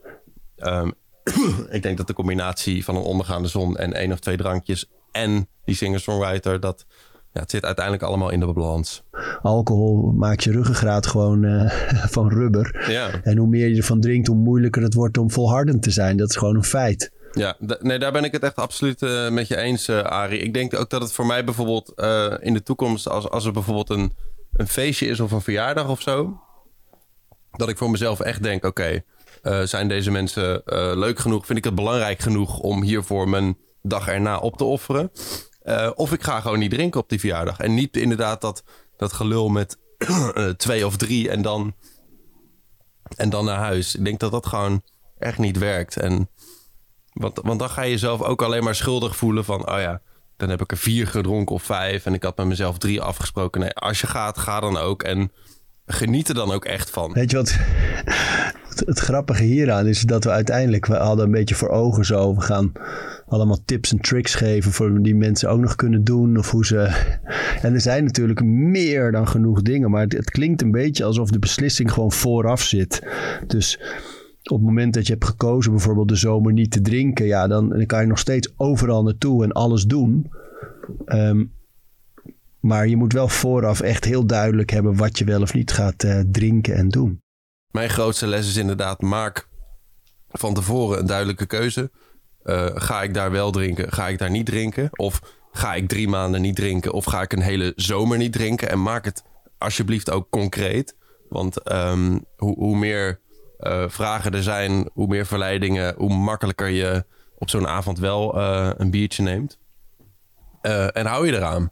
um, 0.57 0.93
ik 1.71 1.83
denk 1.83 1.97
dat 1.97 2.07
de 2.07 2.13
combinatie 2.13 2.85
van 2.85 2.97
een 2.97 3.03
ondergaande 3.03 3.49
zon 3.49 3.77
en 3.77 3.93
één 3.93 4.13
of 4.13 4.19
twee 4.19 4.37
drankjes 4.37 4.91
en 5.13 5.49
die 5.65 5.75
singer-songwriter, 5.75 6.61
dat, 6.61 6.87
ja, 7.33 7.41
het 7.41 7.51
zit 7.51 7.65
uiteindelijk 7.65 8.05
allemaal 8.05 8.31
in 8.31 8.41
de 8.41 8.53
balans. 8.53 9.03
Alcohol 9.43 10.13
maakt 10.13 10.45
je 10.45 10.53
ruggengraat 10.53 11.07
gewoon 11.07 11.43
uh, 11.43 11.71
van 12.17 12.29
rubber. 12.29 12.85
Ja. 12.89 13.23
En 13.23 13.37
hoe 13.37 13.49
meer 13.49 13.69
je 13.69 13.77
ervan 13.77 14.01
drinkt, 14.01 14.27
hoe 14.27 14.37
moeilijker 14.37 14.83
het 14.83 14.95
wordt 14.95 15.19
om 15.19 15.31
volhardend 15.31 15.83
te 15.83 15.91
zijn. 15.91 16.17
Dat 16.17 16.29
is 16.29 16.37
gewoon 16.37 16.57
een 16.57 16.65
feit. 16.65 17.13
Ja, 17.33 17.57
nee, 17.81 17.99
daar 17.99 18.13
ben 18.13 18.25
ik 18.25 18.33
het 18.33 18.43
echt 18.43 18.57
absoluut 18.57 19.03
uh, 19.03 19.31
met 19.31 19.49
je 19.49 19.57
eens, 19.57 19.89
uh, 19.89 20.03
Arie. 20.03 20.41
Ik 20.41 20.55
denk 20.55 20.75
ook 20.75 20.91
dat 20.91 21.03
het 21.03 21.13
voor 21.13 21.27
mij 21.27 21.45
bijvoorbeeld 21.45 21.93
in 22.41 22.55
de 22.55 22.63
toekomst, 22.63 23.09
als, 23.09 23.29
als 23.29 23.45
er 23.45 23.53
bijvoorbeeld 23.53 23.91
een, 23.91 24.13
een 24.59 24.69
feestje 24.69 25.07
is 25.07 25.21
of 25.21 25.31
een 25.31 25.41
verjaardag 25.41 25.89
of 25.89 26.01
zo, 26.01 26.41
dat 27.51 27.69
ik 27.69 27.79
voor 27.79 27.91
mezelf 27.91 28.21
echt 28.21 28.43
denk: 28.43 28.65
oké, 28.65 29.03
okay, 29.43 29.67
zijn 29.67 29.89
deze 29.89 30.11
mensen 30.11 30.63
leuk 30.99 31.19
genoeg? 31.19 31.47
Vind 31.47 31.59
ik 31.59 31.65
het 31.65 31.75
belangrijk 31.75 32.21
genoeg 32.21 32.59
om 32.59 32.83
hiervoor 32.83 33.29
mijn 33.29 33.57
dag 33.83 34.09
erna 34.09 34.39
op 34.39 34.57
te 34.57 34.65
offeren? 34.65 35.11
Uh, 35.69 35.91
of 35.95 36.13
ik 36.13 36.23
ga 36.23 36.41
gewoon 36.41 36.59
niet 36.59 36.71
drinken 36.71 37.01
op 37.01 37.09
die 37.09 37.21
verjaardag. 37.21 37.59
En 37.59 37.75
niet 37.75 37.97
inderdaad 37.97 38.41
dat, 38.41 38.63
dat 38.97 39.13
gelul 39.13 39.49
met 39.49 39.79
twee 40.57 40.87
of 40.87 40.97
drie 40.97 41.31
en 41.31 41.43
dan, 41.43 41.75
en 43.17 43.31
dan 43.31 43.45
naar 43.45 43.59
huis. 43.59 43.95
Ik 43.95 44.05
denk 44.05 44.21
dat 44.21 44.31
dat 44.31 44.47
gewoon 44.47 44.83
echt 45.19 45.39
niet 45.39 45.59
werkt. 45.59 45.97
En, 45.97 46.31
want, 47.13 47.41
want 47.43 47.59
dan 47.59 47.71
ga 47.71 47.83
je 47.83 47.91
jezelf 47.91 48.23
ook 48.23 48.43
alleen 48.43 48.65
maar 48.65 48.75
schuldig 48.75 49.17
voelen 49.17 49.45
van... 49.45 49.71
oh 49.71 49.81
ja, 49.81 50.03
dan 50.39 50.49
heb 50.49 50.61
ik 50.61 50.71
er 50.71 50.77
vier 50.77 51.07
gedronken 51.07 51.55
of 51.55 51.63
vijf... 51.63 52.07
en 52.07 52.15
ik 52.15 52.23
had 52.23 52.37
met 52.37 52.47
mezelf 52.47 52.79
drie 52.79 53.01
afgesproken. 53.01 53.61
Nee, 53.61 53.71
als 53.71 54.01
je 54.01 54.07
gaat, 54.07 54.39
ga 54.39 54.61
dan 54.61 54.77
ook. 54.77 55.03
En 55.03 55.33
geniet 55.87 56.29
er 56.29 56.35
dan 56.35 56.53
ook 56.53 56.65
echt 56.65 56.91
van. 56.91 57.13
Weet 57.13 57.31
je 57.31 57.37
wat? 57.37 57.57
Het, 58.87 58.99
grappige 58.99 59.43
hieraan 59.43 59.87
is 59.87 60.01
dat 60.01 60.25
we 60.25 60.31
uiteindelijk, 60.31 60.87
we 60.87 60.97
hadden 60.97 61.25
een 61.25 61.31
beetje 61.31 61.55
voor 61.55 61.69
ogen 61.69 62.05
zo, 62.05 62.35
we 62.35 62.41
gaan 62.41 62.73
allemaal 63.29 63.59
tips 63.65 63.93
en 63.93 64.01
tricks 64.01 64.35
geven 64.35 64.73
voor 64.73 65.03
die 65.03 65.15
mensen 65.15 65.51
ook 65.51 65.61
nog 65.61 65.75
kunnen 65.75 66.05
doen 66.05 66.39
of 66.39 66.51
hoe 66.51 66.67
ze. 66.67 66.79
En 67.63 67.75
er 67.75 67.81
zijn 67.81 68.05
natuurlijk 68.05 68.45
meer 68.45 69.13
dan 69.13 69.29
genoeg 69.29 69.63
dingen, 69.63 69.91
maar 69.91 70.03
het, 70.03 70.13
het 70.13 70.31
klinkt 70.31 70.63
een 70.63 70.71
beetje 70.71 71.05
alsof 71.05 71.31
de 71.31 71.39
beslissing 71.39 71.93
gewoon 71.93 72.13
vooraf 72.13 72.63
zit. 72.63 73.03
Dus 73.47 73.79
op 74.51 74.57
het 74.57 74.67
moment 74.67 74.95
dat 74.95 75.07
je 75.07 75.13
hebt 75.13 75.25
gekozen 75.25 75.73
bijvoorbeeld 75.73 76.09
de 76.09 76.17
zomer 76.17 76.53
niet 76.53 76.71
te 76.71 76.81
drinken, 76.81 77.27
ja, 77.27 77.47
dan, 77.47 77.69
dan 77.69 77.87
kan 77.87 78.01
je 78.01 78.07
nog 78.07 78.19
steeds 78.19 78.53
overal 78.57 79.03
naartoe 79.03 79.45
en 79.45 79.53
alles 79.53 79.85
doen. 79.85 80.31
Um, 81.07 81.53
maar 82.61 82.89
je 82.89 82.97
moet 82.97 83.13
wel 83.13 83.29
vooraf 83.29 83.81
echt 83.81 84.05
heel 84.05 84.27
duidelijk 84.27 84.71
hebben 84.71 84.97
wat 84.97 85.19
je 85.19 85.25
wel 85.25 85.43
of 85.43 85.55
niet 85.55 85.73
gaat 85.73 86.05
uh, 86.05 86.21
drinken 86.31 86.75
en 86.75 86.89
doen. 86.89 87.23
Mijn 87.71 87.91
grootste 87.91 88.27
les 88.27 88.49
is 88.49 88.57
inderdaad: 88.57 89.01
maak 89.01 89.49
van 90.29 90.55
tevoren 90.55 90.99
een 90.99 91.07
duidelijke 91.07 91.47
keuze. 91.47 91.91
Uh, 92.45 92.67
ga 92.75 93.03
ik 93.03 93.15
daar 93.15 93.31
wel 93.31 93.51
drinken? 93.51 93.93
Ga 93.93 94.09
ik 94.09 94.19
daar 94.19 94.31
niet 94.31 94.47
drinken? 94.47 94.89
Of 94.99 95.21
ga 95.51 95.75
ik 95.75 95.89
drie 95.89 96.09
maanden 96.09 96.41
niet 96.41 96.57
drinken? 96.57 96.93
Of 96.93 97.05
ga 97.05 97.23
ik 97.23 97.33
een 97.33 97.43
hele 97.43 97.73
zomer 97.77 98.19
niet 98.19 98.33
drinken? 98.33 98.71
En 98.71 98.83
maak 98.83 99.05
het 99.05 99.25
alsjeblieft 99.59 100.11
ook 100.11 100.31
concreet. 100.31 100.97
Want 101.29 101.73
um, 101.73 102.25
hoe, 102.37 102.55
hoe, 102.55 102.77
meer 102.77 103.21
uh, 103.61 103.85
vragen 103.89 104.33
er 104.33 104.43
zijn, 104.43 104.91
hoe 104.93 105.07
meer 105.07 105.27
verleidingen, 105.27 105.95
hoe 105.97 106.15
makkelijker 106.15 106.69
je 106.69 107.05
op 107.39 107.51
zo'n 107.51 107.67
avond 107.67 107.99
wel 107.99 108.39
een 108.81 108.91
biertje 108.91 109.23
neemt. 109.23 109.59
en 110.93 111.07
hou 111.07 111.27
je 111.27 111.37
eraan. 111.37 111.71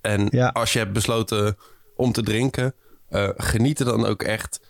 En 0.00 0.52
als 0.52 0.72
je 0.72 0.78
hebt 0.78 0.92
besloten 0.92 1.56
om 1.96 2.12
te 2.12 2.22
drinken, 2.22 2.74
geniet 3.36 3.78
er 3.78 3.84
dan 3.84 4.06
ook 4.06 4.22
echt 4.22 4.60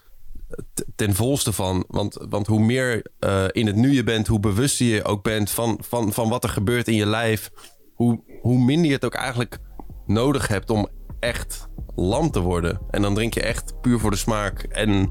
ten 0.94 1.14
volste 1.14 1.52
van. 1.52 1.84
Want, 1.88 2.18
want 2.28 2.46
hoe 2.46 2.60
meer 2.60 3.06
in 3.50 3.66
het 3.66 3.76
nu 3.76 3.92
je 3.92 4.04
bent, 4.04 4.26
hoe 4.26 4.40
bewuster 4.40 4.86
je 4.86 5.04
ook 5.04 5.22
bent 5.22 5.50
van, 5.50 5.80
van, 5.88 6.12
van 6.12 6.28
wat 6.28 6.44
er 6.44 6.50
gebeurt 6.50 6.88
in 6.88 6.94
je 6.94 7.06
lijf, 7.06 7.50
hoe, 7.94 8.20
hoe 8.40 8.58
minder 8.58 8.86
je 8.86 8.92
het 8.92 9.04
ook 9.04 9.14
eigenlijk 9.14 9.58
nodig 10.06 10.48
hebt 10.48 10.70
om 10.70 10.88
echt 11.20 11.68
lam 11.94 12.30
te 12.30 12.40
worden. 12.40 12.80
En 12.90 13.02
dan 13.02 13.14
drink 13.14 13.34
je 13.34 13.42
echt 13.42 13.80
puur 13.80 13.98
voor 13.98 14.10
de 14.10 14.16
smaak 14.16 14.62
en 14.62 15.10